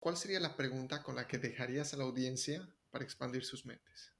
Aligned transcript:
¿cuál 0.00 0.16
sería 0.16 0.40
la 0.40 0.56
pregunta 0.56 1.04
con 1.04 1.14
la 1.14 1.28
que 1.28 1.38
dejarías 1.38 1.94
a 1.94 1.96
la 1.96 2.02
audiencia 2.02 2.68
para 2.90 3.04
expandir 3.04 3.44
sus 3.44 3.64
mentes? 3.66 4.12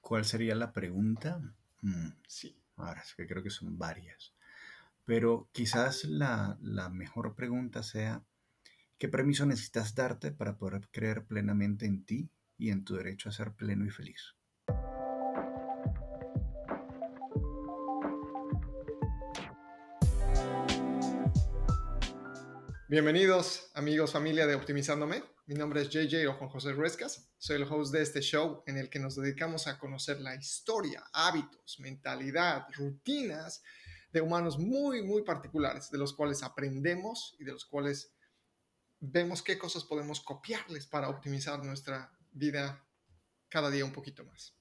¿Cuál 0.00 0.24
sería 0.24 0.56
la 0.56 0.72
pregunta? 0.72 1.40
Mm, 1.82 2.08
Sí. 2.26 2.62
ahora 2.76 3.02
es 3.02 3.14
que 3.14 3.26
creo 3.28 3.42
que 3.42 3.50
son 3.50 3.78
varias. 3.78 4.34
Pero 5.04 5.50
quizás 5.52 6.04
la, 6.04 6.58
la 6.62 6.90
mejor 6.90 7.34
pregunta 7.36 7.82
sea, 7.84 8.24
¿qué 8.98 9.08
permiso 9.08 9.46
necesitas 9.46 9.94
darte 9.94 10.32
para 10.32 10.58
poder 10.58 10.88
creer 10.90 11.26
plenamente 11.26 11.86
en 11.86 12.04
ti 12.06 12.30
y 12.58 12.70
en 12.70 12.84
tu 12.84 12.96
derecho 12.96 13.30
a 13.30 13.32
ser 13.32 13.54
pleno 13.54 13.86
y 13.86 13.90
feliz? 13.90 14.37
Bienvenidos 22.90 23.70
amigos, 23.74 24.12
familia 24.12 24.46
de 24.46 24.54
Optimizándome. 24.54 25.22
Mi 25.44 25.54
nombre 25.54 25.82
es 25.82 25.90
JJ 25.90 26.26
o 26.26 26.32
Juan 26.32 26.48
José 26.48 26.72
Ruescas. 26.72 27.28
Soy 27.36 27.56
el 27.56 27.64
host 27.64 27.92
de 27.92 28.00
este 28.00 28.22
show 28.22 28.62
en 28.66 28.78
el 28.78 28.88
que 28.88 28.98
nos 28.98 29.14
dedicamos 29.14 29.66
a 29.66 29.78
conocer 29.78 30.22
la 30.22 30.34
historia, 30.34 31.04
hábitos, 31.12 31.80
mentalidad, 31.80 32.64
rutinas 32.72 33.62
de 34.10 34.22
humanos 34.22 34.58
muy, 34.58 35.02
muy 35.02 35.20
particulares, 35.20 35.90
de 35.90 35.98
los 35.98 36.14
cuales 36.14 36.42
aprendemos 36.42 37.36
y 37.38 37.44
de 37.44 37.52
los 37.52 37.66
cuales 37.66 38.14
vemos 39.00 39.42
qué 39.42 39.58
cosas 39.58 39.84
podemos 39.84 40.22
copiarles 40.22 40.86
para 40.86 41.10
optimizar 41.10 41.62
nuestra 41.62 42.10
vida 42.32 42.88
cada 43.50 43.68
día 43.68 43.84
un 43.84 43.92
poquito 43.92 44.24
más. 44.24 44.54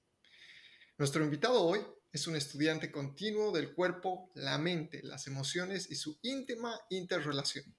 Nuestro 0.98 1.24
invitado 1.24 1.64
hoy 1.64 1.80
es 2.12 2.28
un 2.28 2.36
estudiante 2.36 2.92
continuo 2.92 3.54
del 3.54 3.74
cuerpo, 3.74 4.30
la 4.36 4.58
mente, 4.58 5.00
las 5.02 5.28
emociones 5.28 5.90
y 5.90 5.96
su 5.96 6.20
íntima 6.24 6.78
interrelación. 6.90 7.77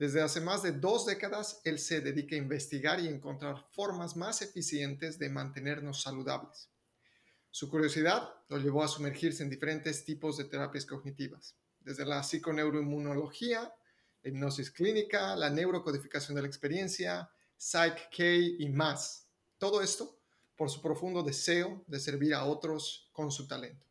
Desde 0.00 0.22
hace 0.22 0.40
más 0.40 0.62
de 0.62 0.72
dos 0.72 1.04
décadas, 1.04 1.60
él 1.62 1.78
se 1.78 2.00
dedica 2.00 2.34
a 2.34 2.38
investigar 2.38 3.00
y 3.00 3.06
encontrar 3.06 3.66
formas 3.72 4.16
más 4.16 4.40
eficientes 4.40 5.18
de 5.18 5.28
mantenernos 5.28 6.00
saludables. 6.00 6.70
Su 7.50 7.68
curiosidad 7.68 8.32
lo 8.48 8.56
llevó 8.56 8.82
a 8.82 8.88
sumergirse 8.88 9.42
en 9.42 9.50
diferentes 9.50 10.02
tipos 10.06 10.38
de 10.38 10.44
terapias 10.44 10.86
cognitivas, 10.86 11.54
desde 11.80 12.06
la 12.06 12.22
psiconeuroinmunología, 12.22 13.74
la 14.22 14.30
hipnosis 14.30 14.70
clínica, 14.70 15.36
la 15.36 15.50
neurocodificación 15.50 16.34
de 16.34 16.40
la 16.40 16.48
experiencia, 16.48 17.30
Psych-K 17.58 18.24
y 18.58 18.70
más. 18.70 19.28
Todo 19.58 19.82
esto 19.82 20.18
por 20.56 20.70
su 20.70 20.80
profundo 20.80 21.22
deseo 21.22 21.84
de 21.86 22.00
servir 22.00 22.32
a 22.32 22.46
otros 22.46 23.10
con 23.12 23.30
su 23.30 23.46
talento. 23.46 23.84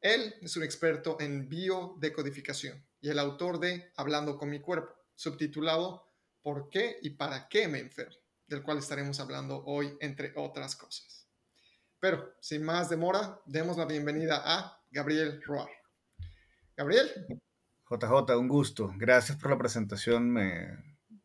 Él 0.00 0.34
es 0.42 0.56
un 0.56 0.64
experto 0.64 1.16
en 1.20 1.48
biodecodificación 1.48 2.84
y 3.00 3.08
el 3.08 3.20
autor 3.20 3.60
de 3.60 3.92
Hablando 3.94 4.36
con 4.36 4.50
mi 4.50 4.58
cuerpo, 4.60 5.01
subtitulado 5.22 6.12
¿Por 6.42 6.68
qué 6.68 6.98
y 7.02 7.10
para 7.10 7.46
qué 7.48 7.68
me 7.68 7.78
enfermo? 7.78 8.16
del 8.48 8.62
cual 8.62 8.78
estaremos 8.78 9.18
hablando 9.18 9.64
hoy, 9.64 9.96
entre 10.00 10.32
otras 10.36 10.76
cosas. 10.76 11.26
Pero, 11.98 12.34
sin 12.40 12.64
más 12.64 12.90
demora, 12.90 13.40
demos 13.46 13.78
la 13.78 13.86
bienvenida 13.86 14.42
a 14.44 14.78
Gabriel 14.90 15.40
Roar. 15.42 15.70
Gabriel. 16.76 17.08
JJ, 17.88 18.36
un 18.36 18.48
gusto. 18.48 18.92
Gracias 18.98 19.38
por 19.38 19.50
la 19.50 19.56
presentación. 19.56 20.30
Me, 20.30 20.66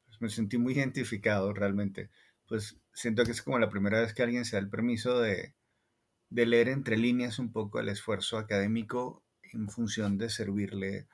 pues, 0.05 0.21
me 0.21 0.29
sentí 0.29 0.57
muy 0.57 0.73
identificado 0.73 1.51
realmente. 1.51 2.09
Pues 2.47 2.79
siento 2.93 3.25
que 3.25 3.31
es 3.31 3.41
como 3.41 3.59
la 3.59 3.69
primera 3.69 3.99
vez 3.99 4.13
que 4.13 4.23
alguien 4.23 4.45
se 4.45 4.55
da 4.55 4.61
el 4.61 4.69
permiso 4.69 5.19
de, 5.19 5.53
de 6.29 6.45
leer 6.45 6.69
entre 6.69 6.95
líneas 6.95 7.39
un 7.39 7.51
poco 7.51 7.79
el 7.79 7.89
esfuerzo 7.89 8.37
académico 8.37 9.25
en 9.51 9.67
función 9.67 10.17
de 10.17 10.29
servirle 10.29 11.09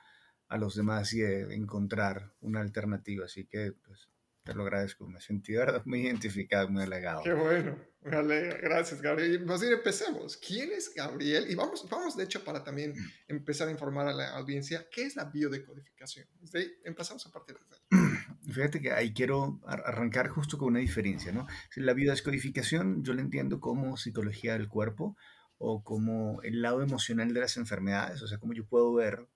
a 0.54 0.58
los 0.58 0.76
demás 0.76 1.12
y 1.14 1.22
de 1.22 1.56
encontrar 1.56 2.32
una 2.42 2.62
alternativa. 2.62 3.26
Así 3.26 3.46
que 3.46 3.72
pues, 3.72 4.08
te 4.44 4.54
lo 4.54 4.62
agradezco. 4.62 5.08
Me 5.08 5.20
sentí 5.20 5.54
¿verdad? 5.54 5.82
muy 5.86 6.02
identificado, 6.02 6.70
muy 6.70 6.84
halagado. 6.84 7.24
Qué 7.24 7.34
bueno. 7.34 7.76
Me 8.02 8.18
alegra. 8.18 8.58
Gracias, 8.62 9.02
Gabriel. 9.02 9.34
Y 9.34 9.40
más 9.40 9.62
bien 9.62 9.74
empecemos. 9.74 10.38
¿Quién 10.38 10.72
es 10.72 10.94
Gabriel? 10.94 11.50
Y 11.50 11.56
vamos, 11.56 11.90
vamos, 11.90 12.16
de 12.16 12.26
hecho, 12.26 12.44
para 12.44 12.64
también 12.64 12.94
empezar 13.28 13.68
a 13.68 13.72
informar 13.72 14.08
a 14.08 14.14
la 14.14 14.30
audiencia, 14.36 14.86
¿qué 14.92 15.06
es 15.06 15.16
la 15.16 15.26
biodecodificación? 15.26 16.28
Desde 16.40 16.60
ahí 16.60 16.72
empezamos 16.84 17.26
a 17.26 17.32
partir 17.32 17.56
de 17.58 17.98
ahí. 17.98 18.00
Fíjate 18.54 18.80
que 18.80 18.92
ahí 18.92 19.12
quiero 19.12 19.60
arrancar 19.66 20.28
justo 20.28 20.60
con 20.60 20.68
una 20.68 20.80
diferencia, 20.80 21.32
¿no? 21.32 21.48
La 21.78 21.94
biodescodificación 21.94 23.04
yo 23.04 23.16
la 23.16 23.22
entiendo 23.22 23.60
como 23.60 23.98
psicología 23.98 24.54
del 24.54 24.68
cuerpo 24.68 25.18
o 25.58 25.84
como 25.84 26.44
el 26.44 26.62
lado 26.62 26.84
emocional 26.84 27.34
de 27.34 27.40
las 27.40 27.58
enfermedades, 27.58 28.22
o 28.22 28.28
sea, 28.28 28.38
como 28.38 28.54
yo 28.54 28.68
puedo 28.68 28.94
ver 28.94 29.28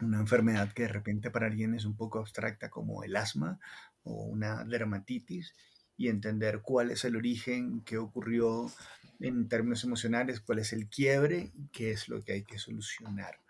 una 0.00 0.20
enfermedad 0.20 0.72
que 0.72 0.82
de 0.82 0.88
repente 0.88 1.30
para 1.30 1.46
alguien 1.46 1.74
es 1.74 1.84
un 1.84 1.96
poco 1.96 2.18
abstracta 2.18 2.70
como 2.70 3.02
el 3.04 3.16
asma 3.16 3.58
o 4.04 4.24
una 4.24 4.64
dermatitis 4.64 5.54
y 5.96 6.08
entender 6.08 6.60
cuál 6.62 6.90
es 6.90 7.04
el 7.04 7.16
origen, 7.16 7.82
qué 7.82 7.98
ocurrió 7.98 8.70
en 9.20 9.48
términos 9.48 9.82
emocionales, 9.82 10.40
cuál 10.40 10.60
es 10.60 10.72
el 10.72 10.88
quiebre, 10.88 11.52
qué 11.72 11.90
es 11.90 12.08
lo 12.08 12.22
que 12.22 12.34
hay 12.34 12.44
que 12.44 12.58
solucionar. 12.58 13.40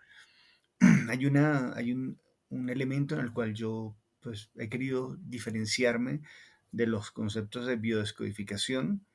hay 1.09 1.25
una, 1.25 1.73
hay 1.75 1.93
un, 1.93 2.19
un 2.49 2.69
elemento 2.69 3.15
en 3.15 3.21
el 3.21 3.31
cual 3.31 3.53
yo 3.53 3.95
pues, 4.19 4.49
he 4.55 4.69
querido 4.69 5.15
diferenciarme 5.21 6.21
de 6.71 6.87
los 6.87 7.11
conceptos 7.11 7.67
de 7.67 7.75
biodescodificación. 7.75 9.05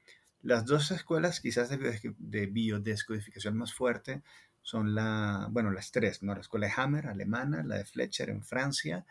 Las 0.41 0.65
dos 0.67 0.91
escuelas 0.93 1.41
quizás 1.41 1.71
de, 1.71 2.15
de 2.19 2.47
biodescodificación 2.47 3.57
más 3.57 3.75
fuerte 3.75 4.23
son 4.65 4.95
la, 4.95 5.47
bueno, 5.51 5.71
las 5.71 5.93
tres, 5.93 6.23
¿no? 6.23 6.35
La 6.35 6.41
escuela 6.41 6.67
de 6.67 6.73
Hammer, 6.77 7.07
alemana, 7.07 7.63
la 7.63 7.77
de 7.77 7.85
Fletcher 7.85 8.31
en 8.31 8.43
Francia, 8.43 9.05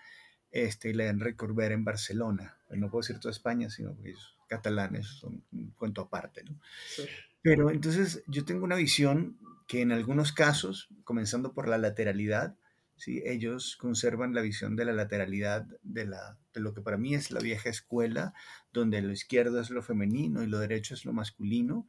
este, 0.51 0.89
y 0.89 0.93
la 0.93 1.05
de 1.05 1.11
Enrique 1.11 1.37
Corbera 1.37 1.75
en 1.75 1.85
Barcelona. 1.85 2.57
No 2.71 2.89
puedo 2.89 3.03
decir 3.03 3.19
toda 3.19 3.31
España, 3.31 3.69
sino 3.69 3.95
que 3.95 4.09
ellos 4.09 4.35
catalanes 4.49 5.07
son 5.07 5.43
un 5.51 5.71
cuento 5.71 6.01
aparte, 6.01 6.43
¿no? 6.43 6.59
Sí. 6.87 7.03
Pero 7.43 7.69
entonces 7.69 8.23
yo 8.27 8.45
tengo 8.45 8.65
una 8.65 8.75
visión 8.75 9.37
que 9.67 9.81
en 9.81 9.91
algunos 9.91 10.31
casos, 10.31 10.89
comenzando 11.03 11.53
por 11.53 11.67
la 11.67 11.77
lateralidad, 11.77 12.55
¿sí? 12.95 13.21
ellos 13.25 13.77
conservan 13.77 14.33
la 14.33 14.41
visión 14.41 14.75
de 14.75 14.85
la 14.85 14.93
lateralidad 14.93 15.67
de, 15.83 16.05
la, 16.05 16.37
de 16.53 16.61
lo 16.61 16.73
que 16.73 16.81
para 16.81 16.97
mí 16.97 17.13
es 17.13 17.31
la 17.31 17.39
vieja 17.39 17.69
escuela, 17.69 18.33
donde 18.71 19.01
lo 19.01 19.11
izquierdo 19.11 19.59
es 19.59 19.69
lo 19.69 19.83
femenino 19.83 20.41
y 20.41 20.47
lo 20.47 20.59
derecho 20.59 20.93
es 20.93 21.05
lo 21.05 21.13
masculino, 21.13 21.87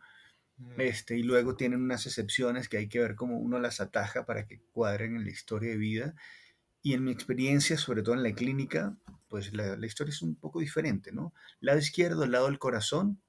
este, 0.79 1.17
y 1.17 1.23
luego 1.23 1.57
tienen 1.57 1.83
unas 1.83 2.07
excepciones 2.07 2.69
que 2.69 2.79
hay 2.79 2.89
que 2.89 3.01
ver 3.01 3.15
cómo 3.15 3.39
uno 3.39 3.59
las 3.59 3.81
ataja 3.81 4.25
para 4.25 4.47
que 4.47 4.61
cuadren 4.73 5.17
en 5.17 5.25
la 5.25 5.31
historia 5.31 5.71
de 5.71 5.77
vida. 5.77 6.15
Y 6.83 6.93
en 6.95 7.05
mi 7.05 7.13
experiencia, 7.13 7.79
sobre 7.79 8.03
todo 8.03 8.15
en 8.15 8.23
la 8.23 8.35
clínica, 8.35 8.97
pues 9.29 9.53
la, 9.55 9.75
historia 9.87 10.13
es 10.13 10.23
un 10.23 10.37
poco 10.37 10.61
diferente, 10.61 11.13
¿no? 11.13 11.33
Lado 11.61 11.79
izquierdo, 11.79 12.25
el 12.25 12.33
lado 12.33 12.47
del 12.47 12.59
corazón, 12.59 13.21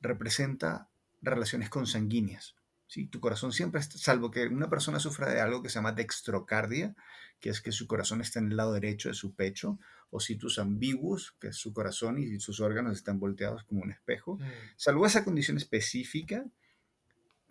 representa 0.00 0.88
relaciones 1.20 1.68
consanguíneas. 1.68 2.56
¿Sí? 2.90 3.06
Tu 3.06 3.20
corazón 3.20 3.52
siempre, 3.52 3.80
está, 3.80 3.96
salvo 3.98 4.32
que 4.32 4.48
una 4.48 4.68
persona 4.68 4.98
sufra 4.98 5.32
de 5.32 5.40
algo 5.40 5.62
que 5.62 5.68
se 5.68 5.76
llama 5.76 5.92
dextrocardia, 5.92 6.96
que 7.38 7.50
es 7.50 7.60
que 7.60 7.70
su 7.70 7.86
corazón 7.86 8.20
está 8.20 8.40
en 8.40 8.50
el 8.50 8.56
lado 8.56 8.72
derecho 8.72 9.08
de 9.08 9.14
su 9.14 9.34
pecho, 9.34 9.78
o 10.10 10.18
situs 10.18 10.58
ambiguos, 10.58 11.36
que 11.40 11.48
es 11.48 11.56
su 11.56 11.72
corazón 11.72 12.18
y 12.18 12.40
sus 12.40 12.58
órganos 12.58 12.96
están 12.96 13.20
volteados 13.20 13.62
como 13.62 13.82
un 13.82 13.92
espejo. 13.92 14.36
Mm. 14.36 14.42
Salvo 14.76 15.06
esa 15.06 15.24
condición 15.24 15.56
específica, 15.56 16.44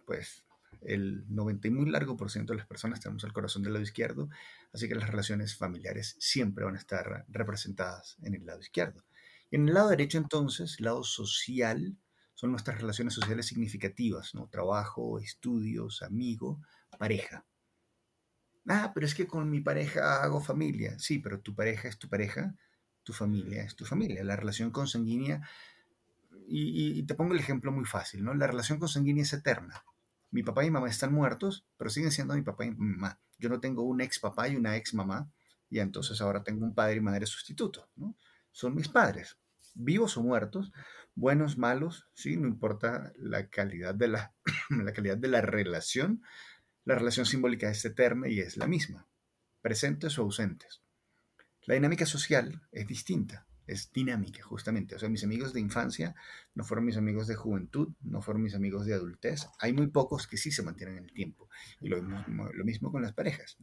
pues 0.06 0.44
el 0.82 1.24
90 1.34 1.70
y 1.70 1.72
muy 1.72 1.90
largo 1.90 2.18
por 2.18 2.30
ciento 2.30 2.52
de 2.52 2.58
las 2.58 2.68
personas 2.68 3.00
tenemos 3.00 3.24
el 3.24 3.32
corazón 3.32 3.64
del 3.64 3.74
lado 3.74 3.84
izquierdo, 3.84 4.30
así 4.74 4.90
que 4.90 4.96
las 4.96 5.10
relaciones 5.10 5.56
familiares 5.56 6.18
siempre 6.20 6.66
van 6.66 6.76
a 6.76 6.80
estar 6.80 7.26
representadas 7.30 8.18
en 8.24 8.36
el 8.36 8.46
lado 8.46 8.60
izquierdo. 8.60 9.06
Y 9.50 9.56
en 9.56 9.70
el 9.70 9.74
lado 9.74 9.90
derecho 9.90 10.18
entonces, 10.18 10.82
lado 10.82 11.04
social, 11.06 11.98
son 12.40 12.52
nuestras 12.52 12.80
relaciones 12.80 13.14
sociales 13.16 13.48
significativas, 13.48 14.34
¿no? 14.34 14.48
Trabajo, 14.48 15.20
estudios, 15.20 16.02
amigo, 16.04 16.62
pareja. 16.98 17.46
Ah, 18.66 18.94
pero 18.94 19.06
es 19.06 19.14
que 19.14 19.28
con 19.28 19.50
mi 19.50 19.60
pareja 19.60 20.24
hago 20.24 20.40
familia. 20.40 20.98
Sí, 21.00 21.20
pero 21.20 21.42
tu 21.42 21.54
pareja 21.54 21.90
es 21.90 22.00
tu 22.00 22.08
pareja, 22.08 22.56
tu 23.04 23.12
familia 23.12 23.64
es 23.64 23.76
tu 23.76 23.84
familia. 23.84 24.24
La 24.24 24.38
relación 24.38 24.72
consanguínea, 24.72 25.42
y, 26.48 27.00
y, 27.00 27.04
te 27.04 27.14
pongo 27.14 27.34
el 27.34 27.42
ejemplo 27.42 27.74
muy 27.74 27.84
fácil, 27.84 28.24
¿no? 28.24 28.34
La 28.34 28.48
relación 28.48 28.80
consanguínea 28.80 29.24
es 29.24 29.34
eterna. 29.34 29.84
Mi 30.32 30.42
papá 30.42 30.64
y 30.64 30.72
mamá 30.72 30.88
están 30.88 31.12
muertos, 31.12 31.66
pero 31.76 31.90
siguen 31.90 32.14
siendo 32.14 32.36
mi 32.36 32.42
papá 32.42 32.64
y 32.64 32.72
mamá. 32.72 33.20
Yo 33.38 33.50
no 33.50 33.60
tengo 33.60 33.84
un 33.84 34.00
ex 34.00 34.18
papá 34.18 34.48
y 34.48 34.56
una 34.56 34.78
ex 34.78 34.94
mamá, 34.94 35.30
y 35.70 35.80
entonces 35.80 36.22
ahora 36.22 36.42
tengo 36.42 36.64
un 36.64 36.74
padre 36.74 36.96
y 36.96 37.02
madre 37.02 37.26
sustituto, 37.26 37.90
¿no? 37.98 38.16
Son 38.54 38.74
mis 38.74 38.88
padres, 38.88 39.38
vivos 39.76 40.18
o 40.18 40.24
muertos, 40.24 40.72
buenos, 41.16 41.58
malos, 41.58 42.08
¿sí? 42.14 42.38
no 42.38 42.48
importa 42.48 43.12
la 43.18 43.50
calidad 43.50 43.96
de 43.96 44.08
la, 44.08 44.34
la 44.70 44.94
calidad 44.94 45.18
de 45.18 45.28
la 45.28 45.42
relación, 45.42 46.22
la 46.86 46.96
relación 46.96 47.26
simbólica 47.26 47.70
es 47.70 47.84
eterna 47.86 48.28
y 48.30 48.40
es 48.40 48.58
la 48.58 48.68
misma, 48.68 49.08
presentes 49.62 50.18
o 50.18 50.24
ausentes. 50.24 50.82
La 51.64 51.76
dinámica 51.76 52.06
social 52.06 52.62
es 52.72 52.88
distinta, 52.88 53.46
es 53.68 53.92
dinámica 53.92 54.42
justamente. 54.44 54.96
O 54.96 55.00
sea, 55.00 55.10
mis 55.10 55.24
amigos 55.24 55.54
de 55.54 55.60
infancia 55.60 56.16
no 56.56 56.64
fueron 56.64 56.86
mis 56.86 56.98
amigos 56.98 57.28
de 57.28 57.36
juventud, 57.36 57.94
no 58.02 58.22
fueron 58.22 58.42
mis 58.42 58.56
amigos 58.56 58.86
de 58.86 58.96
adultez. 58.96 59.48
Hay 59.60 59.74
muy 59.74 59.88
pocos 59.88 60.28
que 60.28 60.38
sí 60.38 60.52
se 60.52 60.64
mantienen 60.64 60.98
en 60.98 61.04
el 61.04 61.14
tiempo. 61.14 61.50
Y 61.80 61.90
lo 61.90 62.02
mismo, 62.66 62.92
con 62.92 63.04
las 63.04 63.14
parejas. 63.14 63.58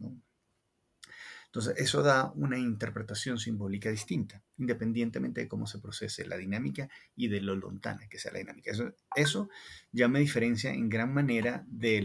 Entonces, 1.46 1.74
eso 1.78 2.02
da 2.02 2.32
una 2.34 2.58
interpretación 2.58 3.38
simbólica 3.38 3.90
distinta, 3.90 4.42
independientemente 4.58 5.40
de 5.40 5.48
cómo 5.48 5.66
se 5.66 5.78
procese 5.78 6.26
la 6.26 6.36
dinámica 6.36 6.88
y 7.14 7.28
de 7.28 7.40
lo 7.40 7.56
lontana 7.56 8.08
que 8.08 8.18
sea 8.18 8.32
la 8.32 8.40
dinámica. 8.40 8.72
Eso, 8.72 8.92
eso 9.14 9.48
ya 9.90 10.08
me 10.08 10.20
diferencia 10.20 10.70
en 10.70 10.88
gran 10.88 11.14
manera 11.14 11.64
de, 11.66 12.02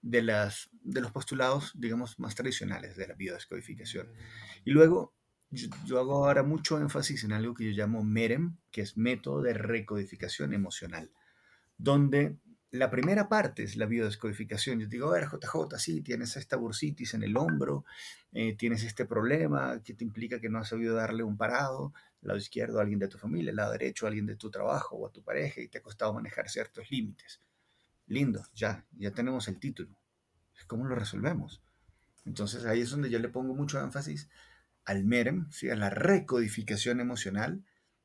las, 0.00 0.70
de 0.82 1.00
los 1.00 1.12
postulados, 1.12 1.72
digamos, 1.74 2.18
más 2.18 2.34
tradicionales 2.34 2.96
de 2.96 3.08
la 3.08 3.14
biodescodificación. 3.14 4.08
Y 4.64 4.70
luego, 4.70 5.12
yo, 5.50 6.00
hago 6.00 6.24
ahora 6.24 6.42
mucho 6.42 6.78
énfasis 6.78 7.24
en 7.24 7.32
algo 7.32 7.54
que 7.54 7.64
yo 7.64 7.70
llamo 7.70 8.02
MEREM, 8.02 8.56
que 8.70 8.80
es 8.80 8.96
método 8.96 9.42
de 9.42 9.54
recodificación 9.54 10.52
emocional, 10.52 11.10
donde 11.76 12.38
la 12.74 12.90
primera 12.90 13.28
parte 13.28 13.62
es 13.62 13.76
la 13.76 13.86
biodescodificación. 13.86 14.80
Yo 14.80 14.88
digo, 14.88 15.08
a 15.08 15.12
ver, 15.12 15.28
JJ, 15.28 15.78
sí, 15.78 16.00
tienes 16.00 16.36
esta 16.36 16.56
bursitis 16.56 17.14
en 17.14 17.22
el 17.22 17.36
hombro, 17.36 17.84
eh, 18.32 18.56
tienes 18.56 18.82
este 18.82 19.04
problema 19.04 19.80
que 19.84 19.94
te 19.94 20.02
implica 20.02 20.40
que 20.40 20.48
no 20.48 20.58
has 20.58 20.70
sabido 20.70 20.96
darle 20.96 21.22
un 21.22 21.36
parado, 21.36 21.92
lado 22.20 22.36
izquierdo 22.36 22.80
a 22.80 22.82
alguien 22.82 22.98
de 22.98 23.06
tu 23.06 23.16
familia, 23.16 23.52
lado 23.52 23.70
derecho 23.70 24.06
a 24.06 24.08
alguien 24.08 24.26
de 24.26 24.34
tu 24.34 24.50
trabajo 24.50 24.96
o 24.96 25.06
a 25.06 25.12
tu 25.12 25.22
pareja 25.22 25.60
y 25.60 25.68
te 25.68 25.78
ha 25.78 25.82
costado 25.82 26.12
manejar 26.14 26.48
ciertos 26.48 26.90
límites. 26.90 27.40
Lindo, 28.08 28.44
ya, 28.54 28.84
ya 28.98 29.12
tenemos 29.12 29.46
el 29.46 29.60
título. 29.60 29.96
¿Cómo 30.66 30.84
lo 30.84 30.96
resolvemos? 30.96 31.62
Entonces 32.24 32.64
ahí 32.64 32.80
es 32.80 32.90
donde 32.90 33.08
yo 33.08 33.20
le 33.20 33.28
pongo 33.28 33.54
mucho 33.54 33.80
énfasis 33.80 34.28
al 34.84 35.04
MEREM, 35.04 35.48
¿sí? 35.52 35.70
a 35.70 35.76
la 35.76 35.90
recodificación 35.90 36.98
emocional, 36.98 37.62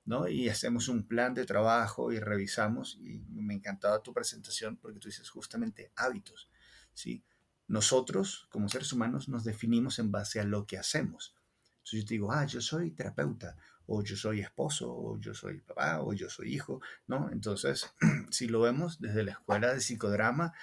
¿no? 0.10 0.28
Y 0.28 0.50
hacemos 0.50 0.88
un 0.88 1.04
plan 1.04 1.36
de 1.36 1.46
trabajo 1.46 2.12
y 2.12 2.20
revisamos, 2.20 2.98
y 3.00 3.20
me 3.30 3.54
encantaba 3.54 4.02
tu 4.02 4.12
presentación 4.12 4.76
porque 4.76 4.98
tú 4.98 5.08
dices 5.08 5.30
justamente 5.30 5.92
hábitos, 5.96 6.50
¿sí? 6.96 7.24
Nosotros, 7.68 8.48
como 8.50 8.68
seres 8.70 8.92
humanos, 8.92 9.30
nos 9.30 9.44
definimos 9.44 10.00
en 10.00 10.12
base 10.12 10.40
a 10.40 10.46
lo 10.46 10.66
que 10.66 10.80
hacemos. 10.80 11.36
Entonces 11.78 12.00
yo 12.02 12.08
te 12.08 12.14
digo, 12.16 12.32
ah, 12.32 12.44
yo 12.48 12.60
soy 12.60 12.90
terapeuta, 12.90 13.56
o 13.86 14.04
yo 14.04 14.16
soy 14.16 14.40
esposo, 14.40 14.92
o 14.92 15.20
yo 15.20 15.36
soy 15.36 15.60
papá, 15.62 16.02
o 16.02 16.12
yo 16.14 16.28
soy 16.28 16.56
hijo, 16.56 16.82
¿no? 17.06 17.30
Entonces, 17.32 17.94
si 18.32 18.48
lo 18.48 18.62
vemos 18.62 19.00
desde 19.00 19.22
la 19.22 19.34
escuela 19.34 19.72
de 19.72 19.80
psicodrama, 19.80 20.54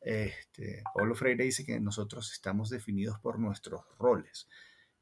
este, 0.00 0.82
Pablo 0.94 1.14
Freire 1.14 1.44
dice 1.44 1.66
que 1.66 1.78
nosotros 1.80 2.32
estamos 2.32 2.70
definidos 2.70 3.20
por 3.20 3.38
nuestros 3.38 3.82
roles 3.98 4.48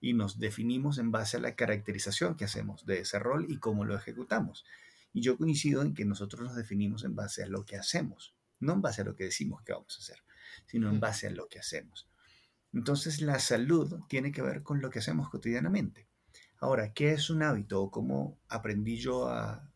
y 0.05 0.13
nos 0.13 0.39
definimos 0.39 0.99
en 0.99 1.11
base 1.11 1.39
a 1.39 1.41
la 1.41 1.57
caracterización 1.57 2.37
que 2.37 2.45
hacemos 2.45 2.85
de 2.85 2.99
ese 2.99 3.19
rol 3.19 3.47
y 3.49 3.57
cómo 3.57 3.87
lo 3.87 3.97
ejecutamos. 3.97 4.67
Y 5.15 5.23
yo 5.23 5.39
coincido 5.39 5.81
en 5.81 5.95
que 5.95 6.05
nosotros 6.05 6.43
nos 6.43 6.55
definimos 6.57 7.05
en 7.05 7.17
base 7.17 7.43
a 7.43 7.47
lo 7.47 7.65
que 7.65 7.79
hacemos, 7.79 8.37
no 8.61 8.75
en 8.75 8.83
base 8.83 9.01
a 9.01 9.05
lo 9.07 9.17
que 9.17 9.25
decimos 9.25 9.63
que 9.63 9.73
vamos 9.73 9.97
a 9.97 10.03
hacer, 10.03 10.19
sino 10.67 10.91
en 10.91 11.01
base 11.01 11.29
a 11.29 11.31
lo 11.31 11.49
que 11.49 11.59
hacemos. 11.59 12.07
Entonces 12.75 13.23
la 13.23 13.39
salud 13.39 14.03
tiene 14.07 14.31
que 14.31 14.43
ver 14.43 14.63
con 14.63 14.83
lo 14.83 14.91
que 14.91 14.99
hacemos 14.99 15.31
cotidianamente. 15.31 16.07
Ahora, 16.59 16.93
¿qué 16.93 17.13
es 17.13 17.31
un 17.31 17.43
hábito 17.43 17.81
o 17.81 17.91
cómo 17.91 18.39
aprendí 18.49 18.99
yo 18.99 19.31
a, 19.31 19.73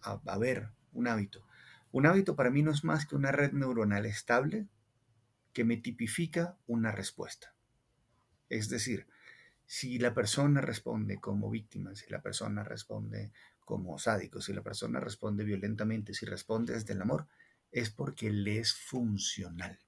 a 0.00 0.38
ver 0.38 0.68
un 0.92 1.08
hábito? 1.08 1.44
Un 1.90 2.06
hábito 2.06 2.36
para 2.36 2.50
mí 2.50 2.62
no 2.62 2.70
es 2.70 2.84
más 2.84 3.04
que 3.04 3.16
una 3.16 3.32
red 3.32 3.50
neuronal 3.50 4.06
estable 4.06 4.68
que 5.52 5.64
me 5.64 5.76
tipifica 5.76 6.56
una 6.68 6.92
respuesta. 6.92 7.52
Es 8.48 8.68
decir, 8.68 9.08
si 9.72 9.98
la 9.98 10.12
persona 10.12 10.60
responde 10.60 11.18
como 11.18 11.48
víctima, 11.48 11.94
si 11.94 12.10
la 12.10 12.20
persona 12.20 12.62
responde 12.62 13.32
como 13.58 13.98
sádico, 13.98 14.42
si 14.42 14.52
la 14.52 14.62
persona 14.62 15.00
responde 15.00 15.44
violentamente, 15.44 16.12
si 16.12 16.26
responde 16.26 16.74
desde 16.74 16.92
el 16.92 17.00
amor, 17.00 17.26
es 17.70 17.88
porque 17.88 18.30
le 18.30 18.58
es 18.58 18.74
funcional. 18.74 19.78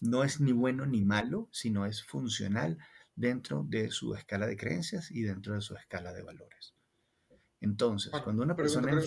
No 0.00 0.24
es 0.24 0.40
ni 0.40 0.50
bueno 0.50 0.84
ni 0.84 1.04
malo, 1.04 1.48
sino 1.52 1.86
es 1.86 2.02
funcional 2.02 2.76
dentro 3.14 3.64
de 3.68 3.92
su 3.92 4.16
escala 4.16 4.48
de 4.48 4.56
creencias 4.56 5.12
y 5.12 5.22
dentro 5.22 5.54
de 5.54 5.60
su 5.60 5.76
escala 5.76 6.12
de 6.12 6.24
valores. 6.24 6.74
Entonces, 7.60 8.10
cuando 8.24 8.42
una 8.42 8.56
persona... 8.56 9.00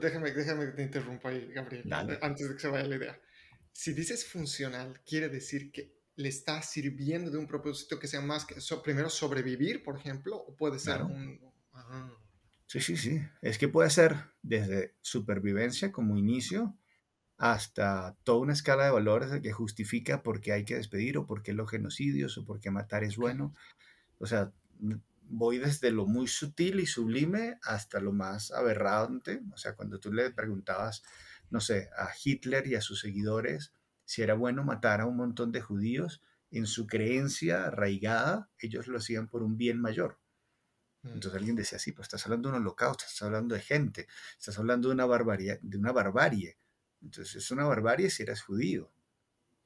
déjame, 0.00 0.32
déjame 0.32 0.66
que 0.66 0.72
te 0.72 0.82
interrumpa 0.82 1.28
ahí, 1.28 1.52
Gabriel, 1.52 1.88
antes 2.20 2.48
de 2.48 2.54
que 2.56 2.60
se 2.60 2.68
vaya 2.68 2.88
la 2.88 2.96
idea. 2.96 3.20
Si 3.70 3.94
dices 3.94 4.26
funcional, 4.26 5.00
quiere 5.06 5.28
decir 5.28 5.70
que 5.70 6.01
le 6.16 6.28
está 6.28 6.62
sirviendo 6.62 7.30
de 7.30 7.38
un 7.38 7.46
propósito 7.46 7.98
que 7.98 8.06
sea 8.06 8.20
más 8.20 8.44
que 8.44 8.56
primero 8.82 9.08
sobrevivir, 9.08 9.82
por 9.82 9.96
ejemplo, 9.96 10.36
o 10.36 10.54
puede 10.56 10.78
ser 10.78 11.02
un... 11.02 11.40
Sí, 12.66 12.80
sí, 12.80 12.96
sí. 12.96 13.20
Es 13.42 13.58
que 13.58 13.68
puede 13.68 13.90
ser 13.90 14.16
desde 14.42 14.94
supervivencia 15.02 15.92
como 15.92 16.16
inicio 16.16 16.76
hasta 17.36 18.16
toda 18.22 18.38
una 18.38 18.52
escala 18.52 18.84
de 18.84 18.90
valores 18.90 19.40
que 19.40 19.52
justifica 19.52 20.22
por 20.22 20.40
qué 20.40 20.52
hay 20.52 20.64
que 20.64 20.76
despedir 20.76 21.18
o 21.18 21.26
por 21.26 21.42
qué 21.42 21.52
los 21.52 21.70
genocidios 21.70 22.38
o 22.38 22.44
por 22.44 22.60
qué 22.60 22.70
matar 22.70 23.04
es 23.04 23.16
bueno. 23.16 23.54
O 24.18 24.26
sea, 24.26 24.52
voy 25.28 25.58
desde 25.58 25.90
lo 25.90 26.06
muy 26.06 26.28
sutil 26.28 26.80
y 26.80 26.86
sublime 26.86 27.58
hasta 27.62 28.00
lo 28.00 28.12
más 28.12 28.52
aberrante. 28.52 29.42
O 29.52 29.56
sea, 29.56 29.74
cuando 29.74 29.98
tú 29.98 30.12
le 30.12 30.30
preguntabas, 30.30 31.02
no 31.50 31.60
sé, 31.60 31.90
a 31.96 32.10
Hitler 32.22 32.66
y 32.66 32.74
a 32.74 32.80
sus 32.80 33.00
seguidores, 33.00 33.72
si 34.12 34.20
era 34.20 34.34
bueno 34.34 34.62
matar 34.62 35.00
a 35.00 35.06
un 35.06 35.16
montón 35.16 35.52
de 35.52 35.62
judíos, 35.62 36.20
en 36.50 36.66
su 36.66 36.86
creencia 36.86 37.68
arraigada, 37.68 38.50
ellos 38.58 38.86
lo 38.86 38.98
hacían 38.98 39.26
por 39.26 39.42
un 39.42 39.56
bien 39.56 39.80
mayor. 39.80 40.18
Mm. 41.00 41.14
Entonces 41.14 41.38
alguien 41.38 41.56
decía, 41.56 41.78
sí, 41.78 41.92
pues 41.92 42.08
estás 42.08 42.26
hablando 42.26 42.50
de 42.50 42.56
un 42.56 42.60
holocausto, 42.60 43.04
estás 43.06 43.22
hablando 43.22 43.54
de 43.54 43.62
gente, 43.62 44.06
estás 44.38 44.58
hablando 44.58 44.88
de 44.88 44.94
una 44.96 45.06
barbarie, 45.06 45.60
de 45.62 45.78
una 45.78 45.92
barbarie. 45.92 46.58
Entonces 47.00 47.36
es 47.36 47.50
una 47.52 47.64
barbarie 47.64 48.10
si 48.10 48.22
eras 48.22 48.42
judío. 48.42 48.92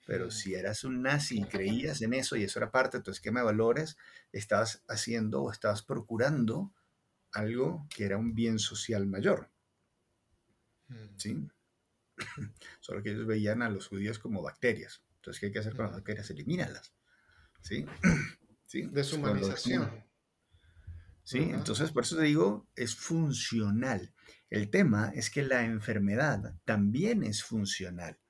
Pero 0.07 0.29
mm. 0.29 0.31
si 0.31 0.55
eras 0.55 0.85
un 0.85 1.03
nazi 1.03 1.41
y 1.41 1.45
creías 1.49 2.01
en 2.03 2.15
eso 2.15 2.37
y 2.37 2.45
eso 2.45 2.61
era 2.61 2.71
parte 2.71 2.99
de 2.99 3.03
tu 3.03 3.11
esquema 3.11 3.41
de 3.41 3.47
valores, 3.47 3.97
estabas 4.31 4.85
haciendo 4.87 5.43
o 5.43 5.51
estabas 5.51 5.83
procurando 5.83 6.73
algo 7.33 7.85
que 7.91 8.05
era 8.05 8.17
un 8.17 8.33
bien 8.37 8.61
social 8.61 9.09
mayor. 9.09 9.51
Mm. 10.87 11.17
¿Sí? 11.17 11.49
Solo 12.81 13.03
que 13.03 13.11
ellos 13.11 13.27
veían 13.27 13.63
a 13.63 13.71
los 13.71 13.89
judíos 13.89 14.19
como 14.19 14.43
bacterias. 14.43 15.03
Entonces, 15.17 15.41
¿qué 15.41 15.47
hay 15.47 15.53
que 15.53 15.59
hacer 15.59 15.75
con 15.75 15.87
las 15.87 15.95
bacterias? 15.95 16.31
Elimínalas. 16.31 16.95
¿Sí? 17.61 17.87
¿Sí? 18.67 18.83
Deshumanización. 18.83 20.05
Sí, 21.23 21.39
entonces 21.39 21.91
por 21.91 22.05
eso 22.05 22.17
te 22.17 22.23
digo, 22.23 22.69
es 22.77 22.95
funcional. 22.95 24.15
El 24.49 24.71
tema 24.71 25.11
es 25.13 25.29
que 25.29 25.43
la 25.43 25.65
enfermedad 25.65 26.55
también 26.65 27.25
es 27.25 27.43
funcional. 27.43 28.21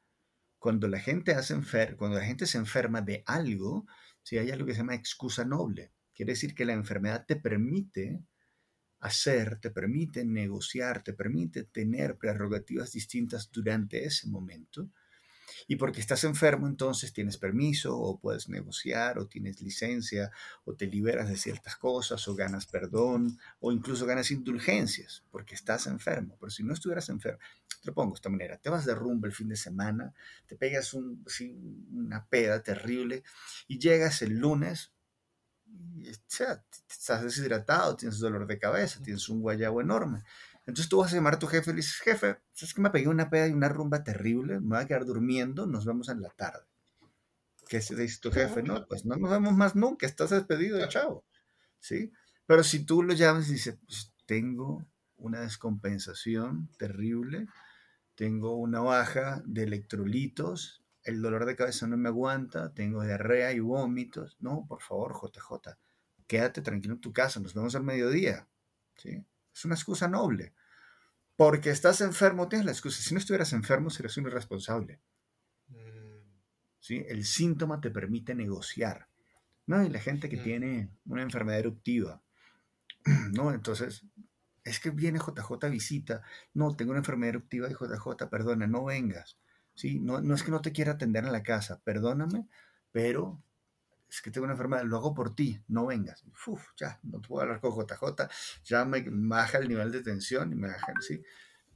Cuando 0.59 0.89
la 0.89 0.99
gente, 0.99 1.35
hace 1.35 1.53
enfer 1.53 1.97
cuando 1.97 2.19
la 2.19 2.25
gente 2.25 2.47
se 2.47 2.57
enferma 2.57 3.03
de 3.03 3.23
algo, 3.27 3.87
si 4.23 4.39
hay 4.39 4.51
algo 4.51 4.65
que 4.65 4.73
se 4.73 4.79
llama 4.79 4.95
excusa 4.95 5.45
noble. 5.45 5.93
Quiere 6.15 6.33
decir 6.33 6.55
que 6.55 6.65
la 6.65 6.73
enfermedad 6.73 7.27
te 7.27 7.37
permite 7.37 8.25
hacer, 9.01 9.59
te 9.61 9.71
permite 9.71 10.25
negociar, 10.25 11.03
te 11.03 11.13
permite 11.13 11.65
tener 11.65 12.17
prerrogativas 12.17 12.93
distintas 12.93 13.51
durante 13.51 14.05
ese 14.05 14.29
momento. 14.29 14.89
Y 15.69 15.77
porque 15.77 16.01
estás 16.01 16.25
enfermo, 16.25 16.67
entonces 16.67 17.13
tienes 17.13 17.39
permiso 17.39 17.97
o 17.97 18.19
puedes 18.19 18.49
negociar 18.49 19.19
o 19.19 19.27
tienes 19.27 19.61
licencia 19.61 20.31
o 20.65 20.75
te 20.75 20.87
liberas 20.87 21.29
de 21.29 21.37
ciertas 21.37 21.77
cosas 21.77 22.27
o 22.29 22.35
ganas 22.35 22.67
perdón 22.67 23.39
o 23.61 23.73
incluso 23.73 24.07
ganas 24.07 24.31
indulgencias 24.31 25.25
porque 25.31 25.55
estás 25.55 25.87
enfermo. 25.87 26.37
Pero 26.41 26.51
si 26.51 26.63
no 26.63 26.73
estuvieras 26.73 27.09
enfermo, 27.09 27.39
te 27.81 27.87
lo 27.87 27.95
pongo 27.95 28.13
de 28.13 28.17
esta 28.17 28.29
manera, 28.29 28.59
te 28.59 28.71
vas 28.71 28.85
de 28.85 28.95
rumbo 28.95 29.27
el 29.27 29.33
fin 29.33 29.49
de 29.49 29.57
semana, 29.57 30.13
te 30.47 30.57
pegas 30.57 30.95
un, 30.95 31.25
una 31.93 32.27
peda 32.27 32.63
terrible 32.63 33.23
y 33.69 33.79
llegas 33.79 34.23
el 34.23 34.39
lunes 34.39 34.93
estás 36.05 37.23
deshidratado, 37.23 37.97
tienes 37.97 38.19
dolor 38.19 38.47
de 38.47 38.59
cabeza, 38.59 39.03
tienes 39.03 39.29
un 39.29 39.41
guayabo 39.41 39.81
enorme. 39.81 40.23
Entonces 40.67 40.89
tú 40.89 40.99
vas 40.99 41.13
a 41.13 41.17
llamar 41.17 41.35
a 41.35 41.39
tu 41.39 41.47
jefe 41.47 41.71
y 41.71 41.75
le 41.75 41.77
dices, 41.77 41.99
jefe, 41.99 42.39
¿sabes 42.53 42.75
que 42.75 42.81
me 42.81 42.91
pegué 42.91 43.09
una 43.09 43.31
peda 43.31 43.47
y 43.47 43.53
una 43.53 43.69
rumba 43.69 44.03
terrible? 44.03 44.61
Me 44.61 44.77
voy 44.77 44.79
a 44.79 44.87
quedar 44.87 45.05
durmiendo, 45.05 45.67
nos 45.67 45.85
vemos 45.85 46.09
en 46.09 46.21
la 46.21 46.31
tarde. 46.31 46.67
¿Qué 47.69 47.79
dice 47.79 48.21
tu 48.21 48.31
jefe? 48.31 48.63
No, 48.63 48.87
pues 48.87 49.05
no 49.05 49.17
nos 49.17 49.31
vemos 49.31 49.55
más 49.55 49.75
nunca, 49.75 50.07
estás 50.07 50.31
despedido, 50.31 50.87
chao. 50.89 51.25
¿Sí? 51.81 52.13
Pero 52.47 52.63
si 52.63 52.85
tú 52.85 53.03
lo 53.03 53.13
llamas 53.13 53.49
y 53.49 53.55
dices, 53.55 53.79
pues 53.87 54.13
tengo 54.25 54.85
una 55.17 55.41
descompensación 55.41 56.69
terrible, 56.79 57.47
tengo 58.15 58.57
una 58.57 58.81
baja 58.81 59.43
de 59.47 59.65
electrolitos, 59.65 60.85
el 61.07 61.23
dolor 61.23 61.47
de 61.47 61.57
cabeza 61.57 61.87
no 61.87 61.97
me 61.97 62.09
aguanta, 62.09 62.75
tengo 62.75 63.03
diarrea 63.03 63.53
y 63.53 63.61
vómitos. 63.61 64.37
No, 64.41 64.67
por 64.69 64.83
favor, 64.83 65.15
JJ, 65.15 65.79
quédate 66.27 66.63
tranquilo 66.63 66.95
en 66.95 67.01
tu 67.01 67.13
casa, 67.13 67.41
nos 67.41 67.55
vemos 67.55 67.75
al 67.77 67.85
mediodía. 67.85 68.49
¿sí? 68.97 69.25
Es 69.55 69.65
una 69.65 69.77
excusa 69.77 70.09
noble. 70.09 70.53
Porque 71.37 71.71
estás 71.71 72.01
enfermo, 72.01 72.49
tienes 72.49 72.67
la 72.67 72.73
excusa. 72.73 73.03
Si 73.03 73.15
no 73.15 73.21
estuvieras 73.21 73.53
enfermo, 73.53 73.89
serías 73.89 74.17
un 74.17 74.27
irresponsable. 74.27 75.01
¿Sí? 76.81 77.05
El 77.09 77.25
síntoma 77.25 77.81
te 77.81 77.91
permite 77.91 78.35
negociar. 78.35 79.09
¿no? 79.67 79.85
Y 79.85 79.89
la 79.89 80.01
gente 80.01 80.29
que 80.29 80.37
tiene 80.37 80.91
una 81.05 81.23
enfermedad 81.23 81.61
eruptiva, 81.61 82.23
¿no? 83.33 83.53
Entonces, 83.53 84.05
es 84.65 84.81
que 84.81 84.91
viene 84.91 85.19
JJ 85.19 85.71
visita, 85.71 86.23
no, 86.55 86.75
tengo 86.75 86.91
una 86.91 87.01
enfermedad 87.01 87.37
eruptiva 87.37 87.69
y 87.69 87.75
JJ, 87.75 88.29
perdona, 88.29 88.67
no 88.67 88.85
vengas. 88.85 89.39
¿Sí? 89.77 90.01
No, 90.01 90.21
no 90.21 90.35
es 90.35 90.43
que 90.43 90.51
no 90.51 90.61
te 90.61 90.73
quiera 90.73 90.93
atender 90.93 91.25
en 91.25 91.33
la 91.33 91.45
casa, 91.45 91.81
perdóname, 91.85 92.49
pero 92.91 93.41
es 94.09 94.21
que 94.23 94.31
tengo 94.31 94.45
una 94.45 94.55
enfermedad, 94.55 94.85
lo 94.85 94.97
hago 94.97 95.15
por 95.15 95.35
ti, 95.35 95.61
no 95.69 95.87
vengas. 95.87 96.25
Uf, 96.47 96.63
ya, 96.77 96.99
no 97.05 97.21
te 97.21 97.29
puedo 97.29 97.43
hablar 97.43 97.61
con 97.61 97.73
JJ, 97.73 98.29
ya 98.65 98.85
me 98.85 99.05
baja 99.09 99.59
el 99.59 99.69
nivel 99.69 99.93
de 99.93 100.03
tensión 100.03 100.53
y 100.53 100.57
me 100.57 100.69
baja, 100.69 100.93
¿sí? 101.01 101.23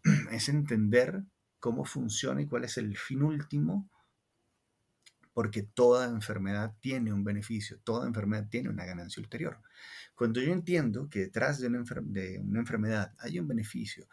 Es 0.32 0.48
entender 0.48 1.22
cómo 1.60 1.84
funciona 1.84 2.40
y 2.40 2.46
cuál 2.46 2.64
es 2.64 2.78
el 2.78 2.96
fin 2.96 3.22
último, 3.22 3.88
porque 5.34 5.62
toda 5.62 6.06
enfermedad 6.06 6.74
tiene 6.80 7.12
un 7.12 7.22
beneficio, 7.22 7.78
toda 7.84 8.06
enfermedad 8.06 8.48
tiene 8.48 8.70
una 8.70 8.84
ganancia 8.84 9.22
ulterior. 9.22 9.60
Cuando 10.14 10.40
yo 10.40 10.52
entiendo 10.52 11.08
que 11.08 11.20
detrás 11.20 11.60
de 11.60 11.68
una, 11.68 11.84
de 12.02 12.40
una 12.40 12.60
enfermedad 12.60 13.14
hay 13.18 13.38
un 13.38 13.48
beneficio 13.48 14.08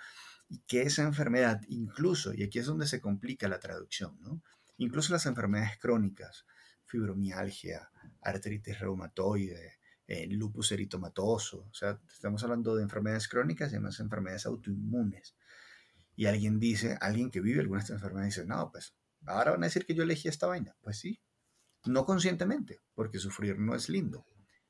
y 0.49 0.59
que 0.59 0.83
esa 0.83 1.03
enfermedad, 1.03 1.61
incluso, 1.67 2.33
y 2.33 2.43
aquí 2.43 2.59
es 2.59 2.65
donde 2.65 2.87
se 2.87 3.01
complica 3.01 3.47
la 3.47 3.59
traducción, 3.59 4.17
¿no? 4.21 4.41
incluso 4.77 5.11
las 5.11 5.25
enfermedades 5.25 5.77
crónicas, 5.79 6.45
fibromialgia, 6.85 7.89
artritis 8.21 8.79
reumatoide, 8.79 9.79
eh, 10.07 10.27
lupus 10.27 10.71
eritomatoso, 10.71 11.67
o 11.69 11.73
sea, 11.73 11.99
estamos 12.09 12.43
hablando 12.43 12.75
de 12.75 12.83
enfermedades 12.83 13.27
crónicas 13.27 13.71
y 13.71 13.75
además 13.75 13.99
enfermedades 13.99 14.45
autoinmunes. 14.45 15.35
Y 16.15 16.25
alguien 16.25 16.59
dice, 16.59 16.97
alguien 17.01 17.29
que 17.29 17.41
vive 17.41 17.59
alguna 17.59 17.79
de 17.79 17.83
estas 17.83 17.97
enfermedades 17.97 18.35
dice, 18.35 18.47
no, 18.47 18.71
pues 18.71 18.95
ahora 19.25 19.51
van 19.51 19.63
a 19.63 19.67
decir 19.67 19.85
que 19.85 19.93
yo 19.93 20.03
elegí 20.03 20.29
esta 20.29 20.47
vaina. 20.47 20.75
Pues 20.81 20.97
sí, 20.97 21.21
no 21.85 22.05
conscientemente, 22.05 22.81
porque 22.95 23.19
sufrir 23.19 23.59
no 23.59 23.75
es 23.75 23.89
lindo, 23.89 24.25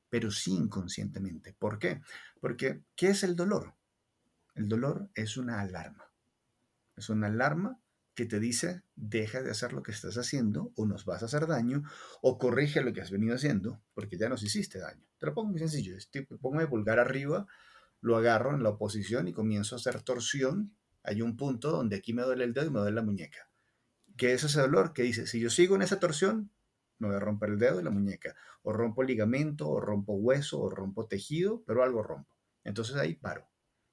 pero 0.08 0.30
sí 0.30 0.54
inconscientemente. 0.54 1.54
¿Por 1.54 1.78
qué? 1.78 2.02
Porque, 2.40 2.82
¿qué 2.96 3.10
es 3.10 3.22
el 3.22 3.36
dolor? 3.36 3.77
El 4.58 4.68
dolor 4.68 5.08
es 5.14 5.36
una 5.36 5.60
alarma. 5.60 6.10
Es 6.96 7.10
una 7.10 7.28
alarma 7.28 7.80
que 8.16 8.26
te 8.26 8.40
dice, 8.40 8.82
deja 8.96 9.40
de 9.40 9.52
hacer 9.52 9.72
lo 9.72 9.84
que 9.84 9.92
estás 9.92 10.18
haciendo 10.18 10.72
o 10.74 10.84
nos 10.84 11.04
vas 11.04 11.22
a 11.22 11.26
hacer 11.26 11.46
daño 11.46 11.84
o 12.22 12.38
corrige 12.38 12.82
lo 12.82 12.92
que 12.92 13.00
has 13.00 13.12
venido 13.12 13.36
haciendo 13.36 13.80
porque 13.94 14.18
ya 14.18 14.28
nos 14.28 14.42
hiciste 14.42 14.80
daño. 14.80 15.06
Te 15.18 15.26
lo 15.26 15.34
pongo 15.34 15.50
muy 15.50 15.60
sencillo, 15.60 15.96
pongo 16.40 16.60
el 16.60 16.68
pulgar 16.68 16.98
arriba, 16.98 17.46
lo 18.00 18.16
agarro 18.16 18.52
en 18.52 18.64
la 18.64 18.70
oposición 18.70 19.28
y 19.28 19.32
comienzo 19.32 19.76
a 19.76 19.78
hacer 19.78 20.02
torsión. 20.02 20.74
Hay 21.04 21.22
un 21.22 21.36
punto 21.36 21.70
donde 21.70 21.94
aquí 21.94 22.12
me 22.12 22.22
duele 22.22 22.42
el 22.42 22.52
dedo 22.52 22.66
y 22.66 22.70
me 22.70 22.80
duele 22.80 22.96
la 22.96 23.02
muñeca. 23.02 23.48
¿Qué 24.16 24.32
es 24.32 24.42
ese 24.42 24.60
dolor? 24.60 24.92
Que 24.92 25.04
dice, 25.04 25.28
si 25.28 25.38
yo 25.38 25.50
sigo 25.50 25.76
en 25.76 25.82
esa 25.82 26.00
torsión, 26.00 26.50
me 26.98 27.06
voy 27.06 27.16
a 27.16 27.20
romper 27.20 27.50
el 27.50 27.60
dedo 27.60 27.78
y 27.78 27.84
la 27.84 27.90
muñeca. 27.90 28.34
O 28.62 28.72
rompo 28.72 29.04
ligamento, 29.04 29.68
o 29.68 29.80
rompo 29.80 30.14
hueso, 30.14 30.60
o 30.60 30.68
rompo 30.68 31.06
tejido, 31.06 31.62
pero 31.64 31.84
algo 31.84 32.02
rompo. 32.02 32.34
Entonces 32.64 32.96
ahí 32.96 33.14
paro. 33.14 33.48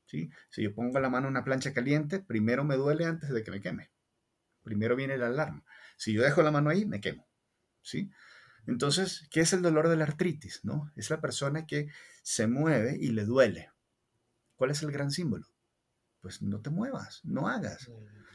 ¿Sí? 0.06 0.30
Si 0.50 0.64
yo 0.64 0.74
pongo 0.74 1.00
la 1.00 1.10
mano 1.10 1.28
en 1.28 1.32
una 1.32 1.44
plancha 1.44 1.74
caliente, 1.74 2.20
primero 2.20 2.64
me 2.64 2.76
duele 2.76 3.06
antes 3.06 3.30
de 3.30 3.44
que 3.44 3.52
me 3.52 3.62
queme. 3.62 3.92
Primero 4.64 4.96
viene 4.96 5.18
la 5.18 5.28
alarma. 5.28 5.64
Si 5.98 6.14
yo 6.14 6.24
dejo 6.24 6.42
la 6.42 6.52
mano 6.52 6.70
ahí, 6.70 6.86
me 6.86 7.02
quemo. 7.02 7.28
¿sí? 7.82 8.12
Entonces, 8.66 9.28
¿qué 9.30 9.42
es 9.42 9.54
el 9.54 9.62
dolor 9.62 9.90
de 9.90 9.96
la 9.96 10.06
artritis? 10.06 10.62
¿no? 10.64 10.92
Es 10.96 11.10
la 11.10 11.22
persona 11.22 11.66
que 11.66 11.90
se 12.24 12.48
mueve 12.48 12.98
y 13.00 13.10
le 13.10 13.26
duele. 13.26 13.72
¿Cuál 14.56 14.72
es 14.72 14.82
el 14.82 14.92
gran 14.92 15.12
símbolo? 15.12 15.48
Pues 16.22 16.42
no 16.42 16.62
te 16.62 16.72
muevas, 16.72 17.22
no 17.24 17.48
hagas. 17.48 17.92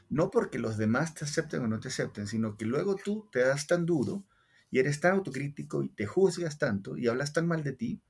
No 0.09 0.31
porque 0.31 0.59
los 0.59 0.77
demás 0.77 1.15
te 1.15 1.25
acepten 1.25 1.63
o 1.63 1.69
no 1.69 1.81
te 1.81 1.89
acepten, 1.89 2.27
sino 2.27 2.57
que 2.57 2.65
luego 2.65 2.97
tú 2.97 3.29
te 3.33 3.41
das 3.41 3.67
tan 3.67 3.87
duro 3.87 4.25
y 4.71 4.79
eres 4.79 5.01
tan 5.01 5.15
autocrítico 5.15 5.83
y 5.83 5.89
te 5.89 6.07
juzgas 6.07 6.59
tanto 6.59 6.97
y 6.97 7.09
hablas 7.09 7.33
tan 7.33 7.49
mal 7.49 7.65
de 7.65 7.73
ti 7.73 8.03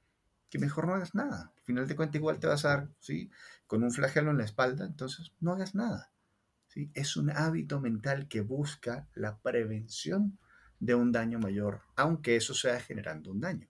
que 0.50 0.59
mejor 0.59 0.87
no 0.87 0.95
hagas 0.95 1.14
nada. 1.14 1.52
Al 1.57 1.62
final 1.64 1.88
de 1.88 1.97
cuentas 1.97 2.16
igual 2.16 2.40
te 2.40 2.49
vas 2.49 2.64
a 2.64 2.69
dar, 2.69 2.88
¿sí? 2.99 3.30
Con 3.66 3.85
un 3.85 3.92
flagelo 3.92 4.33
en 4.33 4.38
la 4.38 4.45
espalda, 4.45 4.85
entonces 4.85 5.33
no 5.40 5.52
hagas 5.52 5.75
nada. 5.75 6.12
Es 6.95 7.16
un 7.16 7.30
hábito 7.30 7.80
mental 7.80 8.28
que 8.28 8.42
busca 8.42 9.09
la 9.14 9.38
prevención 9.38 10.38
de 10.80 10.95
un 10.95 11.12
daño 11.12 11.38
mayor, 11.38 11.83
aunque 11.97 12.37
eso 12.37 12.54
sea 12.54 12.80
generando 12.80 13.30
un 13.30 13.40
daño. 13.40 13.69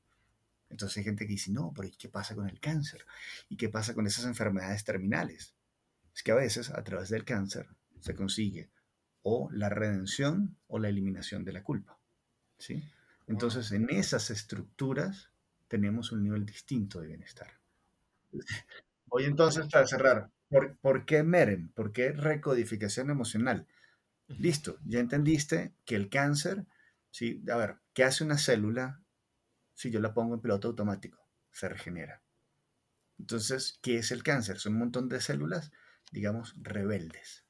Entonces 0.70 0.98
hay 0.98 1.04
gente 1.04 1.26
que 1.26 1.32
dice, 1.32 1.50
no, 1.50 1.72
pero 1.74 1.88
¿qué 1.98 2.08
pasa 2.08 2.34
con 2.34 2.48
el 2.48 2.60
cáncer? 2.60 3.04
¿Y 3.48 3.56
qué 3.56 3.68
pasa 3.68 3.94
con 3.94 4.06
esas 4.06 4.24
enfermedades 4.24 4.84
terminales? 4.84 5.54
Es 6.14 6.22
que 6.22 6.32
a 6.32 6.36
veces 6.36 6.70
a 6.70 6.82
través 6.82 7.10
del 7.10 7.24
cáncer 7.24 7.68
se 8.00 8.14
consigue 8.14 8.70
o 9.22 9.50
la 9.52 9.68
redención 9.68 10.56
o 10.68 10.78
la 10.78 10.88
eliminación 10.88 11.44
de 11.44 11.52
la 11.52 11.62
culpa. 11.62 11.98
¿sí? 12.58 12.82
Entonces 13.26 13.72
en 13.72 13.90
esas 13.90 14.30
estructuras 14.30 15.29
tenemos 15.70 16.10
un 16.10 16.24
nivel 16.24 16.44
distinto 16.44 17.00
de 17.00 17.06
bienestar. 17.06 17.48
Voy 19.06 19.24
entonces 19.24 19.66
para 19.70 19.86
cerrar. 19.86 20.30
¿Por, 20.82 21.06
qué 21.06 21.22
MEREM? 21.22 21.70
¿Por 21.70 21.92
qué 21.92 22.10
recodificación 22.10 23.08
emocional? 23.08 23.68
Listo, 24.26 24.78
ya 24.84 24.98
entendiste 24.98 25.72
que 25.84 25.94
el 25.94 26.08
cáncer, 26.08 26.66
¿sí? 27.10 27.42
a 27.50 27.56
ver, 27.56 27.76
¿qué 27.94 28.02
hace 28.02 28.24
una 28.24 28.36
célula 28.36 29.00
si 29.74 29.90
yo 29.90 30.00
la 30.00 30.12
pongo 30.12 30.34
en 30.34 30.40
piloto 30.40 30.68
automático? 30.68 31.24
Se 31.52 31.68
regenera. 31.68 32.20
Entonces, 33.18 33.78
¿qué 33.80 33.98
es 33.98 34.10
el 34.10 34.24
cáncer? 34.24 34.58
Son 34.58 34.72
un 34.72 34.80
montón 34.80 35.08
de 35.08 35.20
células, 35.20 35.70
digamos, 36.10 36.54
rebeldes. 36.60 37.44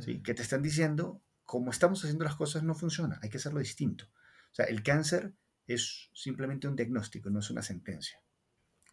¿sí? 0.00 0.18
Hmm. 0.18 0.22
Que 0.22 0.34
te 0.34 0.42
están 0.42 0.62
diciendo, 0.62 1.20
como 1.44 1.72
estamos 1.72 2.04
haciendo 2.04 2.24
las 2.24 2.36
cosas 2.36 2.62
no 2.62 2.74
funciona, 2.74 3.18
hay 3.20 3.30
que 3.30 3.38
hacerlo 3.38 3.58
distinto. 3.58 4.04
O 4.52 4.54
sea, 4.54 4.66
el 4.66 4.84
cáncer 4.84 5.34
es 5.66 6.10
simplemente 6.12 6.68
un 6.68 6.76
diagnóstico, 6.76 7.30
no 7.30 7.40
es 7.40 7.50
una 7.50 7.62
sentencia. 7.62 8.20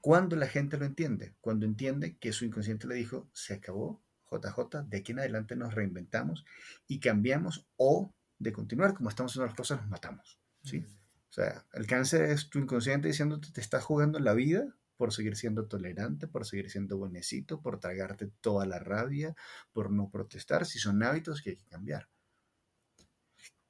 ¿Cuándo 0.01 0.35
la 0.35 0.47
gente 0.47 0.77
lo 0.77 0.85
entiende? 0.85 1.35
Cuando 1.41 1.65
entiende 1.65 2.17
que 2.17 2.31
su 2.31 2.45
inconsciente 2.45 2.87
le 2.87 2.95
dijo, 2.95 3.29
se 3.33 3.55
acabó, 3.55 4.01
JJ, 4.31 4.83
de 4.87 4.97
aquí 4.97 5.11
en 5.11 5.19
adelante 5.19 5.55
nos 5.55 5.73
reinventamos 5.73 6.45
y 6.87 6.99
cambiamos 6.99 7.67
o 7.75 8.13
de 8.37 8.53
continuar 8.53 8.93
como 8.93 9.09
estamos 9.09 9.31
haciendo 9.31 9.47
las 9.47 9.55
cosas, 9.55 9.81
nos 9.81 9.89
matamos. 9.89 10.39
¿sí? 10.63 10.85
O 11.29 11.33
sea, 11.33 11.65
el 11.73 11.85
cáncer 11.85 12.23
es 12.23 12.49
tu 12.49 12.59
inconsciente 12.59 13.09
diciéndote, 13.09 13.51
te 13.51 13.61
estás 13.61 13.83
jugando 13.83 14.19
la 14.19 14.33
vida 14.33 14.73
por 14.95 15.13
seguir 15.13 15.35
siendo 15.35 15.65
tolerante, 15.65 16.27
por 16.27 16.45
seguir 16.45 16.69
siendo 16.69 16.97
buenecito, 16.97 17.61
por 17.61 17.79
tragarte 17.79 18.27
toda 18.41 18.65
la 18.65 18.79
rabia, 18.79 19.35
por 19.71 19.91
no 19.91 20.09
protestar, 20.09 20.65
si 20.65 20.79
son 20.79 21.03
hábitos 21.03 21.41
que 21.41 21.51
hay 21.51 21.55
que 21.55 21.67
cambiar. 21.67 22.09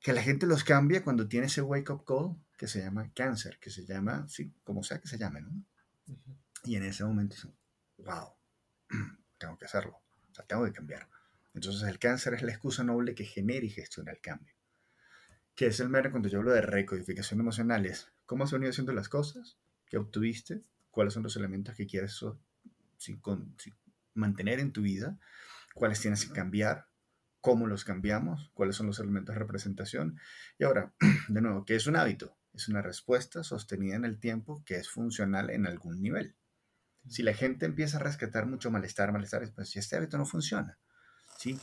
Que 0.10 0.16
la 0.16 0.24
gente 0.24 0.48
los 0.48 0.64
cambie 0.64 1.04
cuando 1.04 1.28
tiene 1.28 1.46
ese 1.46 1.62
wake-up 1.62 2.04
call 2.04 2.36
que 2.58 2.68
se 2.68 2.82
llama 2.82 3.12
cáncer, 3.14 3.60
que 3.60 3.70
se 3.70 3.86
llama, 3.86 4.28
sí, 4.28 4.52
como 4.64 4.82
sea 4.82 5.00
que 5.00 5.08
se 5.08 5.20
llame, 5.20 5.42
¿no? 5.42 5.52
Y 6.64 6.78
en 6.78 6.82
ese 6.82 7.04
momento 7.04 7.36
dicen, 7.36 7.56
wow, 7.98 8.34
tengo 9.38 9.56
que 9.56 9.66
hacerlo, 9.66 10.02
o 10.32 10.34
sea, 10.34 10.44
tengo 10.48 10.66
que 10.66 10.74
cambiar. 10.74 11.08
Entonces 11.54 11.88
el 11.88 12.00
cáncer 12.00 12.34
es 12.34 12.42
la 12.42 12.50
excusa 12.50 12.84
noble 12.84 13.14
que 13.14 13.24
genera 13.24 13.64
y 13.64 13.70
gestiona 13.70 14.12
el 14.12 14.20
cambio. 14.20 14.52
¿Qué 15.54 15.68
es 15.68 15.80
el 15.80 15.90
mero 15.90 16.10
cuando 16.10 16.28
yo 16.28 16.40
hablo 16.40 16.54
de 16.54 16.62
recodificación 16.62 17.40
emocional? 17.40 17.86
Es 17.86 18.12
cómo 18.26 18.46
has 18.46 18.52
venido 18.52 18.72
haciendo 18.72 18.94
las 18.94 19.10
cosas, 19.10 19.60
qué 19.86 19.98
obtuviste, 19.98 20.64
cuáles 20.90 21.14
son 21.14 21.22
los 21.22 21.36
elementos 21.36 21.76
que 21.76 21.86
quieres 21.86 22.20
mantener 24.16 24.60
en 24.60 24.72
tu 24.72 24.82
vida, 24.82 25.20
cuáles 25.76 26.00
tienes 26.00 26.26
que 26.26 26.34
cambiar, 26.34 26.89
cómo 27.42 27.68
los 27.68 27.86
cambiamos, 27.86 28.52
cuáles 28.54 28.76
son 28.76 28.88
los 28.88 29.00
elementos 29.00 29.36
de 29.36 29.40
representación. 29.40 30.20
Y 30.58 30.64
ahora, 30.64 30.94
de 31.30 31.42
nuevo, 31.42 31.66
¿qué 31.66 31.76
es 31.76 31.88
un 31.88 31.96
hábito? 31.96 32.40
es 32.54 32.68
una 32.68 32.82
respuesta 32.82 33.44
sostenida 33.44 33.96
en 33.96 34.06
el 34.06 34.20
tiempo 34.20 34.64
que 34.66 34.76
es 34.76 34.90
funcional 34.90 35.50
en 35.50 35.66
algún 35.66 36.02
nivel. 36.02 36.36
Si 37.08 37.24
la 37.24 37.34
gente 37.34 37.66
empieza 37.66 37.98
a 37.98 38.02
rescatar 38.02 38.46
mucho 38.46 38.72
malestar, 38.72 39.12
malestar, 39.12 39.50
pues 39.54 39.70
si 39.70 39.80
este 39.80 39.96
hábito 39.96 40.18
no 40.18 40.26
funciona, 40.26 40.78
¿sí? 41.38 41.60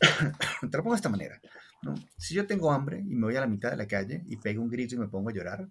Te 0.00 0.76
lo 0.76 0.82
pongo 0.82 0.94
de 0.94 0.96
esta 0.96 1.08
manera, 1.08 1.40
¿no? 1.82 1.94
Si 2.16 2.34
yo 2.34 2.46
tengo 2.46 2.72
hambre 2.72 3.00
y 3.00 3.14
me 3.14 3.26
voy 3.26 3.36
a 3.36 3.40
la 3.40 3.46
mitad 3.46 3.70
de 3.70 3.76
la 3.76 3.86
calle 3.86 4.22
y 4.26 4.36
pego 4.36 4.62
un 4.62 4.70
grito 4.70 4.94
y 4.94 4.98
me 4.98 5.08
pongo 5.08 5.30
a 5.30 5.32
llorar, 5.32 5.68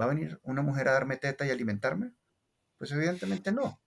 ¿va 0.00 0.06
a 0.06 0.08
venir 0.08 0.40
una 0.42 0.62
mujer 0.62 0.88
a 0.88 0.92
darme 0.92 1.16
teta 1.16 1.46
y 1.46 1.50
alimentarme? 1.50 2.14
Pues 2.78 2.90
evidentemente 2.92 3.52
no. 3.52 3.80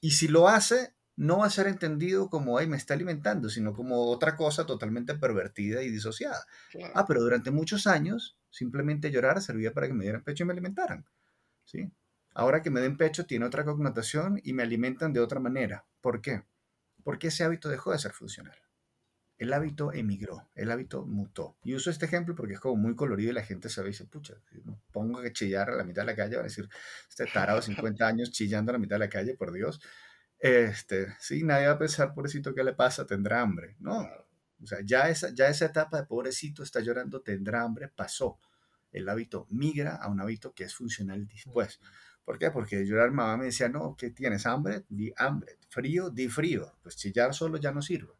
Y 0.00 0.12
si 0.12 0.28
lo 0.28 0.48
hace, 0.48 0.94
no 1.18 1.38
va 1.38 1.46
a 1.46 1.50
ser 1.50 1.66
entendido 1.66 2.30
como, 2.30 2.58
ay, 2.58 2.68
me 2.68 2.76
está 2.76 2.94
alimentando, 2.94 3.50
sino 3.50 3.74
como 3.74 4.08
otra 4.08 4.36
cosa 4.36 4.66
totalmente 4.66 5.16
pervertida 5.16 5.82
y 5.82 5.90
disociada. 5.90 6.46
Ah, 6.94 7.06
pero 7.08 7.20
durante 7.20 7.50
muchos 7.50 7.88
años 7.88 8.38
simplemente 8.50 9.10
llorar 9.10 9.42
servía 9.42 9.72
para 9.72 9.88
que 9.88 9.94
me 9.94 10.04
dieran 10.04 10.22
pecho 10.22 10.44
y 10.44 10.46
me 10.46 10.52
alimentaran. 10.52 11.04
¿sí? 11.64 11.90
Ahora 12.34 12.62
que 12.62 12.70
me 12.70 12.80
den 12.80 12.96
pecho 12.96 13.26
tiene 13.26 13.46
otra 13.46 13.64
connotación 13.64 14.40
y 14.44 14.52
me 14.52 14.62
alimentan 14.62 15.12
de 15.12 15.18
otra 15.18 15.40
manera. 15.40 15.84
¿Por 16.00 16.20
qué? 16.20 16.44
Porque 17.02 17.28
ese 17.28 17.42
hábito 17.42 17.68
dejó 17.68 17.90
de 17.90 17.98
ser 17.98 18.12
funcional. 18.12 18.56
El 19.38 19.52
hábito 19.52 19.92
emigró, 19.92 20.48
el 20.54 20.70
hábito 20.70 21.04
mutó. 21.04 21.56
Y 21.64 21.74
uso 21.74 21.90
este 21.90 22.06
ejemplo 22.06 22.36
porque 22.36 22.54
es 22.54 22.60
como 22.60 22.76
muy 22.76 22.94
colorido 22.94 23.30
y 23.30 23.34
la 23.34 23.42
gente 23.42 23.68
sabe 23.68 23.88
y 23.88 23.90
dice, 23.90 24.04
pucha, 24.04 24.34
pongo 24.92 25.20
que 25.20 25.32
chillar 25.32 25.70
a 25.70 25.76
la 25.76 25.82
mitad 25.82 26.02
de 26.02 26.06
la 26.06 26.16
calle, 26.16 26.36
va 26.36 26.42
a 26.42 26.44
decir, 26.44 26.68
este 27.08 27.26
tarado 27.26 27.58
de 27.58 27.66
50 27.66 28.06
años 28.06 28.30
chillando 28.30 28.70
a 28.70 28.74
la 28.74 28.78
mitad 28.78 28.96
de 28.96 29.00
la 29.00 29.08
calle, 29.08 29.34
por 29.34 29.52
Dios. 29.52 29.80
Este, 30.38 31.14
sí, 31.18 31.42
nadie 31.42 31.66
va 31.66 31.74
a 31.74 31.78
pensar, 31.78 32.14
pobrecito, 32.14 32.54
¿qué 32.54 32.62
le 32.62 32.72
pasa? 32.72 33.06
Tendrá 33.06 33.40
hambre. 33.40 33.76
No, 33.80 34.08
o 34.62 34.66
sea, 34.66 34.78
ya 34.84 35.08
esa, 35.08 35.30
ya 35.30 35.48
esa 35.48 35.66
etapa 35.66 36.00
de 36.00 36.06
pobrecito 36.06 36.62
está 36.62 36.80
llorando, 36.80 37.20
tendrá 37.20 37.62
hambre, 37.62 37.88
pasó. 37.88 38.38
El 38.90 39.08
hábito 39.08 39.46
migra 39.50 39.96
a 39.96 40.08
un 40.08 40.20
hábito 40.20 40.54
que 40.54 40.64
es 40.64 40.74
funcional 40.74 41.26
después. 41.26 41.80
¿Por 42.24 42.38
qué? 42.38 42.50
Porque 42.50 42.84
llorar 42.84 43.10
mamá 43.10 43.36
me 43.36 43.46
decía, 43.46 43.68
no, 43.68 43.96
¿qué 43.96 44.10
tienes? 44.10 44.46
¿Hambre? 44.46 44.84
Di 44.88 45.12
hambre. 45.16 45.58
¿Frío? 45.68 46.10
Di 46.10 46.28
frío. 46.28 46.74
Pues 46.82 46.96
chillar 46.96 47.34
solo 47.34 47.58
ya 47.58 47.72
no 47.72 47.82
sirve. 47.82 48.12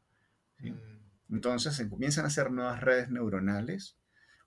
Mm. 0.61 1.35
Entonces 1.35 1.75
se 1.75 1.89
comienzan 1.89 2.25
a 2.25 2.29
hacer 2.29 2.51
nuevas 2.51 2.81
redes 2.81 3.11
neuronales 3.11 3.97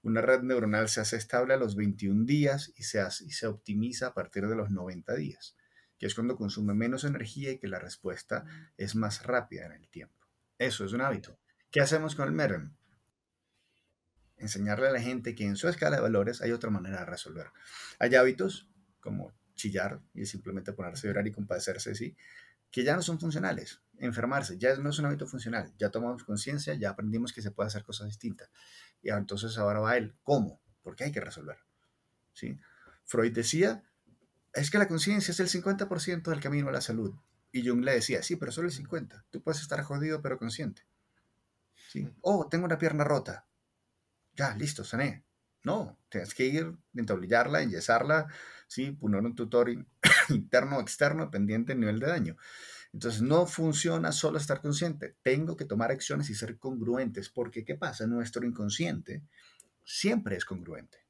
Una 0.04 0.22
red 0.22 0.42
neuronal 0.42 0.90
se 0.90 1.01
hace 1.01 1.18
estable 1.18 1.54
a 1.54 1.58
los 1.58 1.75
21 1.75 2.25
días 2.25 2.74
y 2.75 2.84
se, 2.84 3.01
hace, 3.01 3.25
y 3.25 3.32
se 3.32 3.46
optimiza 3.48 4.08
a 4.08 4.13
partir 4.16 4.48
de 4.48 4.56
los 4.56 4.72
90 4.72 5.16
días, 5.16 5.56
que 6.01 6.08
es 6.08 6.15
cuando 6.15 6.36
consume 6.36 6.74
menos 6.74 7.03
energía 7.03 7.51
y 7.51 7.60
que 7.60 7.67
la 7.67 7.77
respuesta 7.77 8.43
es 8.75 8.96
más 8.96 9.22
rápida 9.22 9.67
en 9.67 9.74
el 9.74 9.88
tiempo. 9.88 10.25
Eso 10.58 10.84
es 10.84 10.93
un 10.93 11.01
hábito. 11.01 11.38
¿Qué 11.70 11.79
hacemos 11.79 12.15
con 12.15 12.27
el 12.27 12.34
MEREM? 12.34 12.74
Enseñarle 14.38 14.88
a 14.88 14.91
la 14.91 15.00
gente 15.00 15.36
que 15.36 15.46
en 15.46 15.55
su 15.55 15.67
escala 15.67 15.98
de 15.98 16.01
valores 16.01 16.41
hay 16.41 16.53
otra 16.53 16.72
manera 16.72 17.01
de 17.01 17.05
resolver. 17.05 17.51
Hay 18.00 18.15
hábitos 18.15 18.67
como 19.00 19.31
chillar 19.53 20.01
y 20.15 20.25
simplemente 20.25 20.74
ponerse 20.74 21.05
a 21.05 21.12
llorar 21.12 21.27
y 21.27 21.31
compadecerse, 21.31 21.93
¿sí? 21.93 22.17
que 22.72 22.84
ya 22.84 22.96
no 22.96 23.03
son 23.03 23.20
funcionales. 23.20 23.84
Enfermarse 24.00 24.58
ya 24.58 24.75
no 24.77 24.89
es 24.89 24.98
un 24.98 25.05
hábito 25.05 25.27
funcional. 25.27 25.72
Ya 25.77 25.91
tomamos 25.91 26.24
conciencia, 26.24 26.74
ya 26.74 26.89
aprendimos 26.89 27.31
que 27.31 27.43
se 27.43 27.51
puede 27.51 27.67
hacer 27.67 27.84
cosas 27.84 28.08
distintas. 28.08 28.50
Y 29.03 29.12
entonces 29.12 29.55
ahora 29.60 29.81
va 29.81 29.98
él, 29.98 30.15
¿cómo? 30.24 30.60
Porque 30.81 31.03
hay 31.03 31.12
que 31.12 31.22
resolver. 31.22 31.60
¿sí? 32.34 32.60
Freud 33.05 33.34
decía, 33.34 33.84
es 34.53 34.70
que 34.70 34.77
la 34.77 34.88
conciencia 34.88 35.31
es 35.31 35.39
el 35.39 35.48
50% 35.48 36.29
del 36.29 36.39
camino 36.39 36.70
a 36.70 36.72
la 36.72 36.81
salud. 36.81 37.13
Y 37.51 37.67
Jung 37.67 37.84
le 37.84 37.93
decía, 37.93 38.24
sí, 38.24 38.36
pero 38.36 38.51
solo 38.51 38.70
el 38.70 38.74
50%. 38.74 39.24
Tú 39.29 39.41
puedes 39.41 39.62
estar 39.62 39.81
jodido 39.84 40.22
pero 40.22 40.38
consciente. 40.38 40.84
¿sí? 41.89 42.08
Oh, 42.22 42.48
tengo 42.50 42.65
una 42.65 42.77
pierna 42.77 43.03
rota. 43.03 43.46
Ya, 44.34 44.55
listo, 44.55 44.84
sané. 44.84 45.25
No, 45.63 46.00
tienes 46.10 46.34
que 46.34 46.46
ir, 46.46 46.75
entablillarla, 46.96 47.62
enyesarla, 47.62 48.27
¿sí? 48.67 48.91
poner 48.91 49.22
un 49.22 49.36
tutor 49.36 49.70
interno 50.29 50.77
o 50.77 50.81
externo 50.81 51.25
dependiente 51.25 51.74
del 51.74 51.81
nivel 51.81 52.00
de 52.00 52.08
daño. 52.08 52.38
Entonces 52.93 53.22
no 53.22 53.46
funciona 53.46 54.12
solo 54.12 54.38
estar 54.38 54.62
consciente, 54.62 55.15
tengo 55.22 55.55
que 55.55 55.65
tomar 55.65 55.91
acciones 55.91 56.29
y 56.29 56.36
ser 56.36 56.58
congruentes, 56.58 57.29
porque 57.29 57.63
¿qué 57.63 57.75
pasa? 57.75 58.05
Nuestro 58.05 58.46
inconsciente 58.46 59.24
siempre 59.84 60.36
es 60.36 60.43
congruente. 60.43 61.00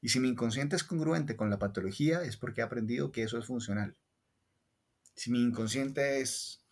Y 0.00 0.10
si 0.10 0.20
mi 0.20 0.28
inconsciente 0.28 0.76
es 0.76 0.84
congruente 0.84 1.36
con 1.36 1.50
la 1.50 1.58
patología 1.58 2.22
es 2.22 2.36
porque 2.36 2.60
he 2.60 2.64
aprendido 2.64 3.10
que 3.10 3.22
eso 3.22 3.38
es 3.38 3.46
funcional. 3.46 3.96
Si 5.14 5.30
mi 5.30 5.42
inconsciente 5.42 6.20
es 6.20 6.64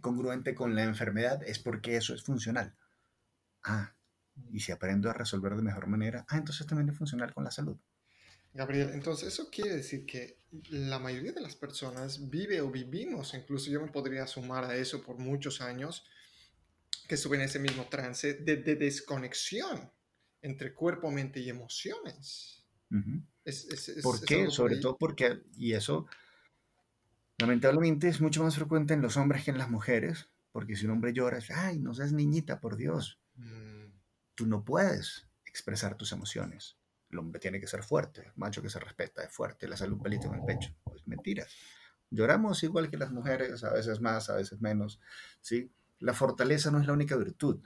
congruente 0.00 0.54
con 0.54 0.74
la 0.74 0.84
enfermedad 0.84 1.42
es 1.44 1.58
porque 1.58 1.96
eso 1.96 2.14
es 2.14 2.22
funcional. 2.22 2.76
Ah, 3.62 3.94
y 4.50 4.60
si 4.60 4.72
aprendo 4.72 5.08
a 5.10 5.14
resolver 5.14 5.54
de 5.54 5.62
mejor 5.62 5.86
manera, 5.86 6.26
ah, 6.28 6.36
entonces 6.36 6.66
también 6.66 6.88
es 6.88 6.98
funcional 6.98 7.32
con 7.32 7.44
la 7.44 7.50
salud. 7.50 7.78
Gabriel, 8.52 8.90
entonces 8.92 9.28
eso 9.28 9.50
quiere 9.50 9.76
decir 9.76 10.04
que 10.06 10.40
la 10.70 10.98
mayoría 10.98 11.32
de 11.32 11.40
las 11.40 11.54
personas 11.54 12.28
vive 12.30 12.60
o 12.60 12.70
vivimos, 12.70 13.34
incluso 13.34 13.70
yo 13.70 13.80
me 13.80 13.92
podría 13.92 14.26
sumar 14.26 14.64
a 14.64 14.74
eso 14.74 15.02
por 15.02 15.18
muchos 15.18 15.60
años, 15.60 16.06
que 17.06 17.14
estuve 17.14 17.36
en 17.36 17.42
ese 17.42 17.58
mismo 17.58 17.86
trance 17.88 18.34
de, 18.34 18.56
desconexión 18.56 19.90
entre 20.42 20.74
cuerpo, 20.74 21.10
mente 21.10 21.40
y 21.40 21.48
emociones. 21.48 22.64
¿Por 24.02 24.24
qué? 24.24 24.50
Sobre 24.50 24.76
todo 24.76 24.96
porque, 24.96 25.42
y 25.56 25.72
eso 25.72 26.06
lamentablemente 27.38 28.08
es 28.08 28.20
mucho 28.20 28.42
más 28.42 28.56
frecuente 28.56 28.94
en 28.94 29.02
los 29.02 29.16
hombres 29.16 29.44
que 29.44 29.50
en 29.50 29.58
las 29.58 29.70
mujeres, 29.70 30.28
porque 30.52 30.74
si 30.74 30.86
un 30.86 30.92
hombre 30.92 31.12
llora, 31.12 31.38
es, 31.38 31.50
ay, 31.50 31.78
no 31.78 31.94
seas 31.94 32.12
niñita, 32.12 32.60
por 32.60 32.76
Dios. 32.76 33.20
Mm. 33.36 33.92
Tú 34.34 34.46
no 34.46 34.64
puedes 34.64 35.26
expresar 35.44 35.96
tus 35.96 36.12
emociones 36.12 36.78
el 37.10 37.18
hombre 37.18 37.40
tiene 37.40 37.60
que 37.60 37.66
ser 37.66 37.82
fuerte, 37.82 38.22
el 38.22 38.32
macho 38.36 38.62
que 38.62 38.68
se 38.68 38.78
respeta 38.78 39.22
es 39.22 39.32
fuerte, 39.32 39.68
la 39.68 39.76
salud 39.76 40.00
pelito 40.00 40.26
en 40.28 40.34
el 40.34 40.44
pecho. 40.44 40.74
Pues 40.84 41.06
mentiras. 41.06 41.50
Lloramos 42.10 42.62
igual 42.62 42.90
que 42.90 42.96
las 42.96 43.10
mujeres, 43.10 43.64
a 43.64 43.72
veces 43.72 44.00
más, 44.00 44.30
a 44.30 44.36
veces 44.36 44.60
menos, 44.60 45.00
¿sí? 45.40 45.70
La 46.00 46.14
fortaleza 46.14 46.70
no 46.70 46.80
es 46.80 46.86
la 46.86 46.92
única 46.92 47.16
virtud. 47.16 47.60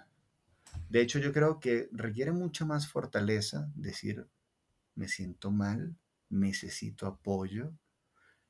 De 0.89 1.01
hecho, 1.01 1.19
yo 1.19 1.33
creo 1.33 1.61
que 1.61 1.89
requiere 1.93 2.33
mucha 2.33 2.65
más 2.65 2.89
fortaleza 2.89 3.71
decir, 3.75 4.27
me 4.95 5.09
siento 5.09 5.51
mal, 5.51 5.97
necesito 6.29 7.07
apoyo, 7.07 7.73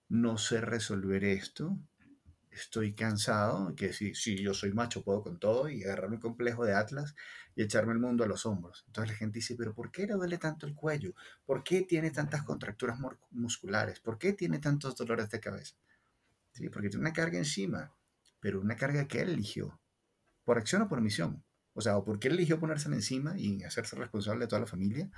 no 0.08 0.38
sé 0.38 0.60
resolver 0.60 1.24
esto, 1.24 1.78
estoy 2.50 2.94
cansado, 2.94 3.74
que 3.74 3.92
si, 3.92 4.14
si 4.14 4.36
yo 4.42 4.54
soy 4.54 4.72
macho 4.72 5.02
puedo 5.02 5.22
con 5.22 5.38
todo 5.38 5.68
y 5.68 5.84
agarrar 5.84 6.10
un 6.10 6.18
complejo 6.18 6.64
de 6.64 6.74
Atlas 6.74 7.14
y 7.54 7.62
echarme 7.62 7.92
el 7.92 7.98
mundo 7.98 8.24
a 8.24 8.28
los 8.28 8.44
hombros. 8.46 8.84
Entonces 8.86 9.12
la 9.12 9.18
gente 9.18 9.38
dice, 9.38 9.54
pero 9.56 9.74
¿por 9.74 9.90
qué 9.90 10.06
le 10.06 10.14
duele 10.14 10.38
tanto 10.38 10.66
el 10.66 10.74
cuello? 10.74 11.14
¿Por 11.46 11.64
qué 11.64 11.82
tiene 11.82 12.10
tantas 12.10 12.42
contracturas 12.42 12.98
musculares? 13.30 14.00
¿Por 14.00 14.18
qué 14.18 14.32
tiene 14.34 14.58
tantos 14.58 14.96
dolores 14.96 15.30
de 15.30 15.40
cabeza? 15.40 15.76
Sí, 16.52 16.68
porque 16.68 16.90
tiene 16.90 17.02
una 17.02 17.14
carga 17.14 17.38
encima, 17.38 17.92
pero 18.40 18.60
una 18.60 18.76
carga 18.76 19.08
que 19.08 19.22
él 19.22 19.30
eligió, 19.30 19.80
por 20.44 20.58
acción 20.58 20.82
o 20.82 20.88
por 20.88 20.98
omisión. 20.98 21.42
O 21.74 21.80
sea, 21.80 21.96
o 21.96 22.04
porque 22.04 22.28
él 22.28 22.34
eligió 22.34 22.60
ponérsela 22.60 22.96
encima 22.96 23.34
y 23.36 23.62
hacerse 23.64 23.96
responsable 23.96 24.44
de 24.44 24.48
toda 24.48 24.60
la 24.60 24.66
familia, 24.66 25.10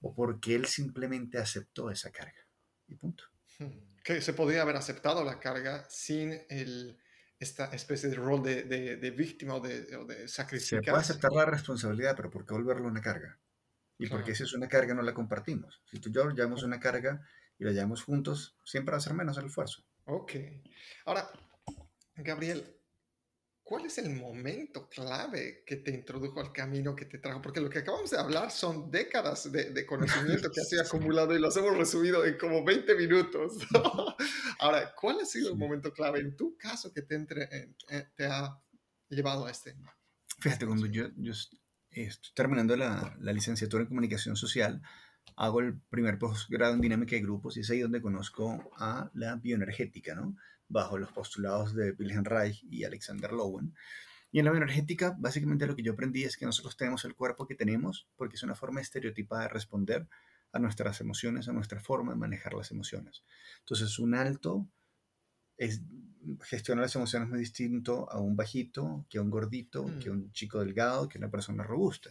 o 0.00 0.14
porque 0.14 0.54
él 0.54 0.66
simplemente 0.66 1.38
aceptó 1.38 1.90
esa 1.90 2.10
carga. 2.10 2.46
Y 2.88 2.96
punto. 2.96 3.24
Hmm. 3.58 3.70
Que 4.02 4.20
se 4.20 4.32
podría 4.32 4.62
haber 4.62 4.76
aceptado 4.76 5.22
la 5.24 5.38
carga 5.38 5.86
sin 5.88 6.40
el, 6.48 6.98
esta 7.38 7.66
especie 7.66 8.08
de 8.08 8.16
rol 8.16 8.42
de, 8.42 8.64
de, 8.64 9.10
víctima 9.10 9.54
o 9.54 9.60
de, 9.60 9.96
o 9.96 10.04
de 10.04 10.26
sacrificar. 10.26 10.84
Se 10.84 10.90
puede 10.90 11.02
aceptar 11.02 11.32
la 11.32 11.44
responsabilidad, 11.44 12.16
pero 12.16 12.30
¿por 12.30 12.44
qué 12.44 12.54
volverlo 12.54 12.88
una 12.88 13.00
carga? 13.00 13.38
Y 13.98 14.08
porque 14.08 14.34
si 14.34 14.44
es 14.44 14.54
una 14.54 14.66
carga 14.66 14.94
no 14.94 15.02
la 15.02 15.12
compartimos. 15.12 15.82
Si 15.90 16.00
tú 16.00 16.08
y 16.08 16.12
yo 16.12 16.30
llevamos 16.30 16.62
una 16.62 16.80
carga 16.80 17.22
y 17.58 17.64
la 17.64 17.72
llevamos 17.72 18.02
juntos, 18.02 18.56
siempre 18.64 18.92
va 18.92 18.98
a 18.98 19.02
ser 19.02 19.12
menos 19.12 19.36
el 19.36 19.46
esfuerzo. 19.46 19.84
Ok. 20.06 20.32
Ahora, 21.04 21.30
Gabriel, 22.16 22.79
¿cuál 23.70 23.86
es 23.86 23.98
el 23.98 24.10
momento 24.16 24.88
clave 24.88 25.62
que 25.64 25.76
te 25.76 25.92
introdujo 25.92 26.40
al 26.40 26.52
camino 26.52 26.96
que 26.96 27.04
te 27.04 27.18
trajo? 27.18 27.40
Porque 27.40 27.60
lo 27.60 27.70
que 27.70 27.78
acabamos 27.78 28.10
de 28.10 28.18
hablar 28.18 28.50
son 28.50 28.90
décadas 28.90 29.52
de, 29.52 29.86
conocimiento 29.86 30.50
que 30.50 30.60
has 30.60 30.72
acumulado 30.92 31.36
y 31.36 31.38
los 31.38 31.56
hemos 31.56 31.76
resumido 31.76 32.26
en 32.26 32.36
como 32.36 32.64
20 32.64 32.96
minutos. 32.96 33.58
Ahora, 34.58 34.92
¿cuál 35.00 35.20
ha 35.20 35.24
sido 35.24 35.50
el 35.50 35.56
momento 35.56 35.92
clave 35.92 36.18
en 36.18 36.36
tu 36.36 36.56
caso 36.58 36.92
que 36.92 37.02
te, 37.02 37.14
entre, 37.14 37.44
eh, 37.88 38.08
te 38.16 38.26
ha 38.26 38.60
llevado 39.08 39.46
a 39.46 39.52
este? 39.52 39.76
Fíjate, 40.40 40.66
cuando 40.66 40.86
yo, 40.86 41.04
yo 41.14 41.32
estoy 41.92 42.32
terminando 42.34 42.74
la, 42.74 43.16
la 43.20 43.32
licenciatura 43.32 43.84
en 43.84 43.88
comunicación 43.88 44.34
social, 44.34 44.82
hago 45.36 45.60
el 45.60 45.78
primer 45.80 46.18
posgrado 46.18 46.74
en 46.74 46.80
dinámica 46.80 47.14
de 47.14 47.22
grupos 47.22 47.56
y 47.56 47.60
es 47.60 47.70
ahí 47.70 47.78
donde 47.78 48.02
conozco 48.02 48.72
a 48.78 49.12
la 49.14 49.36
bioenergética, 49.36 50.16
¿no? 50.16 50.34
Bajo 50.70 50.96
los 50.96 51.12
postulados 51.12 51.74
de 51.74 51.92
Wilhelm 51.92 52.24
Reich 52.24 52.64
y 52.70 52.84
Alexander 52.84 53.32
Lowen. 53.32 53.74
Y 54.32 54.38
en 54.38 54.44
la 54.44 54.52
bioenergética, 54.52 55.16
básicamente 55.18 55.66
lo 55.66 55.74
que 55.74 55.82
yo 55.82 55.92
aprendí 55.92 56.22
es 56.22 56.36
que 56.36 56.46
nosotros 56.46 56.76
tenemos 56.76 57.04
el 57.04 57.16
cuerpo 57.16 57.46
que 57.46 57.56
tenemos 57.56 58.08
porque 58.16 58.36
es 58.36 58.42
una 58.44 58.54
forma 58.54 58.80
estereotipada 58.80 59.42
de 59.42 59.48
responder 59.48 60.08
a 60.52 60.58
nuestras 60.58 61.00
emociones, 61.00 61.48
a 61.48 61.52
nuestra 61.52 61.80
forma 61.80 62.12
de 62.12 62.18
manejar 62.18 62.54
las 62.54 62.70
emociones. 62.70 63.24
Entonces, 63.58 63.98
un 63.98 64.14
alto 64.14 64.68
es, 65.56 65.82
gestiona 66.42 66.82
las 66.82 66.94
emociones 66.94 67.28
muy 67.28 67.40
distinto 67.40 68.10
a 68.10 68.20
un 68.20 68.36
bajito, 68.36 69.06
que 69.10 69.18
a 69.18 69.22
un 69.22 69.30
gordito, 69.30 69.86
que 70.00 70.08
a 70.08 70.12
mm. 70.12 70.16
un 70.16 70.32
chico 70.32 70.60
delgado, 70.60 71.08
que 71.08 71.18
a 71.18 71.20
una 71.20 71.30
persona 71.30 71.64
robusta. 71.64 72.10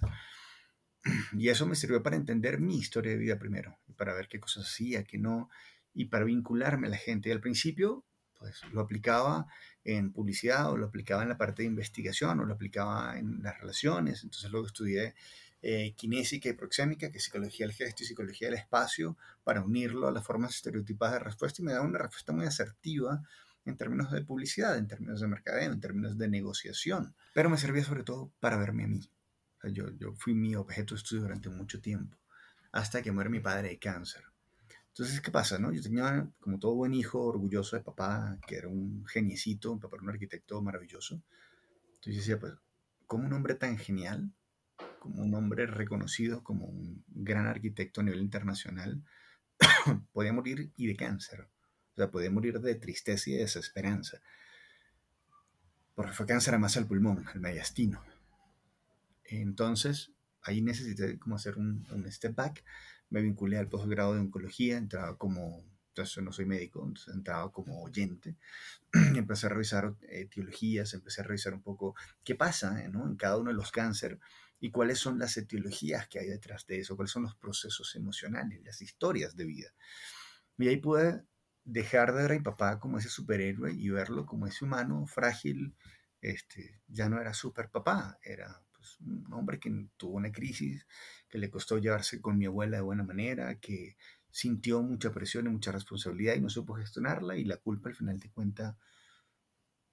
Y 1.37 1.47
eso 1.47 1.65
me 1.65 1.75
sirvió 1.75 2.03
para 2.03 2.17
entender 2.17 2.59
mi 2.59 2.77
historia 2.77 3.13
de 3.13 3.17
vida 3.17 3.39
primero, 3.39 3.79
para 3.95 4.13
ver 4.13 4.27
qué 4.27 4.41
cosas 4.41 4.65
hacía, 4.65 5.05
qué 5.05 5.17
no, 5.17 5.49
y 5.93 6.05
para 6.05 6.25
vincularme 6.25 6.87
a 6.87 6.89
la 6.89 6.97
gente. 6.97 7.29
Y 7.29 7.31
al 7.31 7.39
principio 7.39 8.05
pues 8.39 8.61
lo 8.71 8.81
aplicaba 8.81 9.45
en 9.83 10.11
publicidad 10.11 10.71
o 10.71 10.77
lo 10.77 10.87
aplicaba 10.87 11.23
en 11.23 11.29
la 11.29 11.37
parte 11.37 11.61
de 11.61 11.67
investigación 11.67 12.39
o 12.39 12.45
lo 12.45 12.53
aplicaba 12.53 13.19
en 13.19 13.43
las 13.43 13.59
relaciones. 13.59 14.23
Entonces 14.23 14.49
luego 14.49 14.65
estudié 14.65 15.13
eh, 15.61 15.93
kinésica 15.95 16.47
y 16.47 16.53
proxémica, 16.53 17.11
que 17.11 17.17
es 17.17 17.25
psicología 17.25 17.67
del 17.67 17.75
gesto 17.75 18.03
y 18.03 18.05
psicología 18.05 18.47
del 18.47 18.57
espacio, 18.57 19.17
para 19.43 19.61
unirlo 19.61 20.07
a 20.07 20.11
las 20.11 20.25
formas 20.25 20.55
estereotipadas 20.55 21.15
de 21.15 21.19
respuesta 21.19 21.61
y 21.61 21.65
me 21.65 21.73
daba 21.73 21.85
una 21.85 21.99
respuesta 21.99 22.31
muy 22.31 22.45
asertiva 22.45 23.21
en 23.65 23.75
términos 23.75 24.09
de 24.11 24.23
publicidad, 24.23 24.77
en 24.77 24.87
términos 24.87 25.19
de 25.19 25.27
mercadeo, 25.27 25.71
en 25.71 25.81
términos 25.81 26.17
de 26.17 26.29
negociación. 26.29 27.13
Pero 27.33 27.49
me 27.49 27.57
servía 27.57 27.83
sobre 27.83 28.03
todo 28.03 28.31
para 28.39 28.57
verme 28.57 28.85
a 28.85 28.87
mí. 28.87 29.11
yo, 29.73 29.91
yo 29.97 30.13
fui 30.13 30.33
mi 30.33 30.55
objeto 30.55 30.95
de 30.95 30.99
estudio 30.99 31.23
durante 31.23 31.49
mucho 31.49 31.81
tiempo, 31.81 32.17
hasta 32.71 33.01
que 33.01 33.11
muere 33.11 33.29
mi 33.29 33.41
padre 33.41 33.67
de 33.67 33.79
cáncer. 33.79 34.23
Entonces, 34.99 35.21
¿qué 35.21 35.31
pasa? 35.31 35.57
No? 35.57 35.71
Yo 35.71 35.81
tenía, 35.81 36.29
como 36.41 36.59
todo 36.59 36.75
buen 36.75 36.93
hijo, 36.93 37.23
orgulloso 37.23 37.77
de 37.77 37.81
papá, 37.81 38.37
que 38.45 38.57
era 38.57 38.67
un 38.67 39.05
geniecito, 39.07 39.71
un 39.71 39.79
papá 39.79 39.95
era 39.95 40.03
un 40.03 40.09
arquitecto 40.09 40.61
maravilloso. 40.61 41.23
Entonces 41.93 42.17
decía, 42.17 42.37
pues, 42.37 42.55
como 43.07 43.25
un 43.25 43.31
hombre 43.31 43.55
tan 43.55 43.77
genial, 43.77 44.29
como 44.99 45.23
un 45.23 45.33
hombre 45.35 45.67
reconocido 45.67 46.43
como 46.43 46.65
un 46.65 47.01
gran 47.07 47.47
arquitecto 47.47 48.01
a 48.01 48.03
nivel 48.03 48.19
internacional, 48.19 49.01
podía 50.11 50.33
morir 50.33 50.73
y 50.75 50.87
de 50.87 50.97
cáncer. 50.97 51.47
O 51.93 51.95
sea, 51.95 52.11
podía 52.11 52.29
morir 52.29 52.59
de 52.59 52.75
tristeza 52.75 53.29
y 53.29 53.33
de 53.35 53.43
desesperanza. 53.43 54.19
Porque 55.95 56.11
fue 56.11 56.25
cáncer 56.25 56.55
además 56.55 56.75
al 56.75 56.87
pulmón, 56.87 57.25
al 57.25 57.39
mediastino. 57.39 58.03
Entonces, 59.23 60.11
ahí 60.41 60.61
necesité 60.61 61.17
como 61.17 61.37
hacer 61.37 61.57
un, 61.57 61.87
un 61.89 62.11
step 62.11 62.35
back 62.35 62.65
me 63.09 63.21
vinculé 63.21 63.57
al 63.57 63.69
posgrado 63.69 64.13
de 64.13 64.21
oncología, 64.21 64.77
entraba 64.77 65.17
como 65.17 65.63
entonces 65.89 66.23
no 66.23 66.31
soy 66.31 66.45
médico, 66.45 66.85
entonces 66.85 67.13
entraba 67.13 67.51
como 67.51 67.83
oyente, 67.83 68.37
empecé 69.15 69.47
a 69.47 69.49
revisar 69.49 69.95
etiologías, 70.07 70.93
empecé 70.93 71.21
a 71.21 71.25
revisar 71.25 71.53
un 71.53 71.61
poco 71.61 71.95
qué 72.23 72.35
pasa 72.35 72.87
¿no? 72.87 73.05
en 73.07 73.15
cada 73.15 73.37
uno 73.37 73.49
de 73.49 73.55
los 73.55 73.71
cánceres 73.71 74.19
y 74.61 74.71
cuáles 74.71 74.99
son 74.99 75.19
las 75.19 75.35
etiologías 75.37 76.07
que 76.07 76.19
hay 76.19 76.27
detrás 76.27 76.65
de 76.67 76.79
eso, 76.79 76.95
cuáles 76.95 77.11
son 77.11 77.23
los 77.23 77.35
procesos 77.35 77.95
emocionales, 77.95 78.61
las 78.63 78.81
historias 78.81 79.35
de 79.35 79.45
vida. 79.45 79.69
Y 80.57 80.67
ahí 80.67 80.77
pude 80.77 81.23
dejar 81.63 82.13
de 82.13 82.21
ver 82.21 82.31
a 82.31 82.35
mi 82.35 82.41
papá 82.41 82.79
como 82.79 82.97
ese 82.97 83.09
superhéroe 83.09 83.73
y 83.73 83.89
verlo 83.89 84.25
como 84.25 84.47
ese 84.47 84.65
humano 84.65 85.05
frágil, 85.05 85.75
este, 86.21 86.81
ya 86.87 87.09
no 87.09 87.19
era 87.19 87.33
super 87.33 87.69
papá, 87.69 88.19
era 88.21 88.61
pues, 88.79 88.97
un 89.01 89.31
hombre 89.33 89.59
que 89.59 89.87
tuvo 89.97 90.15
una 90.15 90.31
crisis, 90.31 90.87
que 91.27 91.37
le 91.37 91.49
costó 91.49 91.77
llevarse 91.77 92.21
con 92.21 92.37
mi 92.37 92.45
abuela 92.45 92.77
de 92.77 92.83
buena 92.83 93.03
manera, 93.03 93.59
que 93.59 93.97
sintió 94.31 94.81
mucha 94.81 95.11
presión 95.11 95.47
y 95.47 95.49
mucha 95.49 95.71
responsabilidad 95.71 96.35
y 96.35 96.41
no 96.41 96.49
supo 96.49 96.75
gestionarla 96.75 97.35
y 97.35 97.43
la 97.43 97.57
culpa 97.57 97.89
al 97.89 97.95
final 97.95 98.19
de 98.19 98.31
cuentas 98.31 98.75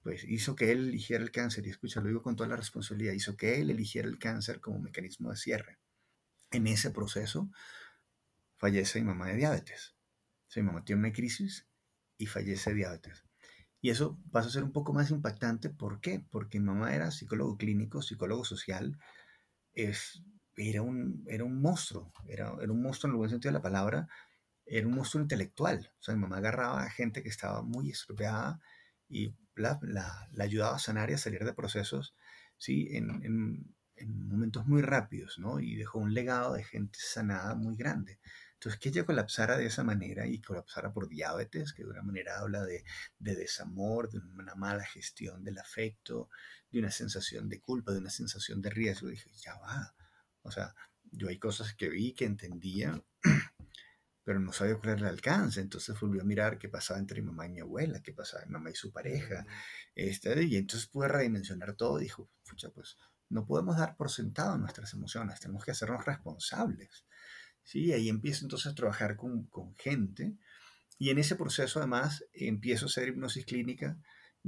pues 0.07 0.22
hizo 0.22 0.55
que 0.55 0.70
él 0.70 0.90
eligiera 0.90 1.25
el 1.25 1.33
cáncer, 1.33 1.66
y 1.66 1.70
escucha, 1.70 2.01
lo 2.01 2.07
digo 2.07 2.22
con 2.22 2.37
toda 2.37 2.49
la 2.49 2.55
responsabilidad, 2.55 3.12
hizo 3.12 3.37
que 3.37 3.61
él 3.61 3.70
eligiera 3.70 4.07
el 4.07 4.20
cáncer 4.20 4.61
como 4.61 4.79
mecanismo 4.79 5.31
de 5.31 5.37
cierre. 5.37 5.81
En 6.53 6.68
ese 6.68 6.92
proceso 6.92 7.51
fallece 8.57 9.01
mi 9.01 9.07
mamá 9.07 9.27
de 9.27 9.35
diabetes. 9.35 9.96
mi 10.55 10.62
mamá 10.62 10.85
tiene 10.85 11.01
una 11.01 11.12
crisis 11.12 11.66
y 12.18 12.27
fallece 12.27 12.70
de 12.70 12.77
diabetes. 12.77 13.25
Y 13.80 13.90
eso 13.90 14.18
pasa 14.32 14.48
a 14.48 14.52
ser 14.52 14.64
un 14.64 14.72
poco 14.72 14.92
más 14.92 15.10
impactante. 15.10 15.70
¿Por 15.70 16.00
qué? 16.00 16.24
Porque 16.30 16.58
mi 16.58 16.66
mamá 16.66 16.94
era 16.94 17.10
psicólogo 17.10 17.56
clínico, 17.56 18.02
psicólogo 18.02 18.44
social, 18.44 18.98
es, 19.74 20.22
era, 20.56 20.82
un, 20.82 21.24
era 21.28 21.44
un 21.44 21.60
monstruo, 21.60 22.12
era, 22.28 22.54
era 22.60 22.72
un 22.72 22.82
monstruo 22.82 23.10
en 23.10 23.14
el 23.14 23.18
buen 23.18 23.30
sentido 23.30 23.50
de 23.50 23.58
la 23.58 23.62
palabra, 23.62 24.08
era 24.64 24.86
un 24.86 24.94
monstruo 24.94 25.22
intelectual. 25.22 25.92
O 26.00 26.02
sea, 26.02 26.14
mi 26.14 26.20
mamá 26.22 26.38
agarraba 26.38 26.82
a 26.82 26.90
gente 26.90 27.22
que 27.22 27.28
estaba 27.28 27.62
muy 27.62 27.90
estropeada 27.90 28.60
y 29.08 29.34
la, 29.54 29.78
la, 29.82 30.28
ayudaba 30.38 30.76
a 30.76 30.80
sanar 30.80 31.10
y 31.10 31.14
a 31.14 31.18
salir 31.18 31.44
de 31.44 31.54
procesos 31.54 32.14
¿sí? 32.58 32.88
En, 32.92 33.10
en, 33.24 33.74
en, 33.96 34.28
momentos 34.28 34.66
muy 34.66 34.82
rápidos, 34.82 35.38
¿no? 35.38 35.60
Y 35.60 35.76
dejó 35.76 35.98
un 35.98 36.14
legado 36.14 36.54
de 36.54 36.64
gente 36.64 36.98
sanada 37.00 37.54
muy 37.54 37.76
grande. 37.76 38.18
Entonces, 38.57 38.81
que 38.81 38.88
ella 38.88 39.05
colapsara 39.05 39.59
de 39.59 39.66
esa 39.66 39.85
manera 39.85 40.27
y 40.27 40.40
colapsara 40.40 40.92
por 40.92 41.09
diabetes, 41.09 41.73
que 41.75 41.85
de 41.85 41.90
una 41.90 42.03
manera 42.03 42.38
habla 42.38 42.64
de, 42.64 42.85
de 43.19 43.35
desamor, 43.37 44.11
de 44.11 44.19
una 44.19 44.55
mala 44.55 44.85
gestión 44.85 45.45
del 45.45 45.59
afecto, 45.59 46.31
de 46.71 46.79
una 46.79 46.90
sensación 46.90 47.49
de 47.49 47.61
culpa, 47.61 47.92
de 47.92 47.99
una 47.99 48.11
sensación 48.11 48.62
de 48.62 48.71
riesgo, 48.71 49.09
dije, 49.09 49.31
ya 49.35 49.57
va. 49.59 49.95
O 50.42 50.51
sea, 50.51 50.75
yo 51.12 51.29
hay 51.29 51.38
cosas 51.38 51.75
que 51.75 51.90
vi, 51.90 52.14
que 52.14 52.25
entendía, 52.25 53.03
pero 54.25 54.40
no 54.40 54.53
sabía 54.53 54.77
cuál 54.77 54.99
era 54.99 55.09
el 55.09 55.14
alcance. 55.14 55.61
Entonces 55.61 55.99
volvió 56.01 56.23
a 56.23 56.25
mirar 56.25 56.59
qué 56.59 56.69
pasaba 56.69 56.99
entre 56.99 57.21
mi 57.21 57.27
mamá 57.27 57.47
y 57.47 57.51
mi 57.51 57.61
abuela, 57.61 58.03
qué 58.03 58.12
pasaba 58.12 58.42
entre 58.42 58.57
mi 58.57 58.59
mamá 58.61 58.71
y 58.71 58.75
su 58.75 58.90
pareja. 58.90 59.47
Este, 59.95 60.42
y 60.45 60.57
entonces 60.57 60.88
pude 60.88 61.09
redimensionar 61.09 61.75
todo. 61.75 61.99
Dijo, 61.99 62.31
pucha, 62.49 62.71
pues 62.71 62.97
no 63.29 63.47
podemos 63.47 63.77
dar 63.77 63.97
por 63.97 64.11
sentado 64.11 64.57
nuestras 64.59 64.92
emociones, 64.92 65.40
tenemos 65.40 65.64
que 65.64 65.73
hacernos 65.73 66.05
responsables. 66.05 67.07
¿Sí? 67.66 67.92
Ahí 67.92 68.09
empiezo 68.09 68.46
entonces 68.46 68.72
a 68.72 68.74
trabajar 68.74 69.16
con, 69.16 69.44
con 69.48 69.74
gente. 69.76 70.33
Y 70.98 71.11
en 71.11 71.18
ese 71.18 71.37
proceso, 71.37 71.81
además, 71.81 72.24
empiezo 72.33 72.87
a 72.87 72.88
hacer 72.88 73.09
hipnosis 73.09 73.44
clínica. 73.44 73.98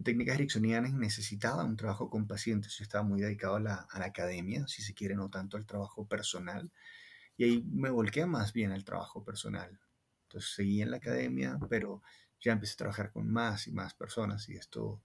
Técnicas 0.03 0.37
ericksonianas 0.37 0.95
necesitaba 0.95 1.65
un 1.65 1.77
trabajo 1.77 2.09
con 2.09 2.27
pacientes. 2.27 2.79
Yo 2.79 2.85
estaba 2.85 3.05
muy 3.05 3.21
dedicado 3.21 3.57
a 3.57 3.61
la, 3.61 3.75
a 3.91 3.99
la 3.99 4.07
academia, 4.07 4.67
si 4.69 4.81
se 4.81 4.95
quiere, 4.95 5.15
no 5.15 5.29
tanto 5.29 5.59
al 5.59 5.67
trabajo 5.67 6.07
personal. 6.07 6.71
Y 7.37 7.45
ahí 7.45 7.65
me 7.71 7.91
volqué 7.91 8.25
más 8.25 8.55
bien 8.55 8.73
al 8.73 8.85
trabajo 8.85 9.23
personal. 9.23 9.79
Entonces 10.23 10.55
seguí 10.55 10.81
en 10.81 10.91
la 10.91 10.99
academia, 10.99 11.59
pero 11.69 12.03
ya 12.41 12.53
empecé 12.53 12.75
a 12.75 12.77
trabajar 12.77 13.13
con 13.13 13.31
más 13.31 13.67
y 13.67 13.73
más 13.73 13.95
personas 13.95 14.49
y 14.49 14.57
esto, 14.57 14.85
o 14.85 15.03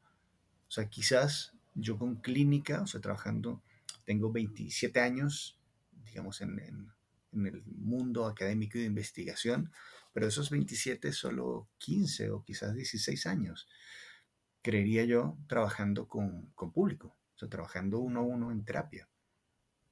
sea, 0.68 0.90
quizás 0.90 1.54
yo 1.74 1.98
con 1.98 2.18
clínica, 2.18 2.82
o 2.82 2.88
sea, 2.88 3.02
trabajando, 3.02 3.64
tengo 4.06 4.32
27 4.32 5.00
años, 5.00 5.58
digamos, 6.06 6.42
en, 6.42 6.60
en, 6.60 6.94
en 7.34 7.48
el 7.48 7.64
mundo 7.66 8.26
académico 8.26 8.78
y 8.78 8.82
de 8.82 8.88
investigación, 8.88 9.72
pero 10.14 10.28
esos 10.28 10.50
27 10.50 11.12
solo 11.12 11.70
15 11.80 12.32
o 12.32 12.44
quizás 12.44 12.74
16 12.76 13.26
años, 13.26 13.68
creería 14.62 15.04
yo, 15.06 15.38
trabajando 15.48 16.08
con, 16.08 16.52
con 16.54 16.72
público, 16.72 17.18
o 17.36 17.38
sea, 17.38 17.50
trabajando 17.50 18.00
uno 18.00 18.22
a 18.22 18.24
uno 18.24 18.52
en 18.52 18.64
terapia. 18.64 19.10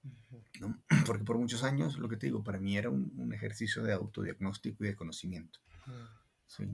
Porque 1.05 1.23
por 1.23 1.37
muchos 1.37 1.63
años, 1.63 1.97
lo 1.97 2.07
que 2.07 2.17
te 2.17 2.27
digo, 2.27 2.43
para 2.43 2.59
mí 2.59 2.77
era 2.77 2.89
un, 2.89 3.33
ejercicio 3.33 3.83
de 3.83 3.93
autodiagnóstico 3.93 4.83
y 4.83 4.87
de 4.87 4.95
conocimiento. 4.95 5.59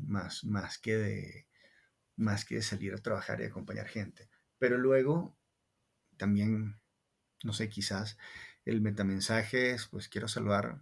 más, 0.06 0.44
más, 0.44 0.78
que 0.78 0.96
de, 0.96 1.48
más 2.16 2.46
que 2.46 2.56
de 2.56 2.62
salir 2.62 2.94
a 2.94 3.02
trabajar 3.02 3.42
y 3.42 3.46
acompañar 3.46 3.88
gente. 3.88 4.30
Pero 4.58 4.78
luego, 4.78 5.38
también, 6.18 6.80
no 7.44 7.54
sé, 7.54 7.70
quizás 7.70 8.18
el 8.70 8.82
metamensaje 8.82 9.72
es, 9.72 9.88
pues 9.88 10.08
quiero 10.10 10.28
saludar 10.28 10.82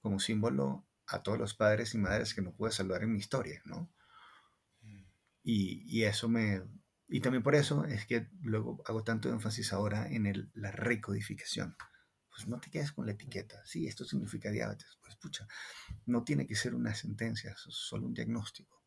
como 0.00 0.20
símbolo 0.20 0.86
a 1.06 1.22
todos 1.22 1.38
los 1.38 1.54
padres 1.54 1.94
y 1.94 1.98
madres 1.98 2.34
que 2.34 2.42
no 2.42 2.52
pude 2.52 2.72
saludar 2.72 3.02
en 3.02 3.12
mi 3.12 3.18
historia, 3.18 3.62
¿no? 3.64 3.90
Y, 5.42 5.84
y 5.86 6.04
eso 6.04 6.28
me, 6.28 6.62
y 7.08 7.20
también 7.20 7.42
por 7.42 7.54
eso 7.54 7.84
es 7.84 8.06
que 8.06 8.28
luego 8.42 8.82
hago 8.86 9.04
tanto 9.04 9.30
énfasis 9.30 9.72
ahora 9.72 10.08
en 10.08 10.26
el, 10.26 10.50
la 10.54 10.72
recodificación. 10.72 11.76
Pues 12.28 12.48
no 12.48 12.58
te 12.58 12.70
quedes 12.70 12.92
con 12.92 13.06
la 13.06 13.12
etiqueta. 13.12 13.64
Sí, 13.64 13.86
esto 13.86 14.04
significa 14.04 14.50
diabetes. 14.50 14.98
Pues 15.00 15.16
pucha, 15.16 15.46
no 16.06 16.24
tiene 16.24 16.46
que 16.46 16.56
ser 16.56 16.74
una 16.74 16.94
sentencia, 16.94 17.52
es 17.52 17.60
solo 17.68 18.06
un 18.06 18.14
diagnóstico. 18.14 18.82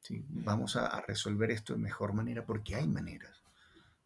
¿sí? 0.00 0.24
Vamos 0.28 0.76
a, 0.76 1.00
resolver 1.02 1.50
esto 1.50 1.74
de 1.74 1.78
mejor 1.78 2.14
manera 2.14 2.44
porque 2.44 2.74
hay 2.74 2.88
maneras. 2.88 3.42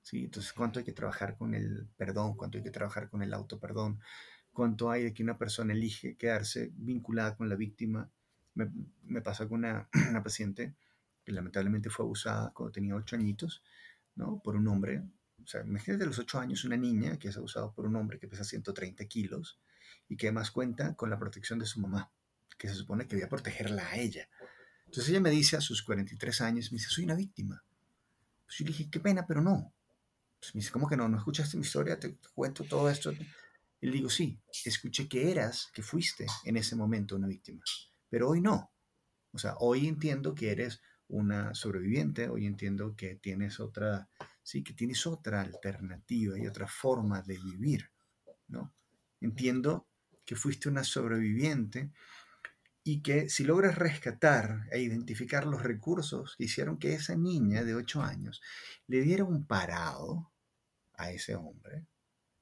¿Sí? 0.03 0.25
Entonces, 0.25 0.53
¿cuánto 0.53 0.79
hay 0.79 0.85
que 0.85 0.93
trabajar 0.93 1.37
con 1.37 1.55
el 1.55 1.89
perdón? 1.97 2.37
¿Cuánto 2.37 2.59
hay 2.59 2.65
que 2.65 2.71
trabajar 2.71 3.09
con 3.09 3.23
el 3.23 3.33
autoperdón? 3.33 4.01
¿Cuánto 4.53 4.91
hay 4.91 5.05
de 5.05 5.15
que 5.15 5.23
una 5.23 5.39
persona 5.39 5.73
elige 5.73 6.17
quedarse 6.17 6.73
vinculada 6.75 7.37
con 7.37 7.49
la 7.49 7.57
víctima? 7.57 8.11
Me, 8.55 8.71
me 9.05 9.23
pasa 9.23 9.49
con 9.49 9.61
una, 9.61 9.89
una 10.11 10.23
paciente 10.23 10.75
que 11.25 11.33
lamentablemente 11.33 11.89
fue 11.89 12.05
abusada 12.05 12.53
cuando 12.53 12.73
tenía 12.73 12.97
ocho 12.97 13.17
añitos, 13.17 13.63
¿no? 14.17 14.41
Por 14.43 14.57
un 14.57 14.69
hombre. 14.69 15.03
O 15.43 15.47
sea, 15.47 15.63
imagínate 15.63 16.05
a 16.05 16.07
los 16.07 16.19
ocho 16.19 16.39
años 16.39 16.65
una 16.65 16.77
niña 16.77 17.19
que 17.19 17.29
es 17.29 17.37
abusada 17.37 17.73
por 17.73 17.87
un 17.87 17.97
hombre 17.97 18.19
que 18.19 18.29
pesa 18.29 18.45
130 18.45 19.05
kilos 19.07 19.59
y 20.09 20.17
que 20.17 20.29
además 20.29 20.51
cuenta 20.51 20.95
con 20.95 21.11
la 21.11 21.19
protección 21.19 21.59
de 21.59 21.67
su 21.67 21.81
mamá, 21.81 22.11
que 22.59 22.69
se 22.69 22.75
supone 22.75 23.07
que 23.07 23.17
debía 23.17 23.29
protegerla 23.29 23.89
a 23.89 23.97
ella. 23.97 24.29
Entonces 24.85 25.09
ella 25.11 25.21
me 25.21 25.31
dice 25.31 25.57
a 25.57 25.61
sus 25.61 25.83
43 25.83 26.41
años, 26.43 26.71
me 26.71 26.77
dice, 26.77 26.91
soy 26.91 27.05
una 27.05 27.15
víctima. 27.15 27.65
Pues 28.45 28.59
yo 28.59 28.65
le 28.67 28.73
dije, 28.73 28.91
qué 28.91 29.01
pena, 29.01 29.27
pero 29.27 29.41
no. 29.41 29.73
Pues 30.43 30.57
me 30.57 30.59
dice, 30.59 30.73
¿cómo 30.73 30.89
que 30.89 30.97
no? 30.97 31.09
¿No 31.09 31.19
escuchaste 31.19 31.57
mi 31.57 31.63
historia? 31.63 32.01
Te, 32.01 32.09
te 32.09 32.29
cuento 32.35 32.65
todo 32.65 32.91
esto. 32.91 33.13
Y 33.81 33.87
le 33.87 33.93
digo, 33.93 34.11
sí, 34.11 34.41
escuché 34.65 35.09
que 35.09 35.31
eras, 35.31 35.71
que 35.73 35.83
fuiste 35.83 36.27
en 36.45 36.57
ese 36.57 36.75
momento 36.75 37.15
una 37.15 37.29
víctima, 37.29 37.63
pero 38.09 38.29
hoy 38.29 38.41
no. 38.41 38.73
O 39.31 39.39
sea, 39.39 39.55
hoy 39.61 39.87
entiendo 39.87 40.35
que 40.35 40.51
eres 40.51 40.83
una 41.07 41.55
sobreviviente, 41.55 42.29
hoy 42.29 42.47
entiendo 42.47 42.97
que 42.97 43.15
tienes 43.15 43.61
otra, 43.61 44.09
sí, 44.43 44.65
que 44.65 44.73
tienes 44.73 45.07
otra 45.07 45.43
alternativa 45.43 46.37
y 46.37 46.49
otra 46.49 46.67
forma 46.67 47.23
de 47.23 47.39
vivir, 47.39 47.93
¿no? 48.49 48.75
Entiendo 49.21 49.87
que 50.25 50.35
fuiste 50.35 50.69
una 50.69 50.83
sobreviviente 50.83 51.93
y 52.83 53.01
que 53.01 53.29
si 53.29 53.45
logras 53.45 53.77
rescatar 53.77 54.67
e 54.73 54.81
identificar 54.81 55.47
los 55.47 55.63
recursos 55.63 56.35
que 56.37 56.45
hicieron 56.45 56.79
que 56.79 56.95
esa 56.95 57.15
niña 57.15 57.63
de 57.63 57.77
8 57.77 58.03
años 58.03 58.43
le 58.89 59.03
diera 59.03 59.23
un 59.23 59.47
parado 59.47 60.32
a 61.03 61.11
ese 61.11 61.35
hombre, 61.35 61.87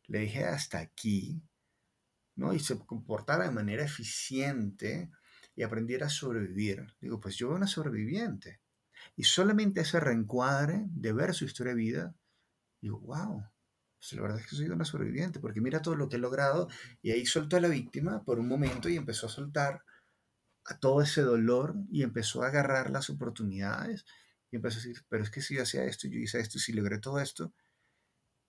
le 0.06 0.20
dije 0.20 0.44
hasta 0.44 0.78
aquí, 0.78 1.42
¿no? 2.36 2.52
Y 2.52 2.60
se 2.60 2.78
comportara 2.78 3.44
de 3.44 3.50
manera 3.50 3.84
eficiente 3.84 5.10
y 5.54 5.62
aprendiera 5.62 6.06
a 6.06 6.10
sobrevivir. 6.10 6.94
Digo, 7.00 7.20
pues 7.20 7.36
yo 7.36 7.48
veo 7.48 7.56
una 7.56 7.66
sobreviviente. 7.66 8.60
Y 9.16 9.24
solamente 9.24 9.80
ese 9.80 10.00
reencuadre 10.00 10.84
de 10.88 11.12
ver 11.12 11.34
su 11.34 11.44
historia 11.44 11.74
de 11.74 11.80
vida, 11.80 12.14
digo, 12.80 13.00
wow, 13.00 13.44
pues 13.98 14.12
la 14.14 14.22
verdad 14.22 14.40
es 14.40 14.46
que 14.46 14.56
soy 14.56 14.66
una 14.68 14.84
sobreviviente, 14.84 15.40
porque 15.40 15.60
mira 15.60 15.82
todo 15.82 15.94
lo 15.94 16.08
que 16.08 16.16
he 16.16 16.20
logrado. 16.20 16.68
Y 17.02 17.10
ahí 17.10 17.26
soltó 17.26 17.56
a 17.56 17.60
la 17.60 17.68
víctima 17.68 18.24
por 18.24 18.38
un 18.38 18.48
momento 18.48 18.88
y 18.88 18.96
empezó 18.96 19.26
a 19.26 19.30
soltar 19.30 19.84
a 20.64 20.78
todo 20.78 21.02
ese 21.02 21.22
dolor 21.22 21.74
y 21.90 22.02
empezó 22.02 22.42
a 22.42 22.48
agarrar 22.48 22.90
las 22.90 23.10
oportunidades 23.10 24.04
y 24.50 24.56
empezó 24.56 24.78
a 24.78 24.82
decir, 24.82 25.04
pero 25.08 25.22
es 25.22 25.30
que 25.30 25.42
si 25.42 25.54
yo 25.56 25.62
hacía 25.62 25.84
esto, 25.84 26.08
yo 26.08 26.18
hice 26.18 26.40
esto, 26.40 26.58
si 26.58 26.72
logré 26.72 26.98
todo 26.98 27.20
esto. 27.20 27.52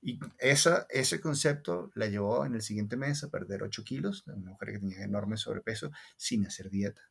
Y 0.02 0.20
esa, 0.40 0.88
ese 0.90 1.22
concepto 1.22 1.92
la 1.94 2.08
llevó 2.08 2.46
en 2.46 2.56
el 2.56 2.62
siguiente 2.62 2.98
mes 2.98 3.24
a 3.24 3.30
perder 3.30 3.64
8 3.64 3.84
kilos, 3.84 4.26
una 4.26 4.52
mujer 4.52 4.72
que 4.72 4.80
tenía 4.80 5.04
enorme 5.04 5.38
sobrepeso, 5.38 5.92
sin 6.18 6.46
hacer 6.46 6.70
dieta 6.70 7.02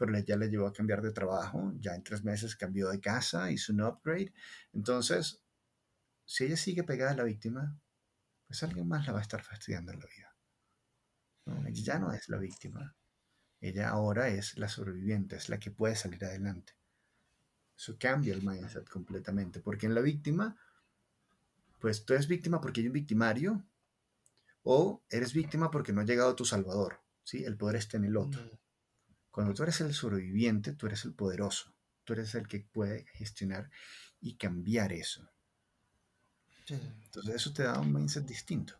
pero 0.00 0.18
ya 0.18 0.38
le 0.38 0.48
llevó 0.48 0.66
a 0.66 0.72
cambiar 0.72 1.02
de 1.02 1.12
trabajo, 1.12 1.74
ya 1.78 1.94
en 1.94 2.02
tres 2.02 2.24
meses 2.24 2.56
cambió 2.56 2.88
de 2.88 3.00
casa, 3.00 3.50
hizo 3.50 3.70
un 3.70 3.82
upgrade. 3.82 4.32
Entonces, 4.72 5.42
si 6.24 6.44
ella 6.44 6.56
sigue 6.56 6.84
pegada 6.84 7.10
a 7.10 7.16
la 7.16 7.24
víctima, 7.24 7.78
pues 8.46 8.62
alguien 8.62 8.88
más 8.88 9.06
la 9.06 9.12
va 9.12 9.18
a 9.18 9.22
estar 9.22 9.42
fastidiando 9.42 9.92
en 9.92 9.98
la 9.98 10.06
vida. 10.06 10.34
Ella 11.68 11.82
ya 11.82 11.98
no 11.98 12.14
es 12.14 12.30
la 12.30 12.38
víctima. 12.38 12.96
Ella 13.60 13.90
ahora 13.90 14.28
es 14.28 14.56
la 14.56 14.68
sobreviviente, 14.68 15.36
es 15.36 15.50
la 15.50 15.58
que 15.58 15.70
puede 15.70 15.94
salir 15.96 16.24
adelante. 16.24 16.72
Eso 17.76 17.98
cambia 17.98 18.32
el 18.32 18.42
mindset 18.42 18.88
completamente, 18.88 19.60
porque 19.60 19.84
en 19.84 19.94
la 19.94 20.00
víctima, 20.00 20.56
pues 21.80 22.04
tú 22.04 22.12
eres 22.14 22.28
víctima 22.28 22.60
porque 22.60 22.80
hay 22.80 22.86
un 22.86 22.92
victimario, 22.92 23.64
o 24.62 25.02
eres 25.08 25.32
víctima 25.32 25.70
porque 25.70 25.92
no 25.92 26.02
ha 26.02 26.04
llegado 26.04 26.36
tu 26.36 26.44
salvador, 26.44 27.00
¿sí? 27.24 27.44
El 27.44 27.56
poder 27.56 27.76
está 27.76 27.96
en 27.96 28.04
el 28.04 28.16
otro. 28.16 28.42
Cuando 29.30 29.54
tú 29.54 29.62
eres 29.62 29.80
el 29.80 29.94
sobreviviente, 29.94 30.72
tú 30.74 30.86
eres 30.86 31.04
el 31.04 31.14
poderoso, 31.14 31.74
tú 32.04 32.12
eres 32.12 32.34
el 32.34 32.46
que 32.46 32.60
puede 32.60 33.06
gestionar 33.14 33.70
y 34.20 34.36
cambiar 34.36 34.92
eso. 34.92 35.28
Entonces 36.68 37.34
eso 37.34 37.52
te 37.52 37.64
da 37.64 37.80
un 37.80 37.92
mindset 37.92 38.26
distinto. 38.26 38.74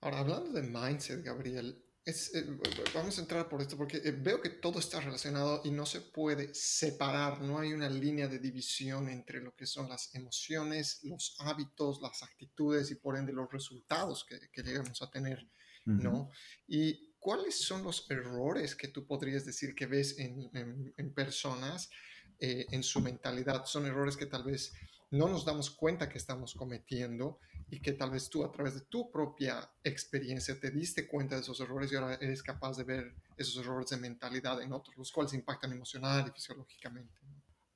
Ahora, 0.00 0.20
hablando 0.20 0.52
de 0.52 0.62
mindset, 0.62 1.22
Gabriel, 1.22 1.84
eh, 2.06 2.58
vamos 2.94 3.18
a 3.18 3.20
entrar 3.20 3.48
por 3.48 3.60
esto 3.60 3.76
porque 3.76 3.98
eh, 3.98 4.12
veo 4.12 4.40
que 4.40 4.50
todo 4.50 4.78
está 4.78 5.00
relacionado 5.00 5.60
y 5.64 5.70
no 5.70 5.84
se 5.84 6.00
puede 6.00 6.54
separar, 6.54 7.40
no 7.42 7.58
hay 7.58 7.72
una 7.72 7.90
línea 7.90 8.26
de 8.26 8.38
división 8.38 9.08
entre 9.08 9.40
lo 9.40 9.54
que 9.54 9.66
son 9.66 9.88
las 9.88 10.14
emociones, 10.14 11.00
los 11.04 11.36
hábitos, 11.40 12.00
las 12.00 12.22
actitudes 12.22 12.90
y 12.90 12.94
por 12.94 13.16
ende 13.16 13.32
los 13.32 13.50
resultados 13.52 14.24
que, 14.24 14.38
que 14.50 14.62
llegamos 14.62 15.02
a 15.02 15.10
tener, 15.10 15.46
¿no? 15.84 16.30
Y 16.66 17.10
cuáles 17.20 17.60
son 17.60 17.84
los 17.84 18.10
errores 18.10 18.74
que 18.74 18.88
tú 18.88 19.06
podrías 19.06 19.44
decir 19.44 19.74
que 19.74 19.86
ves 19.86 20.18
en, 20.18 20.50
en, 20.96 21.14
personas, 21.14 21.90
eh, 22.38 22.66
en 22.70 22.82
su 22.82 23.00
mentalidad, 23.00 23.66
son 23.66 23.86
errores 23.86 24.16
que 24.16 24.26
tal 24.26 24.42
vez 24.42 24.72
no 25.10 25.28
nos 25.28 25.44
damos 25.44 25.70
cuenta 25.70 26.08
que 26.08 26.18
estamos 26.18 26.54
cometiendo 26.54 27.38
y 27.70 27.80
que 27.80 27.92
tal 27.92 28.10
vez 28.10 28.28
tú 28.28 28.44
a 28.44 28.50
través 28.50 28.74
de 28.74 28.80
tu 28.82 29.10
propia 29.10 29.70
experiencia 29.84 30.58
te 30.58 30.70
diste 30.70 31.06
cuenta 31.06 31.36
de 31.36 31.42
esos 31.42 31.60
errores 31.60 31.92
y 31.92 31.96
ahora 31.96 32.14
eres 32.14 32.42
capaz 32.42 32.76
de 32.76 32.84
ver 32.84 33.14
esos 33.36 33.56
errores 33.64 33.90
de 33.90 33.96
mentalidad 33.96 34.60
en 34.60 34.72
otros, 34.72 34.96
los 34.96 35.12
cuales 35.12 35.32
impactan 35.34 35.72
emocional 35.72 36.26
y 36.28 36.32
fisiológicamente. 36.32 37.14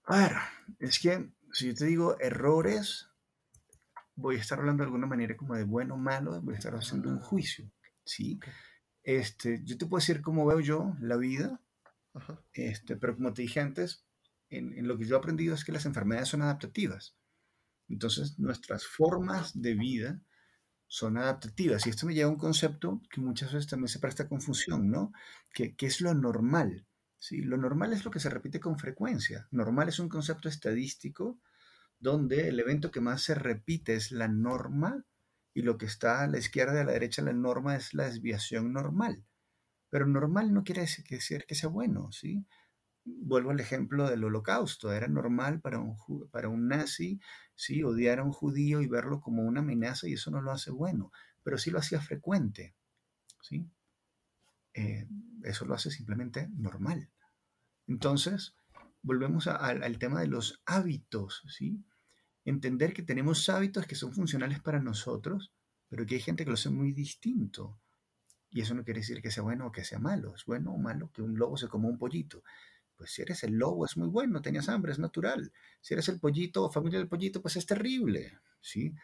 A 0.07 0.19
ver, 0.19 0.33
es 0.81 0.99
que 0.99 1.31
si 1.53 1.69
yo 1.69 1.75
te 1.75 1.87
digo 1.87 2.19
errores, 2.21 3.09
voy 4.17 4.37
a 4.37 4.41
estar 4.41 4.59
hablando 4.59 4.83
de 4.83 4.87
alguna 4.87 5.07
manera 5.07 5.37
como 5.37 5.55
de 5.55 5.65
bueno 5.65 5.95
o 5.95 5.99
malo, 5.99 6.41
voy 6.43 6.55
a 6.55 6.59
estar 6.59 6.75
haciendo 6.75 7.09
un 7.09 7.21
juicio, 7.21 7.71
¿sí? 8.05 8.41
Este, 9.05 9.63
yo 9.65 9.79
te 9.79 9.87
puedo 9.87 10.01
decir 10.01 10.23
cómo 10.23 10.45
veo 10.45 10.61
yo 10.61 10.97
la 11.01 11.17
vida, 11.17 11.61
este, 12.53 12.97
pero 12.97 13.15
como 13.15 13.33
te 13.33 13.43
dije 13.43 13.61
antes, 13.61 14.05
en, 14.51 14.77
en, 14.77 14.89
lo 14.89 14.99
que 14.99 15.05
yo 15.05 15.17
he 15.17 15.19
aprendido 15.19 15.55
es 15.55 15.65
que 15.65 15.73
las 15.73 15.87
enfermedades 15.87 16.29
son 16.29 16.43
adaptativas. 16.43 17.17
Entonces, 17.89 18.39
nuestras 18.39 18.87
formas 18.87 19.61
de 19.61 19.75
vida 19.75 20.21
son 20.87 21.17
adaptativas. 21.19 21.87
Y 21.87 21.91
esto 21.91 22.07
me 22.07 22.15
lleva 22.15 22.29
a 22.29 22.33
un 22.33 22.39
concepto 22.39 23.03
que 23.11 23.21
muchas 23.21 23.53
veces 23.53 23.69
también 23.69 23.89
se 23.89 23.99
presta 23.99 24.29
confusión, 24.29 24.91
¿no? 24.91 25.13
Que, 25.53 25.75
es 25.79 26.01
lo 26.01 26.15
normal. 26.15 26.87
¿sí? 27.19 27.43
Lo 27.43 27.57
normal 27.57 27.93
es 27.93 28.05
lo 28.05 28.11
que 28.11 28.21
se 28.21 28.31
repite 28.31 28.61
con 28.61 28.79
frecuencia. 28.79 29.49
Normal 29.51 29.89
es 29.89 29.99
un 29.99 30.09
concepto 30.09 30.49
estadístico 30.49 31.39
donde 31.99 32.49
el 32.49 32.61
evento 32.61 32.91
que 32.91 33.01
más 33.01 33.23
se 33.23 33.35
repite 33.35 33.95
es 33.95 34.13
la 34.13 34.29
norma 34.29 35.05
y 35.55 35.63
lo 35.63 35.79
que 35.79 35.87
está 35.87 36.23
a 36.23 36.27
la 36.27 36.39
izquierda 36.39 36.77
y 36.77 36.79
a 36.81 36.85
la 36.85 36.93
derecha 36.93 37.23
la 37.23 37.33
norma 37.33 37.77
es 37.77 37.95
la 37.95 38.05
desviación 38.05 38.73
normal. 38.73 39.25
Pero 39.91 40.07
normal 40.07 40.53
no 40.53 40.65
quiere 40.65 40.83
decir 40.83 41.05
que 41.05 41.55
sea 41.55 41.69
bueno, 41.69 42.11
¿sí? 42.13 42.45
vuelvo 43.05 43.51
al 43.51 43.61
ejemplo 43.61 44.09
del 44.09 44.25
holocausto, 44.25 44.93
era 44.93 45.09
normal 45.09 45.61
para 45.61 45.79
un, 45.79 45.97
para 46.31 46.49
un 46.49 46.69
nazi 46.69 47.21
¿sí? 47.55 47.83
odiar 47.83 48.19
a 48.19 48.25
un 48.25 48.33
judío 48.33 48.81
y 48.81 48.87
verlo 48.87 49.21
como 49.21 49.43
una 49.43 49.61
amenaza 49.61 50.09
y 50.09 50.15
eso 50.15 50.31
no 50.31 50.41
lo 50.41 50.51
hace 50.51 50.71
bueno, 50.71 51.13
pero 51.43 51.59
sí 51.59 51.71
lo 51.71 51.79
hacía 51.79 52.01
frecuente. 52.01 52.75
¿sí? 53.43 53.69
Eh, 54.75 55.07
eso 55.45 55.65
lo 55.65 55.75
hace 55.75 55.91
simplemente 55.91 56.49
normal. 56.57 57.11
Entonces, 57.87 58.57
volvemos 59.03 59.47
al 59.47 59.99
tema 59.99 60.21
de 60.21 60.29
los 60.29 60.63
hábitos, 60.65 61.43
¿sí? 61.49 61.85
Entender 62.45 62.93
que 62.93 63.03
tenemos 63.03 63.49
hábitos 63.49 63.87
que 63.87 63.95
son 63.95 64.13
funcionales 64.13 64.61
para 64.61 64.81
nosotros, 64.81 65.53
pero 65.89 66.05
que 66.07 66.17
hay 66.17 66.21
gente 66.21 66.45
que 66.45 66.51
lo 66.51 66.55
hace 66.55 66.71
muy 66.71 66.93
distinto. 66.93 67.79
Y 68.51 68.61
eso 68.61 68.75
no 68.75 68.85
quiere 68.85 69.01
decir 69.01 69.21
que 69.21 69.31
sea 69.31 69.43
bueno 69.43 69.67
o 69.67 69.73
que 69.73 69.85
sea 69.85 69.99
malo. 69.99 70.35
Es 70.35 70.45
bueno 70.45 70.73
o 70.73 70.79
malo 70.79 71.11
que 71.13 71.23
un 71.23 71.39
lobo 71.39 71.57
se 71.57 71.69
coma 71.69 71.89
un 71.89 71.99
pollito. 71.99 72.43
Pues 72.97 73.13
si 73.13 73.23
eres 73.23 73.43
el 73.45 73.55
lobo 73.55 73.85
es 73.85 73.97
muy 73.97 74.09
bueno, 74.09 74.43
tenías 74.43 74.69
hambre, 74.69 74.93
es 74.93 74.99
natural. 74.99 75.53
Si 75.81 75.95
eres 75.95 76.09
el 76.09 76.21
pollito 76.21 76.65
o 76.65 76.71
familia 76.71 76.99
del 76.99 77.09
pollito, 77.09 77.43
pues 77.43 77.57
es 77.57 77.67
terrible, 77.67 78.39
¿sí? 78.61 78.95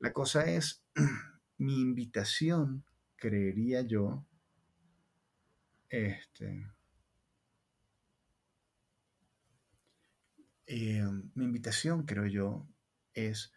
La 0.00 0.12
cosa 0.12 0.44
es, 0.44 0.82
mi 1.58 1.80
invitación, 1.80 2.84
creería 3.16 3.82
yo, 3.82 4.26
este, 5.88 6.66
eh, 10.66 11.04
mi 11.34 11.44
invitación, 11.44 12.04
creo 12.04 12.26
yo, 12.26 12.66
es 13.14 13.52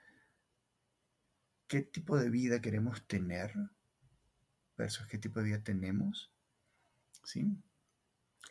qué 1.67 1.81
tipo 1.81 2.17
de 2.17 2.29
vida 2.29 2.61
queremos 2.61 3.05
tener 3.07 3.53
versus 4.77 5.07
qué 5.07 5.17
tipo 5.17 5.39
de 5.39 5.45
vida 5.45 5.63
tenemos, 5.63 6.31
¿sí? 7.23 7.57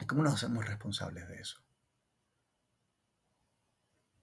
¿Y 0.00 0.06
cómo 0.06 0.22
nos 0.22 0.34
hacemos 0.34 0.66
responsables 0.66 1.28
de 1.28 1.40
eso? 1.40 1.62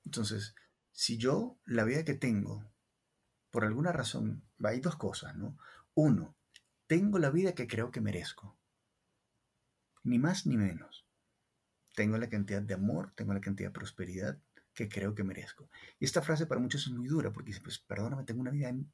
Entonces, 0.05 0.55
si 0.91 1.17
yo 1.17 1.57
la 1.65 1.83
vida 1.83 2.03
que 2.03 2.13
tengo, 2.13 2.69
por 3.49 3.63
alguna 3.63 3.91
razón, 3.91 4.43
hay 4.63 4.79
dos 4.79 4.95
cosas, 4.95 5.35
¿no? 5.35 5.57
Uno, 5.93 6.35
tengo 6.87 7.19
la 7.19 7.29
vida 7.29 7.55
que 7.55 7.67
creo 7.67 7.91
que 7.91 8.01
merezco. 8.01 8.57
Ni 10.03 10.19
más 10.19 10.45
ni 10.45 10.57
menos. 10.57 11.05
Tengo 11.95 12.17
la 12.17 12.29
cantidad 12.29 12.61
de 12.61 12.73
amor, 12.73 13.13
tengo 13.15 13.33
la 13.33 13.41
cantidad 13.41 13.69
de 13.69 13.73
prosperidad 13.73 14.39
que 14.73 14.89
creo 14.89 15.15
que 15.15 15.23
merezco. 15.23 15.69
Y 15.99 16.05
esta 16.05 16.21
frase 16.21 16.45
para 16.45 16.61
muchos 16.61 16.87
es 16.87 16.93
muy 16.93 17.07
dura 17.07 17.31
porque 17.31 17.49
dicen, 17.49 17.63
pues 17.63 17.79
perdóname, 17.79 18.23
tengo 18.23 18.41
una 18.41 18.51
vida. 18.51 18.69
En... 18.69 18.91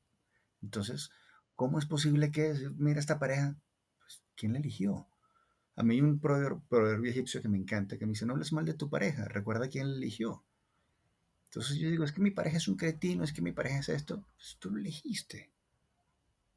Entonces, 0.62 1.12
¿cómo 1.56 1.80
es 1.80 1.86
posible 1.86 2.32
que, 2.32 2.54
mira, 2.76 3.00
esta 3.00 3.20
pareja, 3.20 3.56
pues, 4.00 4.24
¿quién 4.36 4.54
la 4.54 4.60
eligió? 4.60 5.08
A 5.78 5.84
mí 5.84 5.94
hay 5.94 6.02
un 6.02 6.20
proverbio, 6.20 7.12
egipcio 7.12 7.40
que 7.40 7.48
me 7.48 7.58
encanta, 7.58 8.00
que 8.00 8.08
me 8.08 8.14
dice, 8.14 8.26
no 8.26 8.34
hables 8.34 8.52
mal 8.52 8.66
de 8.66 8.74
tu 8.74 8.90
pareja, 8.90 9.26
recuerda 9.26 9.70
quién 9.70 9.92
la 9.92 9.96
eligió. 9.98 10.44
Entonces 11.46 11.78
yo 11.78 11.92
digo, 11.92 12.04
es 12.04 12.12
que 12.12 12.20
mi 12.20 12.32
pareja 12.32 12.58
es 12.58 12.68
un 12.68 12.78
cretino, 12.78 13.24
es 13.24 13.32
que 13.32 13.44
mi 13.44 13.52
pareja 13.52 13.78
es 13.78 13.90
esto. 13.90 14.26
Pues 14.36 14.58
tú 14.60 14.72
lo 14.72 14.80
elegiste. 14.80 15.52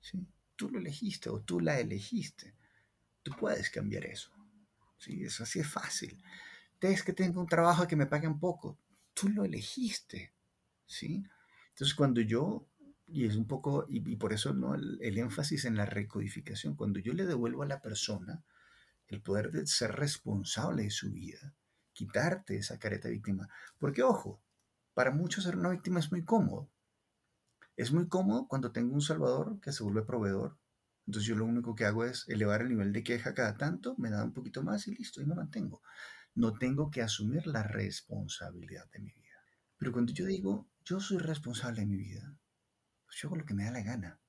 ¿sí? 0.00 0.26
Tú 0.56 0.70
lo 0.70 0.78
elegiste 0.78 1.28
o 1.28 1.40
tú 1.40 1.60
la 1.60 1.78
elegiste. 1.78 2.54
Tú 3.22 3.32
puedes 3.38 3.68
cambiar 3.68 4.06
eso. 4.06 4.30
¿sí? 4.96 5.22
Eso 5.22 5.42
así 5.42 5.60
es 5.60 5.68
fácil. 5.68 6.18
Es 6.80 7.02
que 7.02 7.12
tengo 7.12 7.42
un 7.42 7.46
trabajo 7.46 7.86
que 7.86 7.96
me 7.96 8.06
pagan 8.06 8.40
poco. 8.40 8.78
Tú 9.12 9.28
lo 9.28 9.44
elegiste. 9.44 10.32
¿sí? 10.86 11.22
Entonces 11.68 11.94
cuando 11.94 12.22
yo, 12.22 12.66
y 13.06 13.26
es 13.26 13.36
un 13.36 13.46
poco, 13.46 13.84
y, 13.86 14.16
por 14.16 14.32
eso 14.32 14.54
¿no? 14.54 14.74
el 14.74 15.18
énfasis 15.18 15.66
en 15.66 15.76
la 15.76 15.84
recodificación, 15.84 16.74
cuando 16.74 17.00
yo 17.00 17.12
le 17.12 17.26
devuelvo 17.26 17.62
a 17.62 17.66
la 17.66 17.82
persona, 17.82 18.42
el 19.10 19.22
poder 19.22 19.50
de 19.50 19.66
ser 19.66 19.92
responsable 19.92 20.84
de 20.84 20.90
su 20.90 21.10
vida, 21.10 21.54
quitarte 21.92 22.56
esa 22.56 22.78
careta 22.78 23.08
de 23.08 23.14
víctima. 23.14 23.48
Porque, 23.78 24.02
ojo, 24.02 24.40
para 24.94 25.10
muchos 25.10 25.44
ser 25.44 25.56
una 25.56 25.70
víctima 25.70 25.98
es 25.98 26.12
muy 26.12 26.24
cómodo. 26.24 26.70
Es 27.76 27.92
muy 27.92 28.08
cómodo 28.08 28.46
cuando 28.46 28.72
tengo 28.72 28.94
un 28.94 29.00
salvador 29.00 29.60
que 29.60 29.72
se 29.72 29.82
vuelve 29.82 30.02
proveedor. 30.02 30.58
Entonces 31.06 31.28
yo 31.28 31.34
lo 31.34 31.44
único 31.44 31.74
que 31.74 31.86
hago 31.86 32.04
es 32.04 32.28
elevar 32.28 32.62
el 32.62 32.68
nivel 32.68 32.92
de 32.92 33.02
queja 33.02 33.34
cada 33.34 33.56
tanto, 33.56 33.96
me 33.98 34.10
da 34.10 34.22
un 34.22 34.32
poquito 34.32 34.62
más 34.62 34.86
y 34.86 34.94
listo, 34.94 35.20
y 35.20 35.26
me 35.26 35.34
mantengo. 35.34 35.82
No 36.34 36.56
tengo 36.56 36.90
que 36.90 37.02
asumir 37.02 37.46
la 37.48 37.64
responsabilidad 37.64 38.88
de 38.92 39.00
mi 39.00 39.10
vida. 39.10 39.42
Pero 39.76 39.92
cuando 39.92 40.12
yo 40.12 40.26
digo, 40.26 40.68
yo 40.84 41.00
soy 41.00 41.18
responsable 41.18 41.80
de 41.80 41.86
mi 41.86 41.96
vida, 41.96 42.36
pues 43.06 43.18
yo 43.20 43.28
hago 43.28 43.36
lo 43.36 43.44
que 43.44 43.54
me 43.54 43.64
da 43.64 43.72
la 43.72 43.82
gana. 43.82 44.20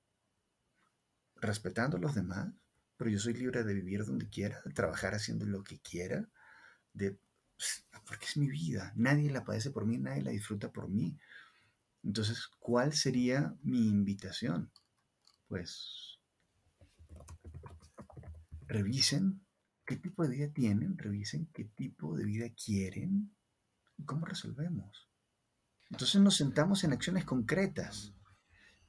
Respetando 1.36 1.98
a 1.98 2.00
los 2.00 2.16
demás, 2.16 2.52
pero 3.02 3.10
yo 3.10 3.18
soy 3.18 3.34
libre 3.34 3.64
de 3.64 3.74
vivir 3.74 4.06
donde 4.06 4.30
quiera, 4.30 4.62
de 4.64 4.74
trabajar 4.74 5.16
haciendo 5.16 5.48
lo 5.48 5.64
que 5.64 5.80
quiera, 5.80 6.30
de, 6.94 7.18
pues, 7.58 7.84
porque 8.06 8.26
es 8.28 8.38
mi 8.38 8.48
vida, 8.48 8.94
nadie 8.96 9.32
la 9.32 9.44
padece 9.44 9.72
por 9.72 9.88
mí, 9.88 9.98
nadie 9.98 10.22
la 10.22 10.30
disfruta 10.30 10.72
por 10.72 10.88
mí. 10.88 11.18
Entonces, 12.04 12.46
¿cuál 12.60 12.94
sería 12.94 13.56
mi 13.64 13.88
invitación? 13.88 14.72
Pues 15.48 16.20
revisen 18.68 19.42
qué 19.84 19.96
tipo 19.96 20.22
de 20.22 20.36
vida 20.36 20.54
tienen, 20.54 20.96
revisen 20.96 21.48
qué 21.56 21.64
tipo 21.64 22.16
de 22.16 22.26
vida 22.26 22.50
quieren 22.50 23.36
y 23.98 24.06
cómo 24.06 24.28
resolvemos. 24.28 25.10
Entonces 25.90 26.22
nos 26.22 26.38
sentamos 26.38 26.84
en 26.84 26.94
acciones 26.94 27.26
concretas 27.26 28.14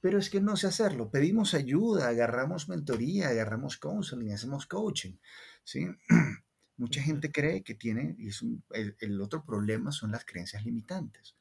pero 0.03 0.19
es 0.19 0.29
que 0.31 0.41
no 0.41 0.57
sé 0.57 0.67
hacerlo. 0.67 1.11
Pedimos 1.11 1.55
ayuda, 1.55 2.09
agarramos 2.09 2.69
mentoría, 2.69 3.29
agarramos 3.29 3.79
counseling, 3.79 4.33
hacemos 4.33 4.67
coaching, 4.67 5.15
¿sí? 5.63 5.87
Mucha 6.77 7.01
gente 7.01 7.31
cree 7.31 7.63
que 7.63 7.77
tiene, 7.77 8.17
y 8.19 8.29
es 8.29 8.45
el, 8.73 9.21
otro 9.21 9.45
problema 9.45 9.93
son 9.93 10.11
las 10.11 10.25
creencias 10.25 10.65
limitantes. 10.65 11.37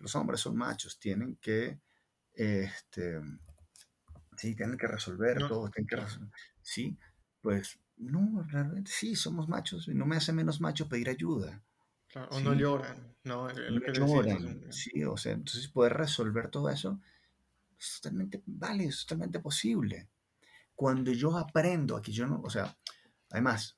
Los 0.00 0.14
hombres 0.14 0.40
son 0.40 0.56
machos, 0.56 0.98
tienen 0.98 1.36
que, 1.36 1.78
este, 2.32 3.20
sí, 4.38 4.54
tienen 4.54 4.78
que 4.78 4.86
resolver 4.86 5.36
todo, 5.46 5.68
tienen 5.68 5.88
que 5.88 5.98
sí, 6.62 6.96
pues 7.42 7.78
no, 7.98 8.46
realmente 8.48 8.90
sí, 8.90 9.14
somos 9.14 9.46
machos, 9.46 9.88
y 9.88 9.94
no 9.94 10.06
me 10.06 10.16
hace 10.16 10.32
menos 10.32 10.62
macho 10.62 10.88
pedir 10.88 11.10
ayuda. 11.10 11.62
o 12.30 12.40
no 12.40 12.54
lloran, 12.54 13.14
¿no? 13.24 13.48
no 13.48 13.92
lloran, 13.92 14.72
sí, 14.72 15.04
o 15.04 15.18
sea, 15.18 15.32
entonces 15.32 15.68
poder 15.68 15.92
resolver 15.92 16.48
todo 16.48 16.70
eso 16.70 16.98
es 17.78 18.00
totalmente 18.00 18.42
es 18.80 19.00
totalmente 19.00 19.40
posible. 19.40 20.08
Cuando 20.74 21.12
yo 21.12 21.36
aprendo, 21.36 21.96
aquí 21.96 22.12
yo 22.12 22.26
no, 22.26 22.40
o 22.42 22.50
sea, 22.50 22.76
además, 23.30 23.74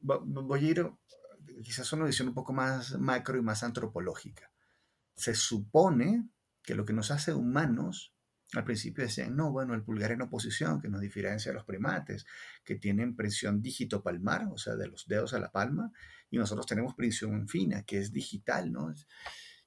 voy 0.00 0.66
a 0.66 0.70
ir 0.70 0.90
quizás 1.62 1.92
una 1.92 2.04
visión 2.04 2.28
un 2.28 2.34
poco 2.34 2.52
más 2.52 2.98
macro 2.98 3.38
y 3.38 3.42
más 3.42 3.62
antropológica. 3.62 4.50
Se 5.14 5.34
supone 5.34 6.28
que 6.62 6.74
lo 6.74 6.84
que 6.84 6.92
nos 6.92 7.10
hace 7.10 7.32
humanos, 7.32 8.14
al 8.54 8.64
principio 8.64 9.04
decían, 9.04 9.36
no, 9.36 9.50
bueno, 9.50 9.74
el 9.74 9.82
pulgar 9.82 10.12
en 10.12 10.22
oposición, 10.22 10.80
que 10.80 10.88
nos 10.88 11.00
diferencia 11.00 11.50
de 11.50 11.56
los 11.56 11.64
primates, 11.64 12.26
que 12.64 12.76
tienen 12.76 13.16
presión 13.16 13.62
dígito 13.62 14.02
palmar, 14.02 14.48
o 14.52 14.58
sea, 14.58 14.76
de 14.76 14.88
los 14.88 15.06
dedos 15.06 15.34
a 15.34 15.38
la 15.38 15.50
palma, 15.50 15.92
y 16.30 16.38
nosotros 16.38 16.66
tenemos 16.66 16.94
presión 16.94 17.48
fina, 17.48 17.82
que 17.82 17.98
es 17.98 18.12
digital, 18.12 18.72
¿no? 18.72 18.94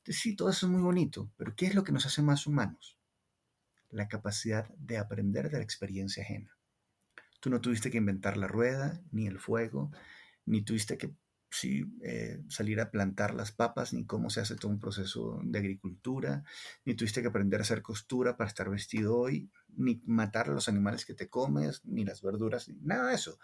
sí, 0.03 0.35
todo 0.35 0.49
eso 0.49 0.67
es 0.67 0.71
muy 0.71 0.81
bonito, 0.81 1.31
pero 1.35 1.55
¿qué 1.55 1.65
es 1.65 1.75
lo 1.75 1.83
que 1.83 1.91
nos 1.91 2.05
hace 2.05 2.21
más 2.21 2.45
humanos? 2.45 2.97
La 3.89 4.07
capacidad 4.07 4.67
de 4.77 4.97
aprender 4.97 5.49
de 5.49 5.57
la 5.57 5.63
experiencia 5.63 6.23
ajena. 6.23 6.57
Tú 7.39 7.49
no 7.49 7.61
tuviste 7.61 7.91
que 7.91 7.97
inventar 7.97 8.37
la 8.37 8.47
rueda, 8.47 9.01
ni 9.11 9.27
el 9.27 9.39
fuego, 9.39 9.91
ni 10.45 10.63
tuviste 10.63 10.97
que 10.97 11.13
eh, 11.63 12.43
salir 12.49 12.81
a 12.81 12.91
plantar 12.91 13.33
las 13.33 13.51
papas, 13.51 13.93
ni 13.93 14.05
cómo 14.05 14.29
se 14.29 14.41
hace 14.41 14.55
todo 14.55 14.71
un 14.71 14.79
proceso 14.79 15.39
de 15.43 15.59
agricultura, 15.59 16.43
ni 16.83 16.95
tuviste 16.95 17.21
que 17.21 17.29
aprender 17.29 17.61
a 17.61 17.63
hacer 17.63 17.81
costura 17.81 18.35
para 18.35 18.49
estar 18.49 18.69
vestido 18.69 19.17
hoy, 19.17 19.49
ni 19.69 20.01
matar 20.05 20.49
a 20.49 20.53
los 20.53 20.67
animales 20.67 21.05
que 21.05 21.13
te 21.13 21.29
comes, 21.29 21.85
ni 21.85 22.03
las 22.03 22.21
verduras, 22.21 22.69
nada 22.81 23.09
de 23.09 23.15
eso. 23.15 23.39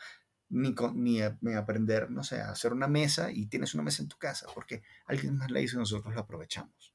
Ni, 0.49 0.75
ni, 0.95 1.21
aprender, 1.21 2.11
no 2.11 2.23
sé, 2.23 2.41
a 2.41 2.51
hacer 2.51 2.73
una 2.73 2.87
mesa 2.87 3.31
y 3.31 3.45
tienes 3.45 3.73
una 3.73 3.83
mesa 3.83 4.01
en 4.03 4.09
tu 4.09 4.17
casa, 4.17 4.47
porque 4.53 4.83
alguien 5.05 5.37
más 5.37 5.49
la 5.49 5.61
hizo 5.61 5.77
y 5.77 5.79
nosotros 5.79 6.13
la 6.13 6.21
aprovechamos. 6.21 6.90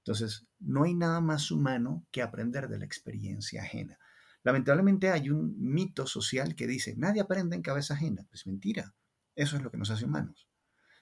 Entonces, 0.00 0.46
no 0.58 0.84
hay 0.84 0.94
nada 0.94 1.20
más 1.20 1.50
humano 1.50 2.06
que 2.10 2.22
aprender 2.22 2.68
de 2.68 2.78
la 2.78 2.84
experiencia 2.84 3.62
ajena. 3.62 3.98
Lamentablemente 4.42 5.10
hay 5.10 5.30
un 5.30 5.54
mito 5.58 6.06
social 6.06 6.54
que 6.54 6.66
dice, 6.66 6.94
nadie 6.96 7.20
aprende 7.20 7.56
en 7.56 7.62
cabeza 7.62 7.94
ajena. 7.94 8.26
Pues 8.30 8.46
mentira. 8.46 8.94
Eso 9.34 9.56
es 9.56 9.62
lo 9.62 9.70
que 9.70 9.78
nos 9.78 9.90
hace 9.90 10.06
humanos. 10.06 10.48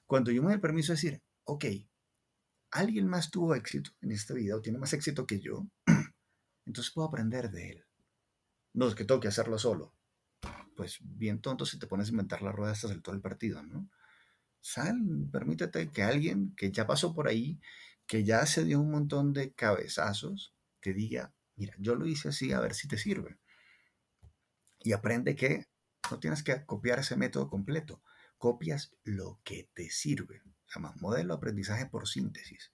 Cuando 0.07 0.31
yo 0.31 0.43
me 0.43 0.49
doy 0.49 0.55
el 0.55 0.61
permiso 0.61 0.93
de 0.93 0.97
decir, 0.97 1.23
ok, 1.45 1.65
alguien 2.71 3.07
más 3.09 3.31
tuvo 3.31 3.55
éxito 3.55 3.91
en 4.01 4.13
esta 4.13 4.35
vida 4.35 4.57
o 4.57 4.61
tiene 4.61 4.79
más 4.79 4.93
éxito 4.93 5.27
que 5.27 5.41
yo, 5.41 5.67
entonces 6.67 6.93
puedo 6.93 7.09
aprender 7.09 7.51
de 7.51 7.71
él. 7.71 7.85
No 8.75 8.89
es 8.89 8.95
que 8.95 9.05
tengo 9.05 9.21
que 9.21 9.29
hacerlo 9.29 9.59
solo. 9.59 9.95
Pues 10.77 10.99
bien 11.01 11.41
tonto 11.41 11.67
si 11.67 11.79
te 11.79 11.87
pones 11.87 12.09
a 12.09 12.11
inventar 12.11 12.43
la 12.43 12.53
rueda 12.53 12.73
hasta 12.73 12.93
el 12.93 13.03
todo 13.03 13.15
el 13.15 13.21
partido, 13.21 13.63
¿no? 13.63 13.89
Sal, 14.61 15.29
permítete 15.33 15.91
que 15.91 16.03
alguien 16.03 16.55
que 16.57 16.71
ya 16.71 16.87
pasó 16.87 17.15
por 17.15 17.29
ahí, 17.29 17.61
que 18.09 18.25
ya 18.25 18.45
se 18.47 18.65
dio 18.65 18.81
un 18.81 18.91
montón 18.91 19.33
de 19.33 19.53
cabezazos, 19.53 20.55
te 20.81 20.93
diga, 20.93 21.35
mira, 21.55 21.75
yo 21.79 21.95
lo 21.95 22.07
hice 22.07 22.31
así, 22.31 22.53
a 22.53 22.61
ver 22.61 22.75
si 22.75 22.89
te 22.89 22.99
sirve. 22.99 23.39
Y 24.81 24.93
aprende 24.93 25.37
que 25.37 25.67
no 26.11 26.19
tienes 26.19 26.43
que 26.43 26.65
copiar 26.65 26.99
ese 26.99 27.17
método 27.17 27.49
completo 27.49 28.03
copias 28.39 28.93
lo 29.05 29.41
que 29.45 29.69
te 29.75 29.91
sirve. 29.91 30.43
Se 30.67 30.79
llama 30.79 30.95
modelo 31.01 31.35
de 31.35 31.39
aprendizaje 31.39 31.87
por 31.87 32.09
síntesis. 32.09 32.73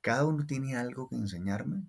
Cada 0.00 0.26
uno 0.26 0.44
tiene 0.44 0.76
algo 0.76 1.08
que 1.08 1.16
enseñarme 1.16 1.88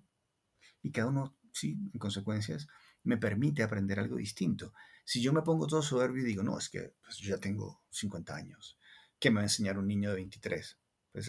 y 0.82 0.92
cada 0.92 1.08
uno, 1.08 1.36
sí, 1.52 1.76
en 1.92 1.98
consecuencias, 1.98 2.66
me 3.02 3.18
permite 3.18 3.62
aprender 3.62 4.00
algo 4.00 4.16
distinto. 4.16 4.72
Si 5.04 5.20
yo 5.20 5.32
me 5.32 5.42
pongo 5.42 5.66
todo 5.66 5.82
soberbio 5.82 6.22
y 6.22 6.26
digo, 6.26 6.42
no, 6.42 6.58
es 6.58 6.70
que 6.70 6.94
pues, 7.02 7.18
yo 7.18 7.34
ya 7.34 7.40
tengo 7.40 7.82
50 7.90 8.34
años, 8.34 8.78
¿qué 9.18 9.30
me 9.30 9.36
va 9.36 9.40
a 9.42 9.44
enseñar 9.44 9.78
un 9.78 9.86
niño 9.86 10.10
de 10.10 10.16
23? 10.16 10.78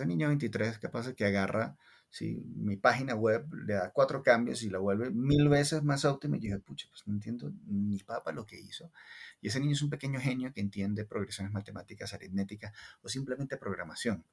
Niño 0.05 0.27
de 0.27 0.35
23 0.35 0.79
capaz 0.79 1.07
de 1.07 1.15
que 1.15 1.25
agarra 1.25 1.77
si 2.09 2.35
mi 2.55 2.77
página 2.77 3.15
web 3.15 3.47
le 3.53 3.73
da 3.73 3.91
cuatro 3.91 4.23
cambios 4.23 4.63
y 4.63 4.69
la 4.69 4.79
vuelve 4.79 5.11
mil 5.11 5.49
veces 5.49 5.83
más 5.83 6.05
óptima, 6.05 6.37
y 6.37 6.39
yo 6.39 6.43
dije, 6.45 6.59
pucha, 6.59 6.87
pues 6.89 7.03
no 7.05 7.13
entiendo 7.13 7.51
ni 7.65 7.99
papa 7.99 8.31
lo 8.31 8.45
que 8.45 8.59
hizo. 8.59 8.91
Y 9.41 9.49
ese 9.49 9.59
niño 9.59 9.73
es 9.73 9.81
un 9.81 9.89
pequeño 9.89 10.19
genio 10.19 10.53
que 10.53 10.61
entiende 10.61 11.05
progresiones 11.05 11.53
matemáticas, 11.53 12.13
aritmética 12.13 12.73
o 13.01 13.09
simplemente 13.09 13.57
programación. 13.57 14.23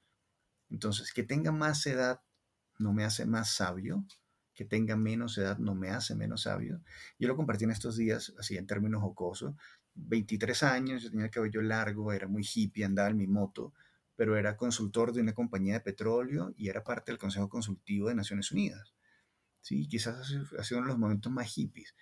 Entonces, 0.71 1.13
que 1.13 1.25
tenga 1.25 1.53
más 1.53 1.87
edad 1.87 2.21
no 2.79 2.93
me 2.93 3.05
hace 3.05 3.27
más 3.27 3.51
sabio, 3.51 4.05
que 4.55 4.65
tenga 4.65 4.97
menos 4.97 5.37
edad 5.39 5.59
no 5.59 5.75
me 5.75 5.91
hace 5.91 6.15
menos 6.15 6.43
sabio. 6.43 6.81
Yo 7.19 7.29
lo 7.29 7.37
compartí 7.37 7.65
en 7.65 7.71
estos 7.71 7.97
días, 7.97 8.33
así 8.39 8.57
en 8.57 8.67
términos 8.67 9.03
jocosos. 9.03 9.55
23 9.97 10.63
años, 10.63 11.03
yo 11.03 11.11
tenía 11.11 11.27
el 11.27 11.31
cabello 11.31 11.63
largo, 11.63 12.13
era 12.13 12.29
muy 12.29 12.45
hippie, 12.45 12.85
andaba 12.85 13.11
en 13.11 13.17
mi 13.17 13.27
moto, 13.27 13.73
pero 14.17 14.37
era 14.37 14.57
consultor 14.57 15.13
de 15.13 15.21
una 15.21 15.33
compañía 15.33 15.75
de 15.75 15.81
petróleo 15.81 16.53
y 16.57 16.69
era 16.69 16.85
parte 16.85 17.11
del 17.11 17.19
Consejo 17.19 17.49
Consultivo 17.49 18.09
de 18.09 18.15
Naciones 18.15 18.53
Unidas. 18.53 18.95
Sí, 19.61 19.89
quizás 19.89 20.33
ha 20.59 20.65
sido 20.65 20.79
uno 20.79 20.89
de 20.89 20.93
los 20.93 20.99
momentos 20.99 21.33
más 21.33 21.49
hippies. 21.49 21.95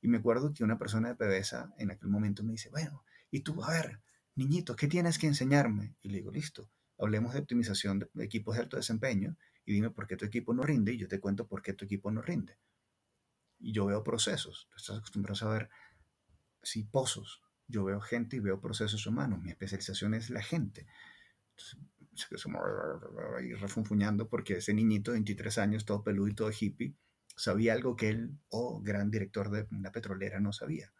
Y 0.00 0.08
me 0.08 0.18
acuerdo 0.18 0.52
que 0.52 0.64
una 0.64 0.78
persona 0.78 1.08
de 1.08 1.16
PBSA 1.16 1.74
en 1.78 1.90
aquel 1.90 2.08
momento 2.08 2.44
me 2.44 2.52
dice, 2.52 2.70
bueno, 2.70 3.04
y 3.30 3.40
tú, 3.40 3.62
a 3.64 3.72
ver, 3.72 4.00
niñito, 4.36 4.76
¿qué 4.76 4.86
tienes 4.86 5.18
que 5.18 5.26
enseñarme? 5.26 5.96
Y 6.00 6.10
le 6.10 6.18
digo, 6.18 6.30
listo, 6.30 6.70
hablemos 6.98 7.34
de 7.34 7.40
optimización 7.40 8.08
de 8.12 8.24
equipos 8.24 8.54
de 8.54 8.62
alto 8.62 8.76
desempeño 8.76 9.36
y 9.64 9.74
dime 9.74 9.90
por 9.90 10.06
qué 10.06 10.16
tu 10.16 10.24
equipo 10.24 10.54
no 10.54 10.62
rinde 10.62 10.92
y 10.92 10.98
yo 10.98 11.08
te 11.08 11.20
cuento 11.20 11.46
por 11.46 11.62
qué 11.62 11.72
tu 11.72 11.84
equipo 11.84 12.10
no 12.10 12.22
rinde. 12.22 12.58
Y 13.58 13.72
yo 13.72 13.86
veo 13.86 14.04
procesos. 14.04 14.68
Tú 14.70 14.76
estás 14.76 14.98
acostumbrado 14.98 15.50
a 15.50 15.52
ver, 15.52 15.70
sí, 16.62 16.84
pozos. 16.84 17.42
Yo 17.66 17.84
veo 17.84 18.00
gente 18.00 18.36
y 18.36 18.40
veo 18.40 18.60
procesos 18.60 19.06
humanos. 19.06 19.42
Mi 19.42 19.50
especialización 19.50 20.14
es 20.14 20.30
la 20.30 20.42
gente. 20.42 20.86
Se 21.58 22.26
refunfuñando 23.60 24.28
porque 24.28 24.56
ese 24.56 24.74
niñito 24.74 25.12
de 25.12 25.16
23 25.16 25.58
años, 25.58 25.84
todo 25.84 26.02
peludo 26.02 26.28
y 26.28 26.34
todo 26.34 26.50
hippie, 26.50 26.94
sabía 27.36 27.72
algo 27.72 27.96
que 27.96 28.08
él, 28.08 28.38
oh, 28.48 28.80
gran 28.80 29.10
director 29.10 29.50
de 29.50 29.66
una 29.70 29.92
petrolera, 29.92 30.40
no 30.40 30.52
sabía. 30.52 30.92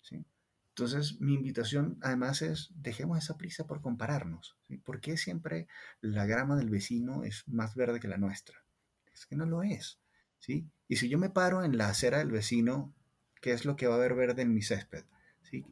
¿sí? 0.00 0.24
Entonces, 0.70 1.20
mi 1.20 1.34
invitación 1.34 1.98
además 2.02 2.42
es, 2.42 2.70
dejemos 2.74 3.18
esa 3.18 3.36
prisa 3.36 3.66
por 3.66 3.80
compararnos. 3.80 4.56
¿sí? 4.66 4.78
¿Por 4.78 5.00
qué 5.00 5.16
siempre 5.16 5.68
la 6.00 6.26
grama 6.26 6.56
del 6.56 6.70
vecino 6.70 7.24
es 7.24 7.46
más 7.48 7.74
verde 7.74 8.00
que 8.00 8.08
la 8.08 8.18
nuestra? 8.18 8.64
Es 9.12 9.26
que 9.26 9.36
no 9.36 9.46
lo 9.46 9.62
es. 9.62 10.00
¿sí? 10.38 10.68
Y 10.88 10.96
si 10.96 11.08
yo 11.08 11.18
me 11.18 11.30
paro 11.30 11.64
en 11.64 11.78
la 11.78 11.88
acera 11.88 12.18
del 12.18 12.30
vecino, 12.30 12.92
¿qué 13.40 13.52
es 13.52 13.64
lo 13.64 13.76
que 13.76 13.86
va 13.86 13.94
a 13.94 13.98
haber 13.98 14.14
verde 14.14 14.42
en 14.42 14.54
mi 14.54 14.62
césped? 14.62 15.04
¿sí? 15.42 15.64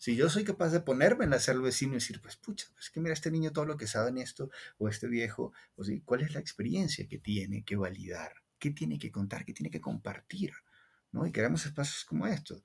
Si 0.00 0.16
yo 0.16 0.30
soy 0.30 0.44
capaz 0.44 0.70
de 0.70 0.80
ponerme 0.80 1.24
en 1.24 1.30
la 1.30 1.36
acera 1.36 1.56
del 1.56 1.64
vecino 1.64 1.92
y 1.92 1.96
decir, 1.96 2.22
pues 2.22 2.36
pucha, 2.36 2.66
pues 2.72 2.88
que 2.88 3.00
mira 3.00 3.12
este 3.12 3.30
niño 3.30 3.52
todo 3.52 3.66
lo 3.66 3.76
que 3.76 3.86
sabe 3.86 4.08
en 4.08 4.16
esto, 4.16 4.50
o 4.78 4.88
este 4.88 5.06
viejo, 5.08 5.52
o 5.76 5.84
sí, 5.84 6.00
¿cuál 6.00 6.22
es 6.22 6.32
la 6.32 6.40
experiencia 6.40 7.06
que 7.06 7.18
tiene 7.18 7.64
que 7.64 7.76
validar? 7.76 8.32
¿Qué 8.58 8.70
tiene 8.70 8.98
que 8.98 9.12
contar? 9.12 9.44
¿Qué 9.44 9.52
tiene 9.52 9.70
que 9.70 9.82
compartir? 9.82 10.54
¿no? 11.12 11.26
Y 11.26 11.32
queremos 11.32 11.66
espacios 11.66 12.06
como 12.06 12.26
estos. 12.26 12.64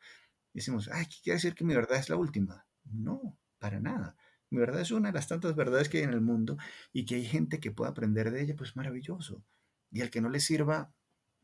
decimos, 0.53 0.89
ay, 0.93 1.07
¿qué 1.07 1.17
quiere 1.23 1.35
decir 1.35 1.55
que 1.55 1.65
mi 1.65 1.75
verdad 1.75 1.99
es 1.99 2.07
la 2.07 2.15
última? 2.15 2.65
No, 2.85 3.37
para 3.59 3.81
nada. 3.81 4.15
Mi 4.49 4.59
verdad 4.59 4.79
es 4.79 4.91
una 4.91 5.09
de 5.09 5.15
las 5.15 5.27
tantas 5.27 5.57
verdades 5.57 5.89
que 5.89 5.97
hay 5.97 6.05
en 6.05 6.13
el 6.13 6.21
mundo 6.21 6.55
y 6.93 7.05
que 7.05 7.15
hay 7.15 7.25
gente 7.25 7.59
que 7.59 7.71
pueda 7.71 7.91
aprender 7.91 8.31
de 8.31 8.43
ella, 8.43 8.55
pues 8.55 8.77
maravilloso. 8.77 9.43
Y 9.91 10.01
al 10.01 10.09
que 10.09 10.21
no 10.21 10.29
le 10.29 10.39
sirva, 10.39 10.93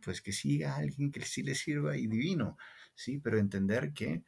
pues 0.02 0.22
que 0.22 0.32
siga 0.32 0.76
a 0.76 0.78
alguien 0.78 1.12
que 1.12 1.26
sí 1.26 1.44
le 1.44 1.54
sirva 1.54 1.98
y 1.98 2.08
divino, 2.08 2.58
¿sí? 2.96 3.18
Pero 3.18 3.40
entender 3.40 3.92
que 3.92 4.24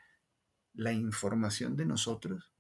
la 0.74 0.92
información 0.92 1.76
de 1.76 1.86
nosotros 1.86 2.52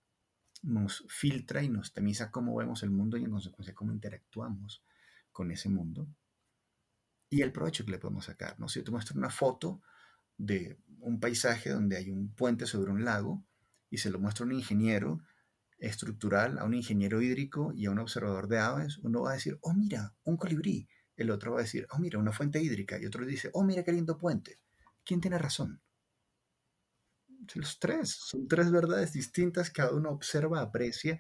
nos 0.62 1.06
filtra 1.10 1.62
y 1.64 1.70
nos 1.70 1.94
tamiza 1.94 2.32
cómo 2.32 2.56
vemos 2.56 2.84
el 2.84 2.92
mundo 2.92 3.18
y 3.18 3.24
en 3.24 3.32
consecuencia 3.32 3.74
cómo 3.74 3.92
interactuamos 3.92 4.84
con 5.32 5.52
ese 5.52 5.70
mundo 5.70 6.08
y 7.34 7.42
el 7.42 7.52
provecho 7.52 7.84
que 7.84 7.92
le 7.92 7.98
podemos 7.98 8.26
sacar. 8.26 8.60
¿no? 8.60 8.70
Si 8.70 8.80
yo 8.80 8.84
te 8.84 8.92
muestro 8.92 9.18
una 9.18 9.32
foto 9.32 9.82
de 10.38 10.78
un 11.00 11.20
paisaje 11.20 11.72
donde 11.72 11.98
hay 11.98 12.12
un 12.12 12.32
puente 12.36 12.68
sobre 12.68 12.92
un 12.92 13.04
lago 13.04 13.44
y 13.90 13.98
se 13.98 14.12
lo 14.12 14.20
muestro 14.20 14.46
a 14.46 14.50
un 14.50 14.54
ingeniero 14.54 15.20
estructural, 15.80 16.60
a 16.60 16.64
un 16.64 16.76
ingeniero 16.76 17.24
hídrico 17.24 17.74
y 17.74 17.88
a 17.88 17.92
un 17.92 17.98
observador 17.98 18.48
de 18.48 18.60
aves, 18.60 19.00
uno 19.00 19.24
va 19.24 19.32
a 19.32 19.34
decir, 19.34 19.58
oh 19.62 19.74
mira, 19.74 20.14
un 20.24 20.38
colibrí. 20.38 20.88
El 21.16 21.32
otro 21.32 21.54
va 21.54 21.60
a 21.60 21.64
decir, 21.64 21.88
oh 21.90 21.98
mira, 21.98 22.20
una 22.20 22.32
fuente 22.32 22.62
hídrica. 22.62 23.00
Y 23.00 23.06
otro 23.08 23.26
dice, 23.26 23.50
oh 23.54 23.64
mira 23.64 23.84
qué 23.84 23.92
lindo 23.92 24.20
puente. 24.20 24.60
¿Quién 25.04 25.20
tiene 25.20 25.40
razón? 25.40 25.82
Los 27.56 27.80
tres, 27.80 28.12
son 28.12 28.48
tres 28.48 28.72
verdades 28.72 29.14
distintas, 29.14 29.70
cada 29.70 29.92
uno 29.92 30.10
observa, 30.10 30.62
aprecia 30.62 31.20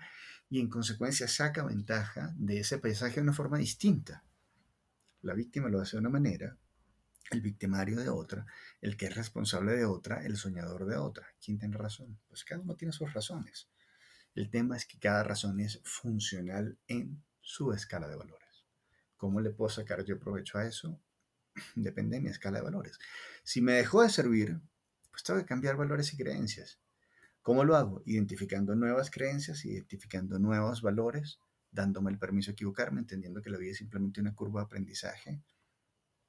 y 0.49 0.59
en 0.59 0.69
consecuencia 0.69 1.27
saca 1.27 1.65
ventaja 1.65 2.33
de 2.35 2.59
ese 2.59 2.77
paisaje 2.77 3.15
de 3.15 3.21
una 3.21 3.33
forma 3.33 3.57
distinta 3.57 4.23
la 5.23 5.33
víctima 5.33 5.69
lo 5.69 5.81
hace 5.81 5.95
de 5.95 6.01
una 6.01 6.09
manera, 6.09 6.57
el 7.31 7.41
victimario 7.41 7.97
de 7.99 8.09
otra, 8.09 8.45
el 8.81 8.95
que 8.97 9.05
es 9.05 9.15
responsable 9.15 9.73
de 9.73 9.85
otra, 9.85 10.23
el 10.25 10.35
soñador 10.35 10.85
de 10.85 10.97
otra. 10.97 11.25
¿Quién 11.43 11.57
tiene 11.57 11.77
razón? 11.77 12.19
Pues 12.27 12.43
cada 12.43 12.61
uno 12.61 12.75
tiene 12.75 12.91
sus 12.91 13.11
razones. 13.13 13.69
El 14.35 14.49
tema 14.49 14.75
es 14.75 14.85
que 14.85 14.99
cada 14.99 15.23
razón 15.23 15.59
es 15.61 15.79
funcional 15.83 16.77
en 16.87 17.23
su 17.39 17.71
escala 17.71 18.07
de 18.07 18.17
valores. 18.17 18.65
¿Cómo 19.15 19.39
le 19.39 19.51
puedo 19.51 19.69
sacar 19.69 20.03
yo 20.03 20.19
provecho 20.19 20.57
a 20.57 20.67
eso? 20.67 20.99
Depende 21.75 22.17
de 22.17 22.23
mi 22.23 22.29
escala 22.29 22.57
de 22.57 22.65
valores. 22.65 22.99
Si 23.43 23.61
me 23.61 23.73
dejó 23.73 24.03
de 24.03 24.09
servir, 24.09 24.59
pues 25.13 25.21
tengo 25.21 25.39
que 25.39 25.45
cambiar 25.45 25.77
valores 25.77 26.11
y 26.11 26.17
creencias. 26.17 26.79
¿Cómo 27.43 27.63
lo 27.63 27.75
hago? 27.75 28.01
Identificando 28.05 28.73
nuevas 28.73 29.11
creencias, 29.11 29.63
identificando 29.63 30.39
nuevos 30.39 30.81
valores, 30.81 31.39
dándome 31.69 32.09
el 32.09 32.17
permiso 32.17 32.47
de 32.47 32.53
equivocarme, 32.53 33.01
entendiendo 33.01 33.39
que 33.39 33.51
la 33.51 33.59
vida 33.59 33.71
es 33.71 33.77
simplemente 33.77 34.21
una 34.21 34.33
curva 34.33 34.61
de 34.61 34.65
aprendizaje 34.65 35.43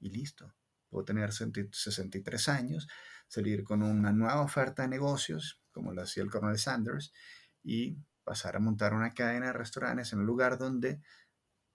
y 0.00 0.10
listo. 0.10 0.52
Puedo 0.90 1.06
tener 1.06 1.32
63 1.32 2.48
años, 2.50 2.86
salir 3.26 3.64
con 3.64 3.82
una 3.82 4.12
nueva 4.12 4.42
oferta 4.42 4.82
de 4.82 4.88
negocios, 4.88 5.62
como 5.72 5.94
lo 5.94 6.02
hacía 6.02 6.22
el 6.22 6.30
coronel 6.30 6.58
Sanders, 6.58 7.14
y 7.62 7.96
pasar 8.22 8.56
a 8.56 8.60
montar 8.60 8.92
una 8.92 9.14
cadena 9.14 9.46
de 9.46 9.54
restaurantes 9.54 10.12
en 10.12 10.18
un 10.18 10.26
lugar 10.26 10.58
donde 10.58 11.00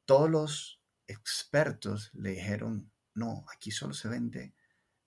todos 0.05 0.29
los 0.29 0.79
expertos 1.07 2.11
le 2.13 2.31
dijeron, 2.31 2.91
no, 3.15 3.45
aquí 3.51 3.71
solo 3.71 3.95
se 3.95 4.09
vende 4.09 4.53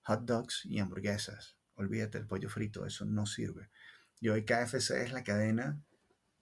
hot 0.03 0.25
dogs 0.25 0.65
y 0.65 0.81
hamburguesas. 0.81 1.57
Olvídate 1.75 2.19
el 2.19 2.27
pollo 2.27 2.49
frito, 2.49 2.87
eso 2.87 3.05
no 3.05 3.27
sirve. 3.27 3.71
Y 4.21 4.29
hoy 4.29 4.45
KFC 4.45 5.03
es 5.03 5.13
la 5.13 5.25
cadena 5.25 5.83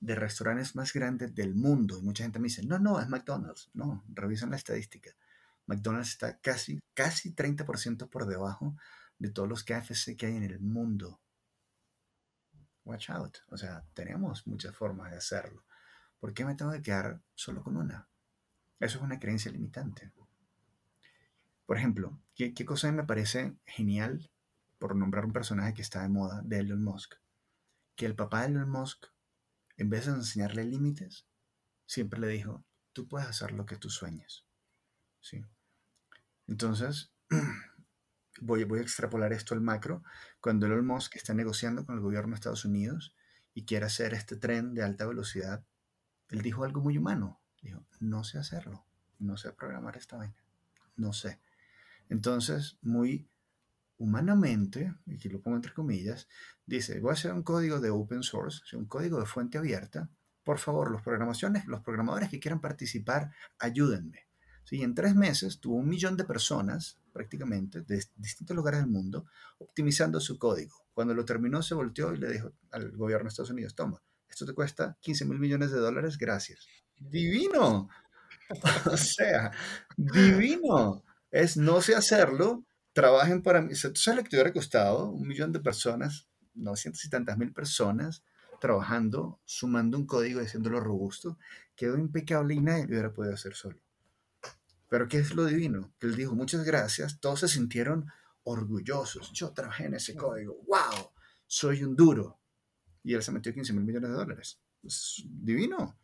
de 0.00 0.14
restaurantes 0.14 0.74
más 0.74 0.92
grandes 0.92 1.34
del 1.34 1.54
mundo. 1.54 1.98
Y 1.98 2.02
mucha 2.02 2.24
gente 2.24 2.38
me 2.38 2.48
dice, 2.48 2.64
no, 2.64 2.78
no, 2.78 3.00
es 3.00 3.08
McDonald's. 3.08 3.70
No, 3.74 4.04
revisan 4.08 4.50
la 4.50 4.56
estadística. 4.56 5.10
McDonald's 5.66 6.10
está 6.10 6.38
casi, 6.40 6.80
casi 6.94 7.34
30% 7.34 8.08
por 8.08 8.26
debajo 8.26 8.76
de 9.18 9.30
todos 9.30 9.48
los 9.48 9.62
KFC 9.62 10.16
que 10.16 10.26
hay 10.26 10.36
en 10.36 10.42
el 10.42 10.58
mundo. 10.60 11.20
Watch 12.84 13.10
out. 13.10 13.38
O 13.48 13.56
sea, 13.56 13.84
tenemos 13.94 14.46
muchas 14.46 14.74
formas 14.74 15.10
de 15.10 15.18
hacerlo. 15.18 15.64
¿Por 16.18 16.34
qué 16.34 16.44
me 16.44 16.54
tengo 16.54 16.72
que 16.72 16.82
quedar 16.82 17.20
solo 17.34 17.62
con 17.62 17.76
una? 17.76 18.08
Eso 18.80 18.98
es 18.98 19.04
una 19.04 19.20
creencia 19.20 19.52
limitante. 19.52 20.10
Por 21.66 21.76
ejemplo, 21.76 22.20
¿qué, 22.34 22.52
qué 22.52 22.64
cosa 22.64 22.90
me 22.90 23.04
parece 23.04 23.54
genial, 23.64 24.30
por 24.80 24.96
nombrar 24.96 25.24
un 25.24 25.32
personaje 25.32 25.74
que 25.74 25.82
está 25.82 26.02
de 26.02 26.08
moda, 26.08 26.42
de 26.42 26.58
Elon 26.58 26.82
Musk? 26.82 27.14
Que 27.94 28.06
el 28.06 28.16
papá 28.16 28.40
de 28.40 28.48
Elon 28.48 28.68
Musk, 28.68 29.06
en 29.76 29.90
vez 29.90 30.06
de 30.06 30.12
enseñarle 30.12 30.64
límites, 30.64 31.26
siempre 31.86 32.18
le 32.18 32.28
dijo, 32.28 32.64
tú 32.92 33.06
puedes 33.06 33.28
hacer 33.28 33.52
lo 33.52 33.66
que 33.66 33.76
tú 33.76 33.90
sueñes. 33.90 34.44
¿Sí? 35.20 35.44
Entonces, 36.48 37.12
voy, 38.40 38.64
voy 38.64 38.80
a 38.80 38.82
extrapolar 38.82 39.32
esto 39.32 39.54
al 39.54 39.60
macro. 39.60 40.02
Cuando 40.40 40.66
Elon 40.66 40.86
Musk 40.86 41.16
está 41.16 41.34
negociando 41.34 41.84
con 41.84 41.94
el 41.94 42.00
gobierno 42.00 42.30
de 42.30 42.36
Estados 42.36 42.64
Unidos 42.64 43.14
y 43.54 43.66
quiere 43.66 43.86
hacer 43.86 44.14
este 44.14 44.36
tren 44.36 44.74
de 44.74 44.82
alta 44.82 45.06
velocidad, 45.06 45.62
él 46.30 46.40
dijo 46.40 46.64
algo 46.64 46.80
muy 46.80 46.96
humano. 46.96 47.38
Dijo, 47.60 47.84
no 48.00 48.24
sé 48.24 48.38
hacerlo, 48.38 48.86
no 49.18 49.36
sé 49.36 49.52
programar 49.52 49.98
esta 49.98 50.16
vaina, 50.16 50.42
no 50.96 51.12
sé. 51.12 51.38
Entonces, 52.08 52.78
muy 52.80 53.28
humanamente, 54.00 54.94
y 55.06 55.14
aquí 55.14 55.28
lo 55.28 55.40
pongo 55.40 55.56
entre 55.56 55.74
comillas, 55.74 56.26
dice, 56.64 56.98
voy 57.00 57.10
a 57.10 57.12
hacer 57.12 57.32
un 57.32 57.42
código 57.42 57.80
de 57.80 57.90
open 57.90 58.22
source, 58.22 58.76
un 58.76 58.86
código 58.86 59.20
de 59.20 59.26
fuente 59.26 59.58
abierta. 59.58 60.08
Por 60.42 60.58
favor, 60.58 60.90
los, 60.90 61.02
programaciones, 61.02 61.66
los 61.66 61.82
programadores 61.82 62.30
que 62.30 62.40
quieran 62.40 62.60
participar, 62.60 63.30
ayúdenme. 63.58 64.26
¿Sí? 64.64 64.82
En 64.82 64.94
tres 64.94 65.14
meses 65.14 65.60
tuvo 65.60 65.76
un 65.76 65.88
millón 65.88 66.16
de 66.16 66.24
personas, 66.24 66.98
prácticamente, 67.12 67.82
de 67.82 68.02
distintos 68.16 68.56
lugares 68.56 68.80
del 68.80 68.88
mundo, 68.88 69.26
optimizando 69.58 70.18
su 70.18 70.38
código. 70.38 70.86
Cuando 70.94 71.12
lo 71.12 71.24
terminó, 71.26 71.62
se 71.62 71.74
volteó 71.74 72.14
y 72.14 72.18
le 72.18 72.32
dijo 72.32 72.52
al 72.70 72.92
gobierno 72.92 73.24
de 73.24 73.28
Estados 73.28 73.50
Unidos, 73.50 73.74
toma, 73.74 74.02
esto 74.30 74.46
te 74.46 74.54
cuesta 74.54 74.96
15 75.00 75.26
mil 75.26 75.38
millones 75.38 75.72
de 75.72 75.78
dólares, 75.78 76.16
gracias. 76.16 76.66
Divino. 76.98 77.88
o 78.90 78.96
sea, 78.96 79.50
divino. 79.96 81.04
Es 81.30 81.56
no 81.56 81.80
sé 81.80 81.94
hacerlo, 81.94 82.64
trabajen 82.92 83.42
para 83.42 83.62
mí. 83.62 83.74
¿Sabes 83.74 84.06
lo 84.06 84.22
que 84.22 84.30
te 84.30 84.36
hubiera 84.36 84.52
costado? 84.52 85.10
Un 85.10 85.28
millón 85.28 85.52
de 85.52 85.60
personas, 85.60 86.28
900 86.54 87.04
y 87.04 87.10
tantas 87.10 87.38
mil 87.38 87.52
personas 87.52 88.22
trabajando, 88.60 89.40
sumando 89.44 89.96
un 89.96 90.06
código 90.06 90.40
y 90.40 90.44
haciéndolo 90.44 90.80
robusto. 90.80 91.38
Quedó 91.74 91.96
impecable 91.96 92.54
y 92.54 92.60
nadie 92.60 92.84
lo 92.84 92.90
hubiera 92.90 93.12
podido 93.12 93.34
hacer 93.34 93.54
solo. 93.54 93.80
Pero 94.88 95.08
¿qué 95.08 95.18
es 95.18 95.34
lo 95.34 95.46
divino? 95.46 95.92
Que 95.98 96.08
él 96.08 96.16
dijo, 96.16 96.34
muchas 96.34 96.64
gracias, 96.64 97.20
todos 97.20 97.40
se 97.40 97.48
sintieron 97.48 98.06
orgullosos. 98.42 99.32
Yo 99.32 99.52
trabajé 99.52 99.86
en 99.86 99.94
ese 99.94 100.14
código, 100.14 100.60
wow, 100.66 101.10
soy 101.46 101.84
un 101.84 101.96
duro. 101.96 102.38
Y 103.02 103.14
él 103.14 103.22
se 103.22 103.32
metió 103.32 103.54
15 103.54 103.72
mil 103.72 103.84
millones 103.84 104.10
de 104.10 104.16
dólares. 104.16 104.60
Es 104.82 105.22
divino. 105.24 105.98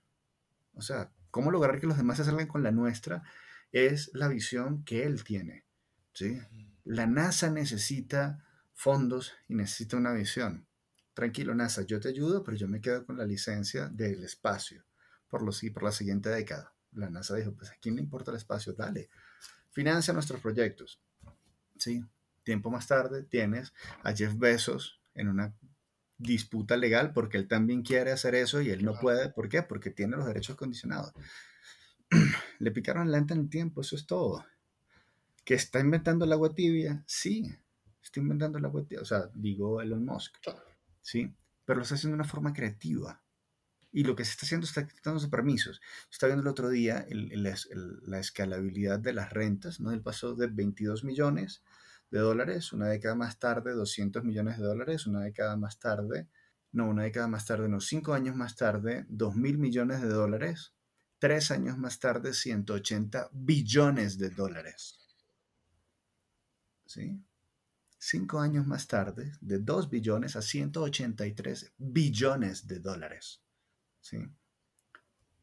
O 0.72 0.80
sea, 0.80 1.12
¿cómo 1.30 1.51
lograr 1.51 1.78
que 1.78 1.87
los 1.87 1.97
demás 1.97 2.16
se 2.16 2.24
salgan 2.24 2.47
con 2.47 2.62
la 2.62 2.70
nuestra? 2.70 3.22
Es 3.72 4.11
la 4.14 4.28
visión 4.28 4.82
que 4.84 5.05
él 5.05 5.24
tiene. 5.24 5.66
¿sí? 6.16 6.41
La 6.87 7.09
NASA 7.09 7.51
necesita 7.51 8.45
fondos 8.72 9.32
y 9.49 9.57
necesita 9.57 9.97
una 9.97 10.12
visión. 10.12 10.68
Tranquilo, 11.14 11.53
NASA, 11.53 11.82
yo 11.82 11.99
te 11.99 12.11
ayudo, 12.11 12.45
pero 12.45 12.57
yo 12.57 12.68
me 12.68 12.80
quedo 12.80 13.05
con 13.05 13.18
la 13.18 13.24
licencia 13.24 13.89
del 13.89 14.22
espacio 14.22 14.84
por, 15.28 15.43
los, 15.43 15.61
por 15.74 15.82
la 15.82 15.91
siguiente 15.91 16.28
década. 16.28 16.72
La 16.93 17.11
NASA 17.11 17.34
dijo, 17.34 17.53
pues 17.55 17.72
a 17.72 17.74
quién 17.80 17.97
le 17.97 18.03
importa 18.03 18.30
el 18.30 18.37
espacio, 18.37 18.72
dale, 18.72 19.11
financia 19.72 20.14
nuestros 20.14 20.41
proyectos. 20.41 21.01
Sí, 21.76 22.05
tiempo 22.45 22.70
más 22.70 22.87
tarde 22.87 23.24
tienes 23.24 23.72
a 24.05 24.14
Jeff 24.14 24.39
Bezos 24.39 25.01
en 25.14 25.26
una 25.26 25.57
disputa 26.18 26.76
legal 26.76 27.12
porque 27.12 27.37
él 27.37 27.49
también 27.49 27.82
quiere 27.82 28.12
hacer 28.12 28.37
eso 28.37 28.61
y 28.61 28.70
él 28.70 28.84
no 28.84 28.95
puede. 28.95 29.28
¿Por 29.30 29.49
qué? 29.49 29.64
Porque 29.64 29.91
tiene 29.91 30.16
los 30.16 30.26
derechos 30.26 30.55
condicionados. 30.55 31.12
Le 32.61 32.70
picaron 32.70 33.11
lenta 33.11 33.34
en 33.34 33.41
el 33.41 33.51
tiempo, 33.51 33.80
eso 33.80 33.97
es 33.97 34.07
todo. 34.07 34.47
¿Que 35.47 35.55
está 35.55 35.78
inventando 35.78 36.24
el 36.24 36.32
agua 36.32 36.53
tibia? 36.53 37.05
Sí, 37.07 37.49
está 38.03 38.18
inventando 38.18 38.59
el 38.59 38.64
agua 38.64 38.82
tibia. 38.82 39.03
O 39.03 39.05
sea, 39.05 39.30
digo 39.32 39.80
Elon 39.80 40.05
Musk. 40.05 40.34
Sí, 41.01 41.32
pero 41.64 41.76
lo 41.76 41.84
está 41.84 41.94
haciendo 41.94 42.16
de 42.16 42.22
una 42.22 42.28
forma 42.28 42.53
creativa. 42.53 43.22
Y 43.92 44.03
lo 44.03 44.16
que 44.16 44.24
se 44.24 44.32
está 44.32 44.44
haciendo 44.44 44.66
está 44.66 44.88
quitándose 44.88 45.28
permisos. 45.28 45.80
Está 46.11 46.26
viendo 46.26 46.42
el 46.42 46.49
otro 46.49 46.68
día 46.68 47.07
la 47.09 48.18
escalabilidad 48.18 48.99
de 48.99 49.12
las 49.12 49.32
rentas, 49.32 49.78
¿no? 49.78 49.92
El 49.92 50.03
paso 50.03 50.34
de 50.34 50.49
22 50.49 51.05
millones 51.05 51.62
de 52.11 52.18
dólares, 52.18 52.72
una 52.72 52.88
década 52.88 53.14
más 53.14 53.38
tarde 53.38 53.72
200 53.72 54.24
millones 54.24 54.59
de 54.59 54.64
dólares, 54.64 55.07
una 55.07 55.20
década 55.20 55.57
más 55.57 55.78
tarde, 55.78 56.28
no, 56.72 56.88
una 56.88 57.05
década 57.05 57.28
más 57.28 57.47
tarde, 57.47 57.68
no, 57.68 57.80
cinco 57.80 58.14
años 58.14 58.34
más 58.34 58.57
tarde, 58.57 59.07
2 59.11 59.36
mil 59.36 59.59
millones 59.59 60.03
de 60.03 60.09
dólares, 60.09 60.74
tres 61.20 61.53
años 61.53 61.78
más 61.78 62.01
tarde, 62.01 62.34
180 62.34 63.30
billones 63.32 64.18
de 64.18 64.30
dólares. 64.30 65.05
¿Sí? 66.87 67.22
Cinco 67.99 68.41
años 68.41 68.66
más 68.66 68.87
tarde, 68.87 69.32
de 69.41 69.59
2 69.59 69.91
billones 69.91 70.37
a 70.37 70.43
183 70.43 71.72
billones 71.78 72.66
de 72.66 72.78
dólares. 72.80 73.43
¿Sí? 74.01 74.18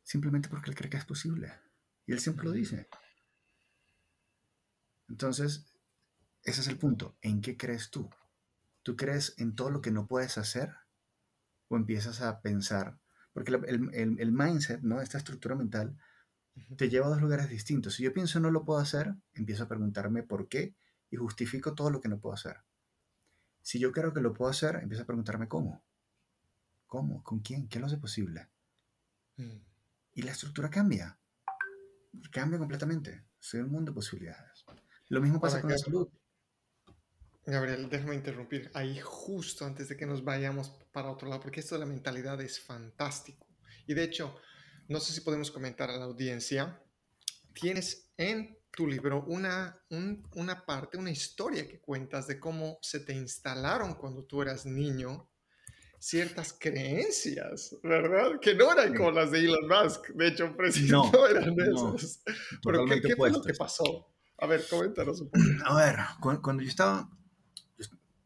Simplemente 0.03 0.49
porque 0.49 0.69
él 0.69 0.75
cree 0.75 0.89
que 0.89 0.97
es 0.97 1.05
posible. 1.05 1.51
Y 2.05 2.13
él 2.13 2.19
siempre 2.19 2.45
lo 2.45 2.51
dice. 2.51 2.87
Entonces, 5.09 5.65
ese 6.43 6.61
es 6.61 6.67
el 6.67 6.77
punto. 6.77 7.17
¿En 7.21 7.41
qué 7.41 7.57
crees 7.57 7.89
tú? 7.89 8.09
¿Tú 8.83 8.95
crees 8.95 9.33
en 9.37 9.55
todo 9.55 9.69
lo 9.69 9.81
que 9.81 9.91
no 9.91 10.07
puedes 10.07 10.37
hacer? 10.37 10.73
¿O 11.69 11.77
empiezas 11.77 12.21
a 12.21 12.41
pensar? 12.41 12.99
Porque 13.33 13.51
el, 13.51 14.31
mindset, 14.31 14.81
¿no? 14.81 15.01
Esta 15.01 15.17
estructura 15.17 15.55
mental 15.55 15.97
te 16.77 16.89
lleva 16.89 17.07
a 17.07 17.09
dos 17.09 17.21
lugares 17.21 17.49
distintos. 17.49 17.95
Si 17.95 18.03
yo 18.03 18.13
pienso 18.13 18.39
no 18.39 18.51
lo 18.51 18.65
puedo 18.65 18.79
hacer, 18.79 19.15
empiezo 19.33 19.63
a 19.63 19.67
preguntarme 19.67 20.21
por 20.21 20.49
qué 20.49 20.75
y 21.13 21.15
justifico 21.15 21.75
todo 21.75 21.91
lo 21.91 22.01
que 22.01 22.09
no 22.09 22.19
puedo 22.19 22.33
hacer. 22.33 22.57
Si 23.61 23.77
yo 23.77 23.91
creo 23.91 24.11
que 24.13 24.19
lo 24.19 24.33
puedo 24.33 24.49
hacer, 24.49 24.77
empiezo 24.77 25.03
a 25.03 25.05
preguntarme 25.05 25.47
cómo. 25.47 25.83
¿Cómo? 26.87 27.23
¿Con 27.23 27.39
quién? 27.39 27.67
¿Qué 27.69 27.79
lo 27.79 27.85
hace 27.85 27.97
posible? 27.97 28.49
Mm. 29.37 29.59
Y 30.15 30.21
la 30.23 30.31
estructura 30.31 30.71
cambia. 30.71 31.19
Cambia 32.31 32.57
completamente. 32.57 33.25
Soy 33.39 33.59
un 33.59 33.69
mundo 33.69 33.91
de 33.91 33.95
posibilidades. 33.95 34.65
Lo 35.09 35.21
mismo 35.21 35.39
pasa 35.39 35.61
con 35.61 35.69
la 35.69 35.77
salud. 35.77 36.09
Gabriel, 37.45 37.87
déjame 37.89 38.15
interrumpir 38.15 38.71
ahí 38.73 38.99
justo 38.99 39.65
antes 39.65 39.89
de 39.89 39.97
que 39.97 40.07
nos 40.07 40.23
vayamos 40.23 40.69
para 40.91 41.11
otro 41.11 41.29
lado, 41.29 41.41
porque 41.41 41.59
esto 41.59 41.75
de 41.75 41.79
la 41.79 41.85
mentalidad 41.85 42.41
es 42.41 42.59
fantástico. 42.59 43.45
Y 43.85 43.93
de 43.93 44.03
hecho, 44.03 44.35
no 44.87 44.99
sé 44.99 45.13
si 45.13 45.21
podemos 45.21 45.51
comentar 45.51 45.91
a 45.91 45.97
la 45.97 46.05
audiencia, 46.05 46.81
tienes 47.53 48.09
en 48.17 48.57
tu 48.75 48.87
libro 48.87 49.23
una, 49.27 49.79
una 50.35 50.65
parte, 50.65 50.97
una 50.97 51.11
historia 51.11 51.67
que 51.67 51.79
cuentas 51.79 52.27
de 52.27 52.39
cómo 52.39 52.79
se 52.81 52.99
te 52.99 53.13
instalaron 53.13 53.95
cuando 53.95 54.25
tú 54.25 54.41
eras 54.41 54.65
niño 54.65 55.29
ciertas 55.99 56.53
creencias, 56.59 57.77
¿verdad? 57.81 58.39
Que 58.41 58.55
no 58.55 58.71
eran 58.71 58.93
como 58.93 59.11
las 59.11 59.31
de 59.31 59.39
Elon 59.39 59.67
Musk, 59.67 60.09
de 60.09 60.27
hecho, 60.27 60.55
precisamente 60.57 61.17
no, 61.17 61.27
eran 61.29 61.55
esas. 61.59 62.23
Pero 62.63 62.85
¿qué, 62.85 63.01
¿qué 63.01 63.15
fue 63.15 63.31
lo 63.31 63.41
que 63.41 63.53
pasó? 63.53 64.13
A 64.39 64.47
ver, 64.47 64.65
coméntanos 64.69 65.21
un 65.21 65.29
poco. 65.29 65.41
A 65.65 65.85
ver, 65.85 65.95
cuando 66.41 66.63
yo 66.63 66.69
estaba 66.69 67.09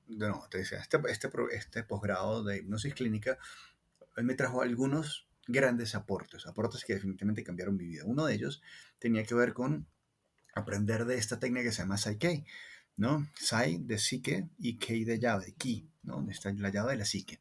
no, 0.07 0.47
te 0.49 0.59
decía, 0.59 0.79
este, 0.79 0.99
este, 1.09 1.29
este 1.51 1.83
posgrado 1.83 2.43
de 2.43 2.57
hipnosis 2.57 2.93
clínica 2.93 3.37
me 4.17 4.35
trajo 4.35 4.61
algunos 4.61 5.27
grandes 5.47 5.95
aportes, 5.95 6.45
aportes 6.47 6.83
que 6.83 6.93
definitivamente 6.93 7.43
cambiaron 7.43 7.77
mi 7.77 7.85
vida. 7.85 8.03
Uno 8.05 8.25
de 8.25 8.33
ellos 8.33 8.61
tenía 8.99 9.23
que 9.23 9.35
ver 9.35 9.53
con 9.53 9.87
aprender 10.59 11.05
de 11.05 11.17
esta 11.17 11.39
técnica 11.39 11.65
que 11.65 11.71
se 11.71 11.81
llama 11.81 11.97
Psyche, 11.97 12.45
¿no? 12.97 13.29
Sai 13.39 13.77
de 13.77 13.97
psique 13.97 14.49
y 14.59 14.77
Kei 14.77 15.03
de 15.03 15.19
llave, 15.19 15.45
de 15.45 15.53
ki, 15.53 15.89
¿no? 16.03 16.27
Está 16.29 16.51
la 16.53 16.69
llave 16.69 16.93
de 16.93 16.97
la 16.97 17.05
psique. 17.05 17.39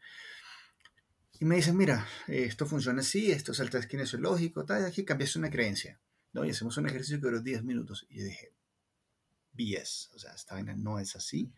Y 1.38 1.44
me 1.44 1.56
dicen, 1.56 1.76
mira, 1.76 2.06
esto 2.28 2.66
funciona 2.66 3.00
así, 3.00 3.30
esto 3.30 3.52
es 3.52 3.60
el 3.60 3.68
test 3.68 3.90
kinesiológico, 3.90 4.64
tal, 4.64 4.84
aquí 4.84 5.04
cambias 5.04 5.36
una 5.36 5.50
creencia. 5.50 6.00
¿no? 6.32 6.44
Y 6.44 6.50
hacemos 6.50 6.76
un 6.76 6.86
ejercicio 6.86 7.18
que 7.18 7.26
duró 7.26 7.40
10 7.40 7.64
minutos. 7.64 8.06
Y 8.08 8.18
yo 8.18 8.24
dije, 8.24 8.52
BS, 9.52 10.10
o 10.14 10.18
sea, 10.18 10.32
esta 10.32 10.54
vaina 10.54 10.74
no 10.74 10.98
es 10.98 11.16
así. 11.16 11.50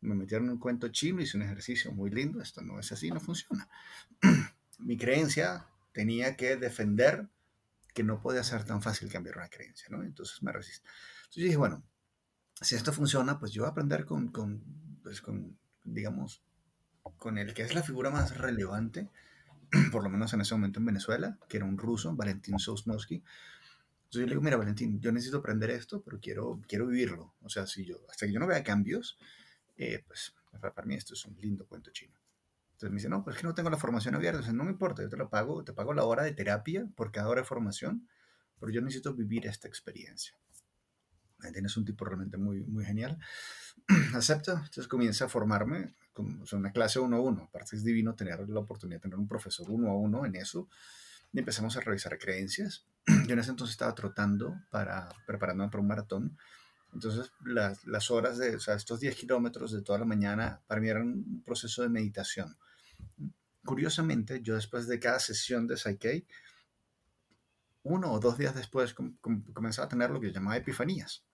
Me 0.00 0.14
metieron 0.14 0.50
un 0.50 0.58
cuento 0.58 0.88
chino, 0.88 1.22
hice 1.22 1.36
un 1.36 1.44
ejercicio 1.44 1.92
muy 1.92 2.10
lindo, 2.10 2.42
esto 2.42 2.60
no 2.62 2.78
es 2.78 2.90
así, 2.92 3.10
no 3.10 3.20
funciona. 3.20 3.68
Mi 4.78 4.96
creencia 4.96 5.66
tenía 5.92 6.36
que 6.36 6.56
defender 6.56 7.28
que 7.96 8.02
no 8.02 8.20
podía 8.20 8.44
ser 8.44 8.62
tan 8.64 8.82
fácil 8.82 9.10
cambiar 9.10 9.38
una 9.38 9.48
creencia, 9.48 9.88
¿no? 9.88 10.02
Entonces 10.02 10.42
me 10.42 10.52
resistí. 10.52 10.86
Entonces 11.20 11.44
dije, 11.44 11.56
bueno, 11.56 11.82
si 12.60 12.74
esto 12.74 12.92
funciona, 12.92 13.38
pues 13.38 13.52
yo 13.52 13.62
voy 13.62 13.68
a 13.68 13.70
aprender 13.70 14.04
con, 14.04 14.28
con, 14.28 14.62
pues 15.02 15.22
con, 15.22 15.58
digamos, 15.82 16.42
con 17.16 17.38
el 17.38 17.54
que 17.54 17.62
es 17.62 17.74
la 17.74 17.82
figura 17.82 18.10
más 18.10 18.36
relevante, 18.36 19.08
por 19.92 20.02
lo 20.02 20.10
menos 20.10 20.34
en 20.34 20.42
ese 20.42 20.54
momento 20.54 20.78
en 20.78 20.84
Venezuela, 20.84 21.38
que 21.48 21.56
era 21.56 21.64
un 21.64 21.78
ruso, 21.78 22.14
Valentín 22.14 22.58
Sosnowski. 22.58 23.14
Entonces 23.14 24.20
yo 24.20 24.26
le 24.26 24.32
digo, 24.32 24.42
mira, 24.42 24.58
Valentín, 24.58 25.00
yo 25.00 25.10
necesito 25.10 25.38
aprender 25.38 25.70
esto, 25.70 26.02
pero 26.02 26.20
quiero, 26.20 26.60
quiero 26.68 26.86
vivirlo. 26.88 27.34
O 27.40 27.48
sea, 27.48 27.66
si 27.66 27.86
yo, 27.86 27.96
hasta 28.10 28.26
que 28.26 28.32
yo 28.34 28.38
no 28.38 28.46
vea 28.46 28.62
cambios, 28.62 29.16
eh, 29.78 30.04
pues 30.06 30.34
para, 30.60 30.86
mí 30.86 30.96
esto 30.96 31.14
es 31.14 31.24
un 31.24 31.34
lindo 31.40 31.66
cuento 31.66 31.90
chino. 31.92 32.12
Entonces 32.76 32.90
me 32.90 32.96
dice, 32.96 33.08
no, 33.08 33.24
pues 33.24 33.36
es 33.36 33.40
que 33.40 33.46
no 33.46 33.54
tengo 33.54 33.70
la 33.70 33.78
formación 33.78 34.14
abierta. 34.16 34.46
O 34.46 34.52
no 34.52 34.64
me 34.64 34.70
importa, 34.70 35.02
yo 35.02 35.08
te 35.08 35.16
lo 35.16 35.30
pago, 35.30 35.64
te 35.64 35.72
pago 35.72 35.94
la 35.94 36.04
hora 36.04 36.24
de 36.24 36.32
terapia 36.32 36.86
por 36.94 37.10
cada 37.10 37.26
hora 37.30 37.40
de 37.40 37.46
formación, 37.46 38.06
pero 38.60 38.70
yo 38.70 38.82
necesito 38.82 39.14
vivir 39.14 39.46
esta 39.46 39.66
experiencia. 39.66 40.36
Tienes 41.54 41.74
un 41.78 41.86
tipo 41.86 42.04
realmente 42.04 42.36
muy, 42.36 42.64
muy 42.64 42.84
genial. 42.84 43.18
Acepta, 44.14 44.52
entonces 44.52 44.88
comienza 44.88 45.24
a 45.24 45.28
formarme, 45.28 45.94
con 46.12 46.44
una 46.52 46.70
clase 46.70 46.98
uno 46.98 47.16
a 47.16 47.20
uno. 47.20 47.44
Aparte 47.44 47.76
es 47.76 47.82
divino 47.82 48.14
tener 48.14 48.46
la 48.46 48.60
oportunidad 48.60 48.98
de 48.98 49.02
tener 49.02 49.18
un 49.18 49.28
profesor 49.28 49.70
uno 49.70 49.90
a 49.90 49.96
uno 49.96 50.26
en 50.26 50.36
eso. 50.36 50.68
Y 51.32 51.38
empezamos 51.38 51.78
a 51.78 51.80
revisar 51.80 52.18
creencias. 52.18 52.84
Yo 53.26 53.32
en 53.32 53.38
ese 53.38 53.52
entonces 53.52 53.72
estaba 53.72 53.94
trotando 53.94 54.54
para 54.70 55.08
preparándome 55.26 55.70
para 55.70 55.80
un 55.80 55.88
maratón. 55.88 56.38
Entonces, 56.92 57.32
las, 57.42 57.86
las 57.86 58.10
horas 58.10 58.36
de, 58.36 58.56
o 58.56 58.60
sea, 58.60 58.74
estos 58.74 59.00
10 59.00 59.16
kilómetros 59.16 59.72
de 59.72 59.80
toda 59.80 59.98
la 59.98 60.04
mañana, 60.04 60.60
para 60.66 60.80
mí 60.80 60.88
eran 60.90 61.08
un 61.08 61.42
proceso 61.42 61.80
de 61.80 61.88
meditación. 61.88 62.56
Curiosamente, 63.66 64.40
yo 64.42 64.54
después 64.54 64.86
de 64.86 64.98
cada 64.98 65.18
sesión 65.18 65.66
de 65.66 65.76
Psyche, 65.76 66.26
uno 67.82 68.12
o 68.12 68.20
dos 68.20 68.38
días 68.38 68.54
después 68.54 68.94
comenzaba 69.52 69.86
a 69.86 69.88
tener 69.88 70.10
lo 70.10 70.20
que 70.20 70.32
llamaba 70.32 70.56
epifanías. 70.56 71.24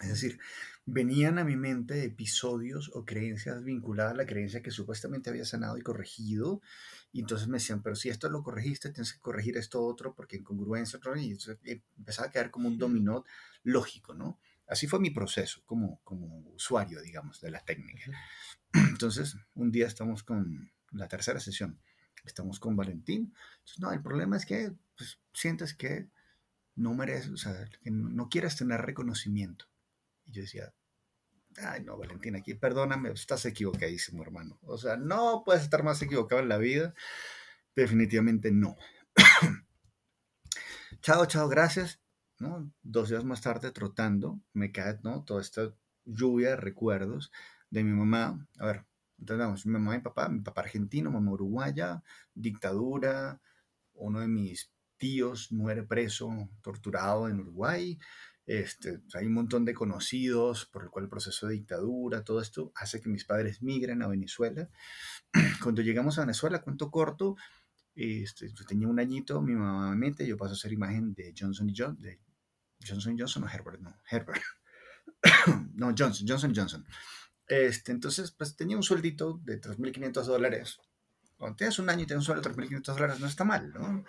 Es 0.00 0.08
decir, 0.08 0.38
venían 0.84 1.38
a 1.38 1.44
mi 1.44 1.56
mente 1.56 2.04
episodios 2.04 2.90
o 2.94 3.04
creencias 3.04 3.64
vinculadas 3.64 4.12
a 4.12 4.16
la 4.16 4.26
creencia 4.26 4.62
que 4.62 4.70
supuestamente 4.70 5.30
había 5.30 5.44
sanado 5.44 5.78
y 5.78 5.82
corregido. 5.82 6.60
Y 7.12 7.20
entonces 7.20 7.48
me 7.48 7.56
decían, 7.56 7.82
pero 7.82 7.96
si 7.96 8.10
esto 8.10 8.28
lo 8.28 8.42
corregiste, 8.42 8.92
tienes 8.92 9.14
que 9.14 9.20
corregir 9.20 9.56
esto 9.56 9.82
otro 9.82 10.14
porque 10.14 10.36
en 10.36 10.44
congruencia, 10.44 11.00
y 11.16 11.32
eh, 11.70 11.82
empezaba 11.96 12.28
a 12.28 12.30
quedar 12.30 12.50
como 12.50 12.68
un 12.68 12.76
dominó 12.78 13.24
lógico, 13.62 14.14
¿no? 14.14 14.38
Así 14.68 14.86
fue 14.86 15.00
mi 15.00 15.10
proceso 15.10 15.62
como, 15.64 16.00
como 16.02 16.40
usuario, 16.54 17.00
digamos, 17.00 17.40
de 17.40 17.50
la 17.50 17.60
técnica. 17.60 18.10
Entonces, 18.72 19.36
un 19.54 19.70
día 19.70 19.86
estamos 19.86 20.24
con 20.24 20.70
la 20.96 21.08
tercera 21.08 21.40
sesión, 21.40 21.80
estamos 22.24 22.60
con 22.60 22.76
Valentín. 22.76 23.34
Entonces, 23.58 23.78
no, 23.80 23.92
el 23.92 24.02
problema 24.02 24.36
es 24.36 24.46
que 24.46 24.72
pues, 24.96 25.18
sientes 25.32 25.74
que 25.74 26.08
no 26.74 26.94
mereces, 26.94 27.30
o 27.30 27.36
sea, 27.36 27.64
que 27.82 27.90
no 27.90 28.28
quieres 28.28 28.56
tener 28.56 28.80
reconocimiento. 28.82 29.66
Y 30.24 30.32
yo 30.32 30.42
decía, 30.42 30.74
ay, 31.58 31.82
no, 31.84 31.96
Valentín, 31.96 32.36
aquí, 32.36 32.54
perdóname, 32.54 33.10
estás 33.10 33.44
equivocadísimo, 33.46 34.22
hermano. 34.22 34.58
O 34.62 34.76
sea, 34.76 34.96
no 34.96 35.42
puedes 35.44 35.62
estar 35.62 35.82
más 35.82 36.02
equivocado 36.02 36.42
en 36.42 36.48
la 36.48 36.58
vida. 36.58 36.94
Definitivamente 37.74 38.50
no. 38.50 38.76
chao, 41.00 41.26
chao, 41.26 41.48
gracias. 41.48 42.00
¿no? 42.38 42.70
Dos 42.82 43.08
días 43.08 43.24
más 43.24 43.40
tarde, 43.40 43.70
trotando, 43.70 44.40
me 44.52 44.72
cae 44.72 44.98
¿no? 45.02 45.24
toda 45.24 45.40
esta 45.40 45.74
lluvia 46.04 46.50
de 46.50 46.56
recuerdos 46.56 47.32
de 47.70 47.84
mi 47.84 47.92
mamá. 47.92 48.46
A 48.58 48.66
ver, 48.66 48.84
entendamos, 49.18 49.66
mi 49.66 49.72
mamá 49.72 49.96
y 49.96 50.00
papá, 50.00 50.28
mi 50.28 50.40
papá 50.40 50.62
argentino, 50.62 51.10
mamá 51.10 51.32
uruguaya, 51.32 52.02
dictadura, 52.34 53.40
uno 53.94 54.20
de 54.20 54.28
mis 54.28 54.72
tíos 54.96 55.52
muere 55.52 55.82
preso, 55.82 56.30
torturado 56.62 57.28
en 57.28 57.40
Uruguay, 57.40 57.98
este, 58.46 59.00
hay 59.14 59.26
un 59.26 59.34
montón 59.34 59.64
de 59.64 59.74
conocidos 59.74 60.66
por 60.66 60.84
el 60.84 60.90
cual 60.90 61.06
el 61.06 61.10
proceso 61.10 61.48
de 61.48 61.54
dictadura, 61.54 62.22
todo 62.22 62.40
esto 62.40 62.72
hace 62.76 63.00
que 63.00 63.08
mis 63.08 63.24
padres 63.24 63.60
migren 63.60 64.02
a 64.02 64.06
Venezuela. 64.06 64.68
Cuando 65.62 65.82
llegamos 65.82 66.16
a 66.18 66.20
Venezuela, 66.20 66.62
cuento 66.62 66.90
corto, 66.90 67.36
este, 67.96 68.52
tenía 68.68 68.86
un 68.86 69.00
añito, 69.00 69.42
mi 69.42 69.54
mamá 69.54 69.90
me 69.90 69.96
mete, 69.96 70.26
yo 70.26 70.36
paso 70.36 70.52
a 70.52 70.56
ser 70.56 70.72
imagen 70.72 71.12
de 71.14 71.34
Johnson 71.36 71.68
y 71.68 71.74
John, 71.76 72.00
de 72.00 72.20
Johnson 72.86 73.16
Johnson 73.18 73.44
o 73.44 73.48
Herbert, 73.48 73.80
no, 73.80 73.96
Herbert. 74.08 74.42
no, 75.74 75.92
Johnson, 75.98 76.26
Johnson 76.28 76.52
Johnson. 76.54 76.86
Este, 77.48 77.92
entonces, 77.92 78.32
pues 78.32 78.56
tenía 78.56 78.76
un 78.76 78.82
sueldito 78.82 79.40
de 79.44 79.60
3.500 79.60 80.24
dólares 80.24 80.78
cuando 81.36 81.56
tienes 81.56 81.78
un 81.78 81.90
año 81.90 82.02
y 82.02 82.06
tienes 82.06 82.22
un 82.26 82.34
sueldo 82.34 82.48
de 82.48 82.54
3.500 82.54 82.82
dólares, 82.94 83.20
no 83.20 83.26
está 83.26 83.44
mal, 83.44 83.70
¿no? 83.72 84.04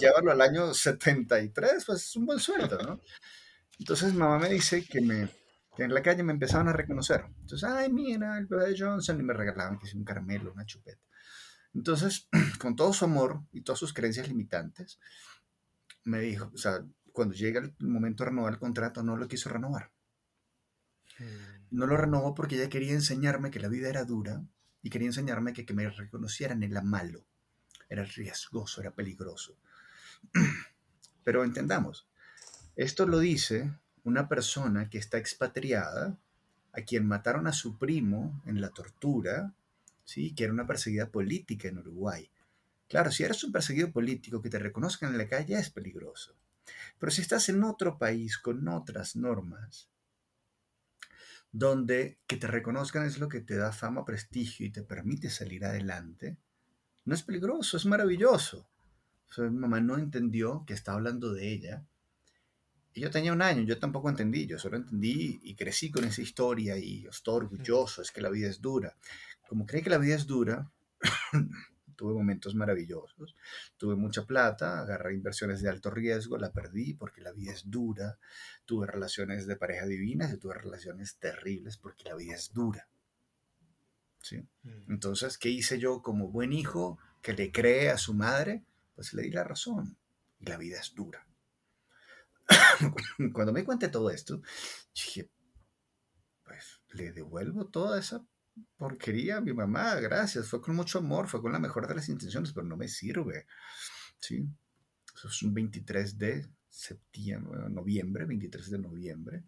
Llevarlo 0.00 0.32
al 0.32 0.40
año 0.40 0.74
73, 0.74 1.84
pues 1.84 2.02
es 2.02 2.16
un 2.16 2.26
buen 2.26 2.40
sueldo, 2.40 2.78
¿no? 2.82 3.00
Entonces 3.78 4.12
mamá 4.14 4.38
me 4.38 4.48
dice 4.48 4.84
que, 4.84 5.00
me, 5.00 5.28
que 5.76 5.84
en 5.84 5.94
la 5.94 6.02
calle 6.02 6.22
me 6.22 6.32
empezaban 6.32 6.68
a 6.68 6.72
reconocer. 6.72 7.24
Entonces, 7.40 7.64
ay, 7.68 7.92
mira, 7.92 8.38
el 8.38 8.46
bebé 8.46 8.74
Johnson, 8.76 9.20
y 9.20 9.22
me 9.22 9.34
regalaban 9.34 9.78
que 9.78 9.96
un 9.96 10.04
caramelo, 10.04 10.52
una 10.52 10.66
chupeta. 10.66 11.00
Entonces, 11.74 12.28
con 12.58 12.74
todo 12.76 12.92
su 12.92 13.04
amor 13.04 13.42
y 13.52 13.62
todas 13.62 13.78
sus 13.78 13.92
creencias 13.92 14.28
limitantes, 14.28 14.98
me 16.04 16.20
dijo, 16.20 16.50
o 16.52 16.58
sea, 16.58 16.84
cuando 17.12 17.34
llega 17.34 17.60
el 17.60 17.74
momento 17.78 18.24
de 18.24 18.30
renovar 18.30 18.54
el 18.54 18.58
contrato, 18.58 19.02
no 19.02 19.16
lo 19.16 19.28
quiso 19.28 19.48
renovar. 19.48 19.92
Mm. 21.18 21.76
No 21.76 21.86
lo 21.86 21.96
renovó 21.96 22.34
porque 22.34 22.56
ella 22.56 22.68
quería 22.68 22.92
enseñarme 22.92 23.50
que 23.50 23.60
la 23.60 23.68
vida 23.68 23.88
era 23.88 24.04
dura 24.04 24.44
y 24.82 24.90
quería 24.90 25.08
enseñarme 25.08 25.52
que 25.52 25.64
que 25.64 25.74
me 25.74 25.88
reconocieran 25.88 26.62
era 26.62 26.82
malo, 26.82 27.24
era 27.88 28.04
riesgoso, 28.04 28.80
era 28.80 28.90
peligroso. 28.90 29.56
Pero 31.24 31.44
entendamos, 31.44 32.08
esto 32.76 33.06
lo 33.06 33.18
dice 33.18 33.72
una 34.04 34.28
persona 34.28 34.90
que 34.90 34.98
está 34.98 35.18
expatriada, 35.18 36.18
a 36.72 36.80
quien 36.82 37.06
mataron 37.06 37.46
a 37.46 37.52
su 37.52 37.78
primo 37.78 38.42
en 38.46 38.60
la 38.60 38.70
tortura, 38.70 39.54
¿sí? 40.04 40.34
que 40.34 40.44
era 40.44 40.52
una 40.52 40.66
perseguida 40.66 41.10
política 41.10 41.68
en 41.68 41.78
Uruguay. 41.78 42.30
Claro, 42.88 43.10
si 43.10 43.24
eres 43.24 43.44
un 43.44 43.52
perseguido 43.52 43.92
político 43.92 44.42
que 44.42 44.50
te 44.50 44.58
reconozcan 44.58 45.12
en 45.12 45.18
la 45.18 45.28
calle 45.28 45.58
es 45.58 45.70
peligroso. 45.70 46.34
Pero 46.98 47.12
si 47.12 47.22
estás 47.22 47.48
en 47.48 47.62
otro 47.62 47.98
país 47.98 48.38
con 48.38 48.66
otras 48.68 49.16
normas, 49.16 49.88
donde 51.52 52.18
que 52.26 52.36
te 52.36 52.46
reconozcan 52.46 53.04
es 53.06 53.18
lo 53.18 53.28
que 53.28 53.40
te 53.40 53.56
da 53.56 53.72
fama, 53.72 54.04
prestigio 54.04 54.66
y 54.66 54.70
te 54.70 54.82
permite 54.82 55.30
salir 55.30 55.64
adelante, 55.64 56.38
no 57.04 57.14
es 57.14 57.22
peligroso, 57.22 57.76
es 57.76 57.86
maravilloso. 57.86 58.68
mi 59.38 59.50
mamá 59.50 59.80
no 59.80 59.98
entendió 59.98 60.64
que 60.66 60.74
estaba 60.74 60.96
hablando 60.96 61.32
de 61.32 61.52
ella 61.52 61.84
y 62.94 63.00
yo 63.00 63.10
tenía 63.10 63.32
un 63.32 63.42
año, 63.42 63.62
yo 63.62 63.78
tampoco 63.78 64.08
entendí, 64.08 64.46
yo 64.46 64.58
solo 64.58 64.76
entendí 64.76 65.40
y 65.42 65.54
crecí 65.54 65.90
con 65.90 66.04
esa 66.04 66.20
historia 66.20 66.76
y 66.76 67.06
estoy 67.06 67.36
orgulloso, 67.36 68.02
es 68.02 68.10
que 68.10 68.20
la 68.20 68.28
vida 68.28 68.48
es 68.48 68.60
dura. 68.60 68.96
Como 69.48 69.64
cree 69.66 69.82
que 69.82 69.90
la 69.90 69.98
vida 69.98 70.14
es 70.14 70.26
dura, 70.26 70.70
tuve 72.02 72.14
momentos 72.14 72.56
maravillosos, 72.56 73.36
tuve 73.76 73.94
mucha 73.94 74.26
plata, 74.26 74.80
agarré 74.80 75.14
inversiones 75.14 75.62
de 75.62 75.68
alto 75.68 75.88
riesgo, 75.88 76.36
la 76.36 76.50
perdí 76.50 76.94
porque 76.94 77.20
la 77.20 77.30
vida 77.30 77.52
es 77.52 77.70
dura, 77.70 78.18
tuve 78.64 78.88
relaciones 78.88 79.46
de 79.46 79.54
pareja 79.54 79.86
divinas 79.86 80.32
y 80.32 80.36
tuve 80.36 80.54
relaciones 80.54 81.18
terribles 81.18 81.76
porque 81.76 82.08
la 82.08 82.16
vida 82.16 82.34
es 82.34 82.52
dura. 82.52 82.88
¿Sí? 84.20 84.38
Mm. 84.64 84.90
Entonces, 84.90 85.38
¿qué 85.38 85.48
hice 85.48 85.78
yo 85.78 86.02
como 86.02 86.26
buen 86.26 86.52
hijo 86.52 86.98
que 87.22 87.34
le 87.34 87.52
cree 87.52 87.90
a 87.90 87.98
su 87.98 88.14
madre? 88.14 88.64
Pues 88.96 89.14
le 89.14 89.22
di 89.22 89.30
la 89.30 89.44
razón 89.44 89.96
y 90.40 90.46
la 90.46 90.56
vida 90.56 90.80
es 90.80 90.96
dura. 90.96 91.24
Cuando 93.32 93.52
me 93.52 93.64
cuente 93.64 93.86
todo 93.90 94.10
esto, 94.10 94.42
dije, 94.92 95.30
pues 96.42 96.80
le 96.90 97.12
devuelvo 97.12 97.68
toda 97.68 98.00
esa 98.00 98.26
porquería 98.76 99.40
mi 99.40 99.52
mamá, 99.52 99.94
gracias, 99.96 100.48
fue 100.48 100.60
con 100.60 100.74
mucho 100.74 100.98
amor, 100.98 101.28
fue 101.28 101.40
con 101.40 101.52
la 101.52 101.58
mejor 101.58 101.86
de 101.88 101.94
las 101.94 102.08
intenciones, 102.08 102.52
pero 102.52 102.66
no 102.66 102.76
me 102.76 102.88
sirve. 102.88 103.46
¿sí? 104.18 104.46
Eso 105.14 105.28
es 105.28 105.42
un 105.42 105.54
23 105.54 106.18
de 106.18 106.48
septiembre, 106.68 107.68
noviembre, 107.68 108.24
23 108.24 108.70
de 108.70 108.78
noviembre. 108.78 109.44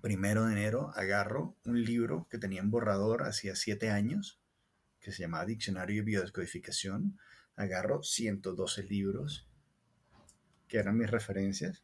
Primero 0.00 0.46
de 0.46 0.52
enero 0.52 0.92
agarro 0.94 1.56
un 1.64 1.82
libro 1.82 2.26
que 2.30 2.38
tenía 2.38 2.60
en 2.60 2.70
borrador 2.70 3.24
hacía 3.24 3.56
siete 3.56 3.90
años, 3.90 4.40
que 5.00 5.12
se 5.12 5.22
llamaba 5.22 5.46
Diccionario 5.46 5.96
de 5.96 6.02
Biodescodificación. 6.02 7.18
Agarro 7.56 8.02
112 8.02 8.84
libros 8.84 9.48
que 10.68 10.78
eran 10.78 10.96
mis 10.96 11.10
referencias, 11.10 11.82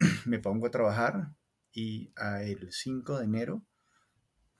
me 0.26 0.40
pongo 0.40 0.66
a 0.66 0.70
trabajar 0.70 1.32
y 1.72 2.12
el 2.16 2.72
5 2.72 3.18
de 3.18 3.24
enero 3.24 3.64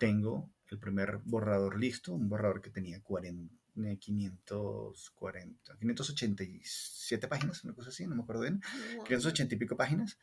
tengo 0.04 0.52
el 0.68 0.78
primer 0.78 1.16
borrador 1.24 1.80
listo, 1.80 2.12
un 2.12 2.28
borrador 2.28 2.60
que 2.60 2.68
tenía 2.68 2.98
de 2.98 3.98
540, 3.98 5.76
587 5.78 7.26
páginas, 7.26 7.64
una 7.64 7.72
cosa 7.72 7.88
así, 7.88 8.06
no 8.06 8.14
me 8.14 8.22
acuerdo 8.22 8.42
bien, 8.42 8.60
580 9.06 9.54
y 9.54 9.58
pico 9.58 9.78
páginas, 9.78 10.18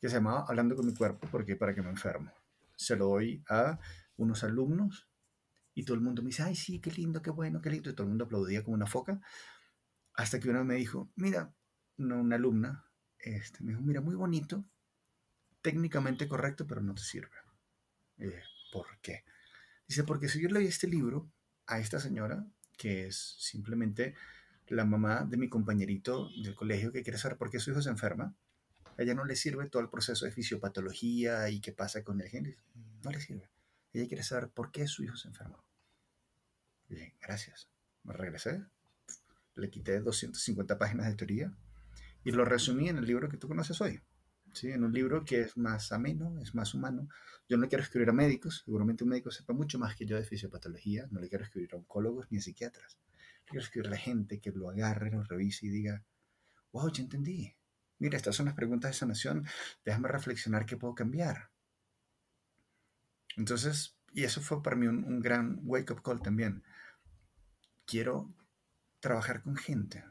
que 0.00 0.08
se 0.08 0.14
llamaba 0.14 0.46
Hablando 0.48 0.76
con 0.76 0.86
mi 0.86 0.94
cuerpo, 0.94 1.28
porque 1.30 1.56
para 1.56 1.74
que 1.74 1.82
me 1.82 1.90
enfermo. 1.90 2.32
Se 2.74 2.96
lo 2.96 3.08
doy 3.08 3.44
a 3.50 3.78
unos 4.16 4.44
alumnos 4.44 5.10
y 5.74 5.84
todo 5.84 5.94
el 5.94 6.00
mundo 6.00 6.22
me 6.22 6.28
dice, 6.28 6.44
ay, 6.44 6.56
sí, 6.56 6.80
qué 6.80 6.90
lindo, 6.90 7.20
qué 7.20 7.30
bueno, 7.30 7.60
qué 7.60 7.68
lindo, 7.68 7.90
y 7.90 7.92
todo 7.92 8.04
el 8.04 8.08
mundo 8.08 8.24
aplaudía 8.24 8.64
como 8.64 8.76
una 8.76 8.86
foca, 8.86 9.20
hasta 10.14 10.40
que 10.40 10.48
una 10.48 10.64
me 10.64 10.76
dijo, 10.76 11.12
mira, 11.16 11.54
una, 11.98 12.36
alumna, 12.36 12.86
este, 13.18 13.62
me 13.62 13.72
dijo, 13.72 13.82
mira, 13.82 14.00
muy 14.00 14.14
bonito, 14.14 14.64
técnicamente 15.60 16.26
correcto, 16.26 16.66
pero 16.66 16.80
no 16.80 16.94
te 16.94 17.02
sirve. 17.02 17.36
¿Por 18.72 18.98
qué? 19.02 19.24
Dice, 19.86 20.02
porque 20.02 20.28
si 20.28 20.40
yo 20.40 20.48
leí 20.48 20.66
este 20.66 20.88
libro 20.88 21.30
a 21.66 21.78
esta 21.78 22.00
señora, 22.00 22.46
que 22.78 23.06
es 23.06 23.36
simplemente 23.38 24.14
la 24.68 24.86
mamá 24.86 25.24
de 25.24 25.36
mi 25.36 25.50
compañerito 25.50 26.30
del 26.42 26.54
colegio 26.54 26.90
que 26.90 27.02
quiere 27.02 27.18
saber 27.18 27.36
por 27.36 27.50
qué 27.50 27.58
su 27.58 27.70
hijo 27.70 27.82
se 27.82 27.90
enferma, 27.90 28.34
a 28.96 29.02
ella 29.02 29.14
no 29.14 29.26
le 29.26 29.36
sirve 29.36 29.68
todo 29.68 29.82
el 29.82 29.90
proceso 29.90 30.24
de 30.24 30.32
fisiopatología 30.32 31.50
y 31.50 31.60
qué 31.60 31.72
pasa 31.72 32.02
con 32.02 32.20
el 32.22 32.28
gen. 32.28 32.56
No 33.04 33.10
le 33.10 33.20
sirve. 33.20 33.50
Ella 33.92 34.08
quiere 34.08 34.22
saber 34.22 34.48
por 34.48 34.72
qué 34.72 34.88
su 34.88 35.04
hijo 35.04 35.16
se 35.16 35.28
enferma. 35.28 35.62
Bien, 36.88 37.12
gracias. 37.20 37.68
Me 38.04 38.14
regresé, 38.14 38.64
le 39.54 39.70
quité 39.70 40.00
250 40.00 40.78
páginas 40.78 41.08
de 41.08 41.14
teoría 41.14 41.52
y 42.24 42.32
lo 42.32 42.46
resumí 42.46 42.88
en 42.88 42.96
el 42.96 43.04
libro 43.04 43.28
que 43.28 43.36
tú 43.36 43.48
conoces 43.48 43.80
hoy. 43.82 44.00
¿Sí? 44.52 44.70
En 44.70 44.84
un 44.84 44.92
libro 44.92 45.24
que 45.24 45.42
es 45.42 45.56
más 45.56 45.92
ameno, 45.92 46.38
es 46.40 46.54
más 46.54 46.74
humano. 46.74 47.08
Yo 47.48 47.56
no 47.56 47.68
quiero 47.68 47.82
escribir 47.82 48.10
a 48.10 48.12
médicos, 48.12 48.62
seguramente 48.64 49.04
un 49.04 49.10
médico 49.10 49.30
sepa 49.30 49.52
mucho 49.52 49.78
más 49.78 49.96
que 49.96 50.06
yo 50.06 50.16
de 50.16 50.24
fisiopatología, 50.24 51.06
no 51.10 51.20
le 51.20 51.28
quiero 51.28 51.44
escribir 51.44 51.70
a 51.74 51.76
oncólogos 51.76 52.26
ni 52.30 52.38
a 52.38 52.42
psiquiatras. 52.42 52.98
Le 53.44 53.50
quiero 53.50 53.64
escribir 53.64 53.88
a 53.88 53.90
la 53.90 53.96
gente 53.96 54.40
que 54.40 54.52
lo 54.52 54.70
agarre, 54.70 55.10
lo 55.10 55.22
revise 55.24 55.66
y 55.66 55.70
diga, 55.70 56.04
wow, 56.72 56.90
ya 56.92 57.02
entendí. 57.02 57.54
Mira, 57.98 58.16
estas 58.16 58.36
son 58.36 58.46
las 58.46 58.54
preguntas 58.54 58.90
de 58.90 58.94
sanación, 58.94 59.46
déjame 59.84 60.08
reflexionar 60.08 60.66
qué 60.66 60.76
puedo 60.76 60.94
cambiar. 60.94 61.50
Entonces, 63.36 63.96
y 64.12 64.24
eso 64.24 64.40
fue 64.40 64.62
para 64.62 64.76
mí 64.76 64.86
un, 64.86 65.04
un 65.04 65.20
gran 65.20 65.60
wake-up 65.62 66.02
call 66.02 66.20
también. 66.20 66.62
Quiero 67.86 68.34
trabajar 69.00 69.42
con 69.42 69.56
gente, 69.56 70.04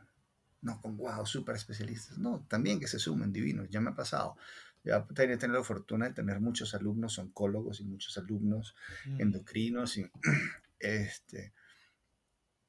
no 0.61 0.81
con 0.81 0.97
wow, 0.97 1.25
super 1.25 1.55
especialistas, 1.55 2.17
no, 2.17 2.45
también 2.47 2.79
que 2.79 2.87
se 2.87 2.99
sumen 2.99 3.33
divinos, 3.33 3.69
ya 3.69 3.81
me 3.81 3.91
ha 3.91 3.95
pasado. 3.95 4.37
Ya 4.83 5.05
he 5.09 5.37
tenido 5.37 5.59
la 5.59 5.63
fortuna 5.63 6.07
de 6.07 6.13
tener 6.13 6.39
muchos 6.39 6.73
alumnos 6.73 7.19
oncólogos 7.19 7.81
y 7.81 7.83
muchos 7.85 8.17
alumnos 8.17 8.75
mm. 9.05 9.21
endocrinos 9.21 9.97
y 9.97 10.09
este 10.79 11.53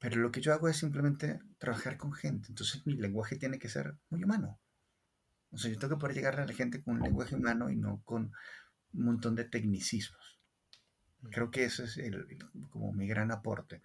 pero 0.03 0.20
lo 0.20 0.32
que 0.32 0.40
yo 0.40 0.53
hago 0.53 0.68
es 0.68 0.78
simplemente 0.78 1.40
trabajar 1.59 1.97
con 1.97 2.12
gente. 2.12 2.49
Entonces 2.49 2.84
mi 2.84 2.95
lenguaje 2.95 3.36
tiene 3.36 3.61
que 3.61 3.68
ser 3.68 3.95
muy 4.11 4.24
humano. 4.24 4.59
O 5.53 5.59
sea, 5.59 5.70
yo 5.70 5.78
tengo 5.78 5.95
que 5.95 6.01
poder 6.01 6.16
llegar 6.16 6.40
a 6.40 6.45
la 6.45 6.53
gente 6.53 6.82
con 6.82 6.97
un 6.97 7.03
lenguaje 7.03 7.36
humano 7.36 7.70
y 7.70 7.76
no 7.76 8.03
con 8.05 8.32
un 8.95 9.05
montón 9.05 9.36
de 9.36 9.45
tecnicismos. 9.45 10.40
Creo 11.30 11.53
que 11.53 11.62
ese 11.64 11.84
es 11.84 11.99
el, 11.99 12.26
como 12.70 12.93
mi 12.93 13.07
gran 13.07 13.30
aporte. 13.30 13.80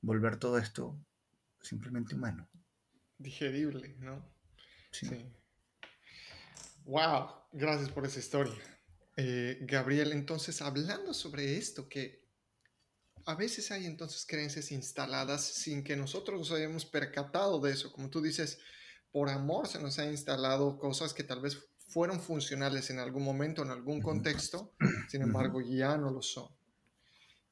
Volver 0.00 0.36
todo 0.36 0.58
esto 0.58 0.96
simplemente 1.60 2.14
humano. 2.14 2.48
Digerible, 3.18 3.96
¿no? 3.98 4.24
Sí. 4.90 5.32
Wow, 6.84 7.28
gracias 7.52 7.90
por 7.90 8.06
esa 8.06 8.20
historia. 8.20 8.54
Eh, 9.16 9.58
Gabriel, 9.62 10.12
entonces, 10.12 10.62
hablando 10.62 11.12
sobre 11.12 11.58
esto, 11.58 11.88
que 11.88 12.28
a 13.26 13.34
veces 13.34 13.70
hay 13.70 13.84
entonces 13.84 14.24
creencias 14.26 14.72
instaladas 14.72 15.44
sin 15.44 15.84
que 15.84 15.96
nosotros 15.96 16.38
nos 16.38 16.52
hayamos 16.52 16.86
percatado 16.86 17.60
de 17.60 17.72
eso. 17.72 17.92
Como 17.92 18.08
tú 18.08 18.22
dices, 18.22 18.58
por 19.12 19.28
amor 19.28 19.68
se 19.68 19.82
nos 19.82 19.98
ha 19.98 20.06
instalado 20.10 20.78
cosas 20.78 21.12
que 21.12 21.24
tal 21.24 21.40
vez 21.40 21.58
fueron 21.88 22.20
funcionales 22.20 22.90
en 22.90 22.98
algún 22.98 23.24
momento, 23.24 23.62
en 23.62 23.70
algún 23.70 24.00
contexto, 24.00 24.74
sin 25.08 25.22
embargo 25.22 25.60
ya 25.60 25.96
no 25.96 26.10
lo 26.10 26.22
son. 26.22 26.57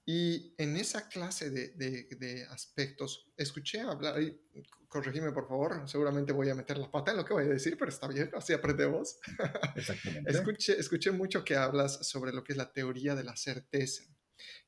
Y 0.08 0.54
en 0.56 0.76
esa 0.76 1.08
clase 1.08 1.50
de, 1.50 1.70
de, 1.74 2.46
aspectos, 2.50 3.28
escuché 3.36 3.80
hablar, 3.80 4.22
y 4.22 4.40
corregime 4.86 5.32
por 5.32 5.48
favor, 5.48 5.82
seguramente 5.88 6.32
voy 6.32 6.48
a 6.48 6.54
meter 6.54 6.78
la 6.78 6.88
pata 6.88 7.10
en 7.10 7.16
lo 7.16 7.24
que 7.24 7.34
voy 7.34 7.42
a 7.42 7.48
decir, 7.48 7.76
pero 7.76 7.90
está 7.90 8.06
bien, 8.06 8.30
así 8.36 8.52
aprendemos. 8.52 9.18
Exactamente. 9.74 10.30
escuché, 10.30 10.78
escuché 10.78 11.10
mucho 11.10 11.44
que 11.44 11.56
hablas 11.56 12.06
sobre 12.08 12.32
lo 12.32 12.44
que 12.44 12.52
es 12.52 12.56
la 12.56 12.72
teoría 12.72 13.16
de 13.16 13.24
la 13.24 13.36
certeza. 13.36 14.04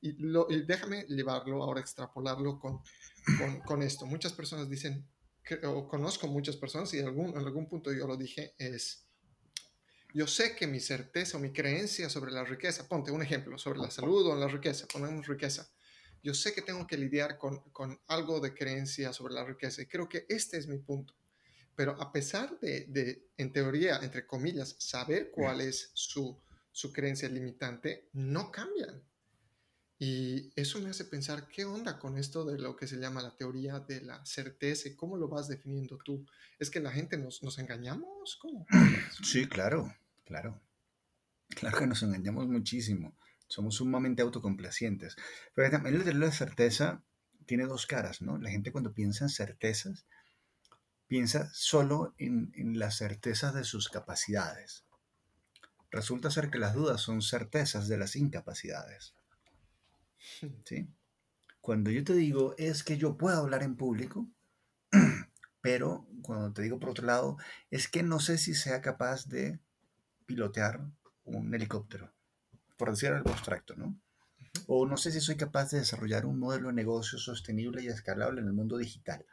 Y, 0.01 0.15
lo, 0.15 0.49
y 0.51 0.63
déjame 0.63 1.05
llevarlo, 1.09 1.63
ahora 1.63 1.81
extrapolarlo 1.81 2.59
con, 2.59 2.81
con, 3.39 3.61
con, 3.61 3.83
esto. 3.83 4.07
Muchas 4.07 4.33
personas 4.33 4.69
dicen, 4.69 5.07
que, 5.45 5.65
o 5.65 5.87
conozco 5.87 6.27
muchas 6.27 6.57
personas 6.57 6.93
y 6.95 6.99
algún, 6.99 7.29
en 7.31 7.39
algún 7.39 7.69
punto 7.69 7.93
yo 7.93 8.09
lo 8.09 8.17
dije, 8.17 8.57
es 8.59 9.08
yo 10.15 10.27
sé 10.27 10.57
que 10.57 10.67
mi 10.67 10.81
certeza 10.81 11.37
o 11.37 11.41
mi 11.41 11.53
creencia 11.53 12.09
sobre 12.09 12.33
la 12.33 12.45
riqueza, 12.45 12.89
ponte 12.89 13.11
un 13.11 13.23
ejemplo, 13.23 13.59
sobre 13.59 13.79
la 13.79 13.91
salud 13.91 14.27
o 14.27 14.37
la 14.37 14.49
riqueza, 14.49 14.87
ponemos 14.87 15.27
riqueza. 15.27 15.71
Yo 16.23 16.35
sé 16.35 16.53
que 16.53 16.63
tengo 16.63 16.87
que 16.87 16.97
lidiar 16.97 17.39
con, 17.39 17.61
con 17.71 18.01
algo 18.09 18.41
de 18.41 18.55
creencia 18.55 19.13
sobre 19.13 19.35
la 19.35 19.45
riqueza 19.45 19.83
y 19.83 19.87
creo 19.87 20.09
que 20.09 20.27
este 20.29 20.59
es 20.59 20.67
mi 20.67 20.79
punto. 20.79 21.15
Pero 21.77 22.01
a 22.01 22.11
pesar 22.11 22.59
de, 22.59 22.87
de 22.89 23.29
en 23.37 23.53
teoría, 23.53 24.01
entre 24.03 24.27
comillas, 24.27 24.75
saber 24.79 25.31
cuál 25.31 25.61
es 25.61 25.93
su, 25.95 26.41
su 26.73 26.93
creencia 26.93 27.29
limitante, 27.29 28.09
no 28.15 28.51
cambian. 28.51 29.03
Y 29.99 30.53
eso 30.55 30.81
me 30.81 30.91
hace 30.91 31.05
pensar, 31.05 31.49
¿qué 31.49 31.65
onda 31.65 31.99
con 31.99 32.19
esto 32.19 32.45
de 32.45 32.57
lo 32.57 32.77
que 32.77 32.87
se 32.87 32.99
llama 32.99 33.21
la 33.21 33.35
teoría 33.37 33.81
de 33.81 34.01
la 34.01 34.25
certeza 34.25 34.89
cómo 34.97 35.17
lo 35.17 35.29
vas 35.29 35.49
definiendo 35.49 35.99
tú? 35.99 36.25
¿Es 36.59 36.71
que 36.71 36.79
la 36.79 36.93
gente 36.93 37.19
nos, 37.19 37.43
nos 37.43 37.59
engañamos? 37.59 38.37
¿Cómo? 38.41 38.67
Sí, 39.25 39.47
claro, 39.47 39.93
claro. 40.25 40.61
Claro 41.49 41.79
que 41.79 41.87
nos 41.89 42.03
engañamos 42.03 42.47
muchísimo. 42.47 43.17
Somos 43.49 43.77
sumamente 43.77 44.23
autocomplacientes. 44.23 45.17
Pero 45.55 45.71
también 45.71 46.05
de 46.05 46.15
la 46.15 46.31
certeza 46.31 47.03
tiene 47.47 47.65
dos 47.65 47.87
caras, 47.87 48.23
¿no? 48.23 48.39
La 48.39 48.51
gente 48.51 48.71
cuando 48.71 48.93
piensa 48.93 49.25
en 49.25 49.31
certezas, 49.31 50.07
piensa 51.09 51.51
solo 51.55 52.15
en, 52.19 52.53
en 52.55 52.79
las 52.79 52.99
certezas 52.99 53.55
de 53.55 53.65
sus 53.65 53.89
capacidades. 53.89 54.85
Resulta 55.91 56.31
ser 56.31 56.51
que 56.51 56.59
las 56.59 56.75
dudas 56.75 57.01
son 57.01 57.23
certezas 57.23 57.89
de 57.89 57.97
las 57.97 58.15
incapacidades. 58.15 59.15
¿sí? 60.65 60.89
Cuando 61.61 61.91
yo 61.91 62.05
te 62.05 62.15
digo 62.15 62.55
es 62.59 62.83
que 62.83 62.97
yo 62.97 63.17
puedo 63.17 63.39
hablar 63.39 63.63
en 63.63 63.77
público, 63.77 64.29
pero 65.61 66.07
cuando 66.23 66.53
te 66.53 66.63
digo 66.63 66.79
por 66.79 66.91
otro 66.91 67.07
lado, 67.07 67.37
es 67.71 67.89
que 67.89 68.03
no 68.03 68.21
sé 68.21 68.39
si 68.39 68.55
sea 68.55 68.81
capaz 68.81 69.27
de 69.27 69.61
pilotear 70.27 70.81
un 71.25 71.55
helicóptero, 71.55 72.13
por 72.77 72.91
decir 72.91 73.11
algo 73.11 73.31
abstracto, 73.31 73.75
¿no? 73.77 73.99
O 74.67 74.87
no 74.87 74.97
sé 74.97 75.13
si 75.13 75.21
soy 75.21 75.37
capaz 75.37 75.71
de 75.71 75.79
desarrollar 75.79 76.27
un 76.27 76.39
modelo 76.39 76.69
de 76.69 76.75
negocio 76.75 77.19
sostenible 77.19 77.83
y 77.83 77.89
escalable 77.89 78.41
en 78.41 78.47
el 78.47 78.53
mundo 78.53 78.77
digital. 78.77 79.25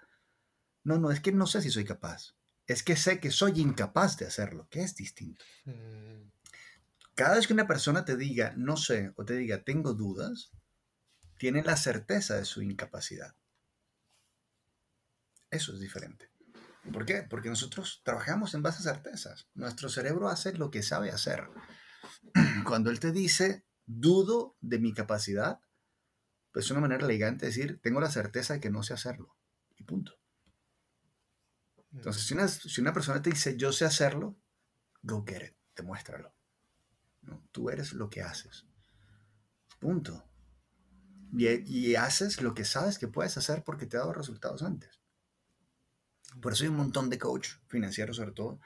No, 0.84 0.98
no, 0.98 1.12
es 1.12 1.20
que 1.20 1.32
no 1.32 1.48
sé 1.48 1.62
si 1.62 1.72
soy 1.72 1.84
capaz. 1.84 2.36
Es 2.68 2.84
que 2.84 2.96
sé 2.96 3.20
que 3.20 3.32
soy 3.32 3.60
incapaz 3.60 4.18
de 4.18 4.26
hacerlo, 4.26 4.68
que 4.70 4.82
es 4.82 4.96
distinto. 4.96 5.44
Mm. 5.66 6.32
Cada 7.16 7.36
vez 7.36 7.48
que 7.48 7.54
una 7.54 7.68
persona 7.68 8.04
te 8.04 8.18
diga 8.18 8.54
no 8.58 8.76
sé 8.76 9.14
o 9.16 9.24
te 9.26 9.36
diga 9.36 9.64
tengo 9.64 9.94
dudas, 9.94 10.52
tiene 11.38 11.64
la 11.64 11.78
certeza 11.78 12.36
de 12.36 12.46
su 12.46 12.62
incapacidad. 12.62 13.36
Eso 15.50 15.74
es 15.74 15.80
diferente. 15.80 16.30
¿Por 16.92 17.06
qué? 17.06 17.24
Porque 17.24 17.50
nosotros 17.50 18.02
trabajamos 18.04 18.54
en 18.54 18.62
base 18.62 18.80
a 18.80 18.94
certezas. 18.94 19.48
Nuestro 19.54 19.90
cerebro 19.90 20.30
hace 20.30 20.54
lo 20.54 20.70
que 20.70 20.84
sabe 20.84 21.12
hacer. 21.12 21.50
Cuando 22.66 22.92
él 22.92 23.00
te 23.00 23.12
dice, 23.12 23.66
dudo 23.86 24.56
de 24.62 24.80
mi 24.80 24.94
capacidad, 24.94 25.60
pues 26.52 26.66
es 26.66 26.72
una 26.72 26.82
manera 26.82 27.06
elegante 27.06 27.46
de 27.46 27.52
decir, 27.52 27.80
tengo 27.82 28.00
la 28.00 28.12
certeza 28.12 28.54
de 28.54 28.60
que 28.60 28.70
no 28.70 28.84
sé 28.84 28.94
hacerlo. 28.94 29.36
Y 29.78 29.84
punto. 29.84 30.14
Entonces, 31.92 32.24
si 32.24 32.34
una, 32.34 32.48
si 32.48 32.82
una 32.82 32.94
persona 32.94 33.22
te 33.22 33.30
dice, 33.30 33.58
yo 33.58 33.72
sé 33.72 33.86
hacerlo, 33.86 34.38
go 35.02 35.26
get 35.26 35.48
it, 35.48 35.56
demuéstralo. 35.76 36.34
¿No? 37.22 37.48
Tú 37.52 37.70
eres 37.70 37.94
lo 37.94 38.10
que 38.10 38.22
haces. 38.22 38.66
Punto. 39.80 40.30
Y, 41.34 41.95
haces 41.95 42.41
lo 42.41 42.53
que 42.53 42.65
sabes 42.65 42.97
que 42.97 43.07
puedes 43.07 43.38
hacer 43.38 43.63
porque 43.63 43.86
te 43.86 43.97
ha 43.97 44.01
dado 44.01 44.13
resultados 44.13 44.63
antes. 44.63 45.01
Por 46.41 46.53
eso 46.53 46.63
hay 46.63 46.69
un 46.69 46.78
montón 46.78 47.09
de 47.09 47.17
coach 47.17 47.49
financieros, 47.67 48.17
sobre 48.17 48.32
todo, 48.32 48.59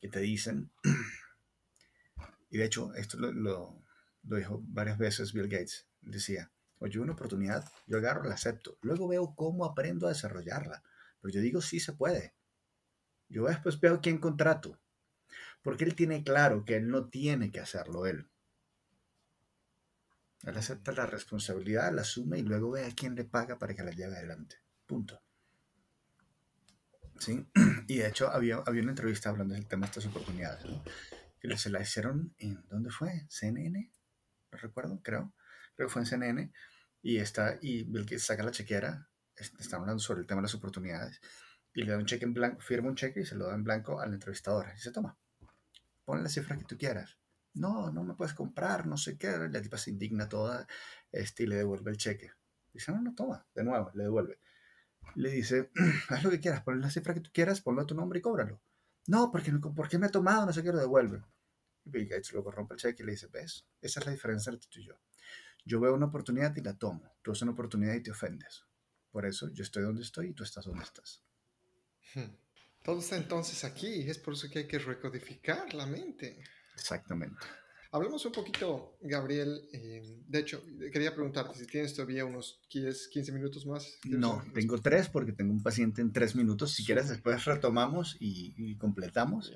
que 0.00 0.08
te 0.08 0.20
dicen, 0.20 0.70
y 2.50 2.58
de 2.58 2.64
hecho, 2.64 2.94
esto 2.94 3.18
lo, 3.18 3.32
lo, 3.32 3.82
dijo 4.22 4.62
varias 4.66 4.98
veces 4.98 5.32
Bill 5.32 5.48
Gates, 5.48 5.86
decía, 6.00 6.52
oye, 6.78 6.98
una 6.98 7.12
oportunidad, 7.12 7.70
yo 7.86 7.98
agarro, 7.98 8.24
la 8.24 8.34
acepto, 8.34 8.78
luego 8.82 9.08
veo 9.08 9.34
cómo 9.34 9.64
aprendo 9.64 10.06
a 10.06 10.10
desarrollarla, 10.10 10.82
pero 11.20 11.32
yo 11.32 11.40
digo, 11.40 11.60
sí 11.60 11.80
se 11.80 11.94
puede. 11.94 12.34
Yo 13.28 13.46
después 13.46 13.80
veo 13.80 14.00
quién 14.00 14.18
contrato, 14.18 14.78
porque 15.62 15.84
él 15.84 15.94
tiene 15.94 16.22
claro 16.22 16.64
que 16.64 16.76
él 16.76 16.88
no 16.88 17.08
tiene 17.08 17.50
que 17.50 17.60
hacerlo 17.60 18.06
él. 18.06 18.30
Él 20.46 20.56
acepta 20.56 20.92
la 20.92 21.06
responsabilidad, 21.06 21.92
la 21.92 22.02
asume 22.02 22.38
y 22.38 22.42
luego 22.42 22.72
ve 22.72 22.84
a 22.84 22.94
quién 22.94 23.14
le 23.14 23.24
paga 23.24 23.58
para 23.58 23.74
que 23.74 23.82
la 23.82 23.92
lleve 23.92 24.16
adelante. 24.16 24.56
Punto. 24.86 25.22
¿Sí? 27.18 27.46
Y 27.86 27.98
de 27.98 28.08
hecho 28.08 28.30
había, 28.30 28.56
había 28.66 28.82
una 28.82 28.92
entrevista 28.92 29.28
hablando 29.28 29.54
del 29.54 29.66
tema 29.66 29.86
de 29.86 29.90
estas 29.90 30.06
oportunidades, 30.06 30.64
que 31.38 31.56
se 31.56 31.68
la 31.70 31.82
hicieron 31.82 32.34
en, 32.38 32.64
¿dónde 32.68 32.90
fue? 32.90 33.26
¿CNN? 33.28 33.92
No 34.50 34.58
recuerdo, 34.58 35.00
creo. 35.02 35.34
Creo 35.76 35.88
que 35.88 35.92
fue 35.92 36.02
en 36.02 36.06
CNN. 36.06 36.52
Y 37.02 37.18
está, 37.18 37.58
y 37.60 37.94
el 37.94 38.06
que 38.06 38.18
saca 38.18 38.42
la 38.42 38.50
chequera, 38.50 39.10
está 39.36 39.76
hablando 39.76 39.98
sobre 39.98 40.20
el 40.20 40.26
tema 40.26 40.40
de 40.40 40.44
las 40.44 40.54
oportunidades. 40.54 41.20
Y 41.74 41.82
le 41.82 41.92
da 41.92 41.98
un 41.98 42.06
cheque 42.06 42.24
en 42.24 42.32
blanco, 42.32 42.60
firma 42.60 42.88
un 42.88 42.94
cheque 42.94 43.20
y 43.20 43.26
se 43.26 43.34
lo 43.34 43.46
da 43.46 43.54
en 43.54 43.64
blanco 43.64 44.00
a 44.00 44.06
la 44.06 44.14
entrevistadora. 44.14 44.74
Y 44.74 44.78
se 44.78 44.92
toma, 44.92 45.18
pon 46.04 46.22
la 46.22 46.28
cifra 46.28 46.56
que 46.56 46.64
tú 46.64 46.78
quieras. 46.78 47.18
No, 47.54 47.90
no 47.90 48.04
me 48.04 48.14
puedes 48.14 48.34
comprar, 48.34 48.86
no 48.86 48.96
sé 48.96 49.16
qué. 49.16 49.36
La 49.50 49.62
tipa 49.62 49.78
se 49.78 49.90
indigna 49.90 50.28
toda 50.28 50.66
este, 51.12 51.44
y 51.44 51.46
le 51.46 51.56
devuelve 51.56 51.90
el 51.90 51.96
cheque. 51.96 52.32
Dice, 52.72 52.92
no, 52.92 53.00
no, 53.00 53.14
toma, 53.14 53.46
de 53.54 53.64
nuevo, 53.64 53.90
le 53.94 54.04
devuelve. 54.04 54.38
Le 55.14 55.30
dice, 55.30 55.70
haz 56.08 56.24
lo 56.24 56.30
que 56.30 56.40
quieras, 56.40 56.62
pon 56.62 56.80
la 56.80 56.90
cifra 56.90 57.14
que 57.14 57.20
tú 57.20 57.30
quieras, 57.32 57.60
ponlo 57.60 57.82
a 57.82 57.86
tu 57.86 57.94
nombre 57.94 58.18
y 58.18 58.22
cóbralo. 58.22 58.60
No, 59.06 59.30
porque, 59.30 59.52
qué 59.90 59.98
me 59.98 60.06
ha 60.06 60.10
tomado, 60.10 60.46
no 60.46 60.52
sé 60.52 60.62
qué, 60.62 60.72
lo 60.72 60.78
devuelve. 60.78 61.22
Y 61.84 61.90
Bill 61.90 62.08
Gates 62.08 62.32
luego 62.32 62.50
rompe 62.50 62.74
el 62.74 62.80
cheque 62.80 63.02
y 63.02 63.06
le 63.06 63.12
dice, 63.12 63.28
ves, 63.28 63.66
esa 63.80 64.00
es 64.00 64.06
la 64.06 64.12
diferencia 64.12 64.50
entre 64.50 64.68
tú 64.68 64.80
y 64.80 64.86
yo. 64.86 64.98
Yo 65.64 65.80
veo 65.80 65.94
una 65.94 66.06
oportunidad 66.06 66.54
y 66.56 66.62
la 66.62 66.74
tomo. 66.76 67.16
Tú 67.22 67.30
ves 67.30 67.42
una 67.42 67.52
oportunidad 67.52 67.94
y 67.94 68.02
te 68.02 68.10
ofendes. 68.10 68.64
Por 69.10 69.26
eso 69.26 69.48
yo 69.52 69.62
estoy 69.62 69.82
donde 69.82 70.02
estoy 70.02 70.28
y 70.28 70.32
tú 70.32 70.42
estás 70.42 70.64
donde 70.64 70.82
estás. 70.82 71.22
Hmm. 72.14 72.34
Todo 72.82 72.98
está 72.98 73.16
entonces 73.16 73.64
aquí. 73.64 74.08
Es 74.08 74.18
por 74.18 74.34
eso 74.34 74.48
que 74.50 74.60
hay 74.60 74.66
que 74.66 74.78
recodificar 74.78 75.72
la 75.72 75.86
mente. 75.86 76.42
Exactamente. 76.74 77.38
Hablemos 77.94 78.26
un 78.26 78.32
poquito, 78.32 78.96
Gabriel. 79.02 79.68
Eh, 79.72 80.02
de 80.26 80.40
hecho, 80.40 80.60
quería 80.92 81.14
preguntarte 81.14 81.56
si 81.56 81.64
tienes 81.64 81.94
todavía 81.94 82.24
unos 82.24 82.60
15 82.68 83.30
minutos 83.30 83.66
más. 83.66 83.98
No, 84.04 84.42
tengo 84.52 84.80
tres 84.80 85.08
porque 85.08 85.32
tengo 85.32 85.52
un 85.52 85.62
paciente 85.62 86.02
en 86.02 86.12
tres 86.12 86.34
minutos. 86.34 86.72
Si 86.72 86.84
quieres, 86.84 87.08
después 87.08 87.44
retomamos 87.44 88.16
y, 88.18 88.76
completamos. 88.78 89.52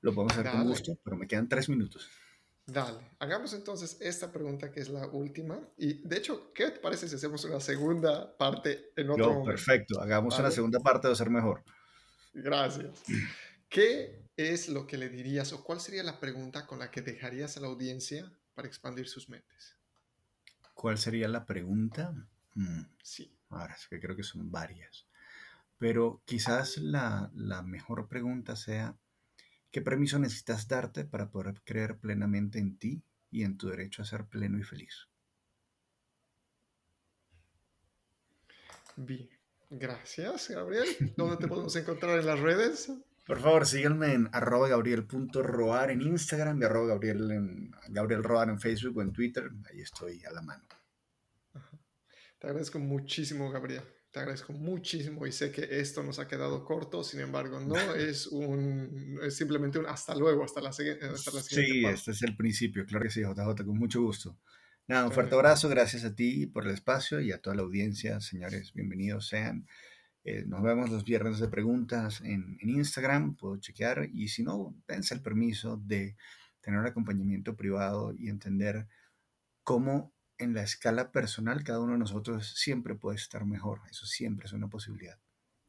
Lo 0.00 0.14
podemos 0.14 0.32
hacer 0.32 0.52
con 0.52 0.68
gusto, 0.68 0.96
pero 1.02 1.16
me 1.16 1.26
quedan 1.26 1.48
tres 1.48 1.68
minutos. 1.68 2.08
Dale, 2.64 3.00
hagamos 3.18 3.52
entonces 3.52 3.96
esta 4.00 4.30
pregunta 4.30 4.70
que 4.70 4.78
es 4.78 4.88
la 4.88 5.08
última. 5.08 5.58
Y 5.76 6.06
de 6.06 6.18
hecho, 6.18 6.52
¿qué 6.54 6.70
te 6.70 6.78
parece 6.78 7.08
si 7.08 7.16
hacemos 7.16 7.44
una 7.44 7.58
segunda 7.58 8.36
parte 8.36 8.92
en 8.94 9.10
otro 9.10 9.40
Yo, 9.40 9.44
Perfecto, 9.44 10.00
hagamos 10.00 10.38
una 10.38 10.52
segunda 10.52 10.78
parte 10.78 11.08
de 11.08 11.16
ser 11.16 11.30
mejor. 11.30 11.64
Gracias. 12.32 13.02
¿Qué 13.72 14.28
es 14.36 14.68
lo 14.68 14.86
que 14.86 14.98
le 14.98 15.08
dirías 15.08 15.52
o 15.52 15.64
cuál 15.64 15.80
sería 15.80 16.02
la 16.02 16.20
pregunta 16.20 16.66
con 16.66 16.78
la 16.78 16.90
que 16.90 17.02
dejarías 17.02 17.56
a 17.56 17.60
la 17.60 17.68
audiencia 17.68 18.30
para 18.54 18.68
expandir 18.68 19.08
sus 19.08 19.28
mentes? 19.28 19.76
¿Cuál 20.74 20.98
sería 20.98 21.26
la 21.26 21.46
pregunta? 21.46 22.12
Mm. 22.54 22.82
Sí. 23.02 23.34
Ahora, 23.48 23.74
es 23.74 23.88
que 23.88 23.98
creo 23.98 24.14
que 24.14 24.22
son 24.22 24.50
varias. 24.50 25.06
Pero 25.78 26.22
quizás 26.24 26.76
la, 26.76 27.30
la 27.34 27.62
mejor 27.62 28.08
pregunta 28.08 28.56
sea, 28.56 28.96
¿Qué 29.72 29.80
permiso 29.80 30.18
necesitas 30.18 30.68
darte 30.68 31.06
para 31.06 31.30
poder 31.30 31.62
creer 31.64 31.96
plenamente 31.96 32.58
en 32.58 32.76
ti 32.76 33.02
y 33.30 33.42
en 33.42 33.56
tu 33.56 33.70
derecho 33.70 34.02
a 34.02 34.04
ser 34.04 34.26
pleno 34.26 34.58
y 34.58 34.62
feliz? 34.62 35.08
Bien, 38.96 39.30
gracias 39.70 40.50
Gabriel. 40.50 40.86
¿Dónde 41.16 41.38
te 41.38 41.48
podemos 41.48 41.74
encontrar 41.74 42.18
en 42.18 42.26
las 42.26 42.38
redes? 42.38 42.92
Por 43.24 43.40
favor, 43.40 43.66
síganme 43.66 44.14
en 44.14 44.28
arroba 44.32 44.68
gabriel.roar 44.68 45.90
en 45.90 46.02
Instagram 46.02 46.60
y 46.60 46.64
arroba 46.64 46.88
gabriel 46.88 47.30
en, 47.30 47.70
Gabriel 47.88 48.24
Roar 48.24 48.48
en 48.48 48.58
Facebook 48.58 48.96
o 48.96 49.02
en 49.02 49.12
Twitter. 49.12 49.48
Ahí 49.70 49.80
estoy 49.80 50.24
a 50.24 50.32
la 50.32 50.42
mano. 50.42 50.64
Te 52.38 52.48
agradezco 52.48 52.80
muchísimo, 52.80 53.50
Gabriel. 53.52 53.82
Te 54.10 54.18
agradezco 54.18 54.52
muchísimo 54.52 55.26
y 55.26 55.32
sé 55.32 55.52
que 55.52 55.66
esto 55.70 56.02
nos 56.02 56.18
ha 56.18 56.26
quedado 56.26 56.64
corto, 56.64 57.04
sin 57.04 57.20
embargo, 57.20 57.60
no 57.60 57.76
es 57.94 58.26
un, 58.26 59.18
es 59.22 59.36
simplemente 59.36 59.78
un 59.78 59.86
hasta 59.86 60.14
luego, 60.14 60.44
hasta 60.44 60.60
la, 60.60 60.72
siguiente. 60.72 61.06
Sí, 61.16 61.86
este 61.86 62.10
es 62.10 62.22
el 62.22 62.36
principio, 62.36 62.84
claro 62.84 63.04
que 63.04 63.10
sí, 63.10 63.22
JJ, 63.22 63.64
con 63.64 63.78
mucho 63.78 64.02
gusto. 64.02 64.36
Nada, 64.88 65.06
un 65.06 65.12
fuerte 65.12 65.36
abrazo, 65.36 65.68
gracias 65.68 66.04
a 66.04 66.14
ti 66.14 66.46
por 66.46 66.66
el 66.66 66.74
espacio 66.74 67.20
y 67.20 67.30
a 67.30 67.40
toda 67.40 67.54
la 67.54 67.62
audiencia, 67.62 68.20
señores, 68.20 68.72
bienvenidos 68.74 69.28
sean. 69.28 69.66
Eh, 70.24 70.44
nos 70.46 70.62
vemos 70.62 70.90
los 70.90 71.04
viernes 71.04 71.38
de 71.40 71.48
preguntas 71.48 72.20
en, 72.20 72.56
en, 72.60 72.70
Instagram, 72.70 73.34
puedo 73.34 73.56
chequear 73.56 74.08
y 74.12 74.28
si 74.28 74.44
no, 74.44 74.74
dense 74.86 75.14
el 75.14 75.20
permiso 75.20 75.76
de 75.76 76.16
tener 76.60 76.78
un 76.78 76.86
acompañamiento 76.86 77.56
privado 77.56 78.14
y 78.16 78.28
entender 78.28 78.86
cómo 79.64 80.12
en 80.38 80.54
la 80.54 80.62
escala 80.62 81.12
personal, 81.12 81.62
cada 81.64 81.80
uno 81.80 81.92
de 81.92 81.98
nosotros 81.98 82.54
siempre 82.56 82.94
puede 82.94 83.16
estar 83.16 83.44
mejor. 83.44 83.80
Eso 83.90 84.06
siempre 84.06 84.46
es 84.46 84.52
una 84.52 84.68
posibilidad. 84.68 85.18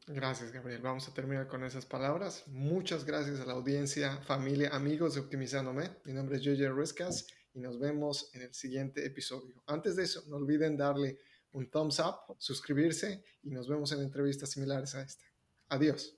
Gracias, 0.08 0.52
Gabriel. 0.52 0.82
Vamos 0.82 1.08
a 1.08 1.14
terminar 1.14 1.48
con 1.48 1.64
esas 1.64 1.86
palabras. 1.86 2.44
Muchas 2.48 3.06
gracias 3.06 3.40
a 3.40 3.46
la 3.46 3.54
audiencia, 3.54 4.18
familia, 4.22 4.70
amigos 4.74 5.16
de 5.16 5.22
Optimizándome. 5.22 5.92
Mi 6.04 6.14
nombre 6.14 6.38
es 6.38 6.44
JJ 6.44 6.74
Riscas 6.74 7.28
y 7.54 7.60
nos 7.60 7.80
vemos 7.80 8.30
en 8.34 8.42
el 8.42 8.54
siguiente 8.54 9.06
episodio. 9.06 9.64
Antes 9.68 9.96
de 9.96 10.04
eso, 10.04 10.24
no 10.28 10.38
olviden 10.38 10.76
darle 10.76 11.20
un 11.54 11.70
thumbs 11.70 12.00
up, 12.00 12.36
suscribirse 12.38 13.24
y 13.44 13.52
nos 13.52 13.68
vemos 13.68 13.92
en 13.92 14.02
entrevistas 14.02 14.52
similares 14.52 14.94
a 14.96 15.02
esta. 15.02 15.24
Adiós. 15.70 16.18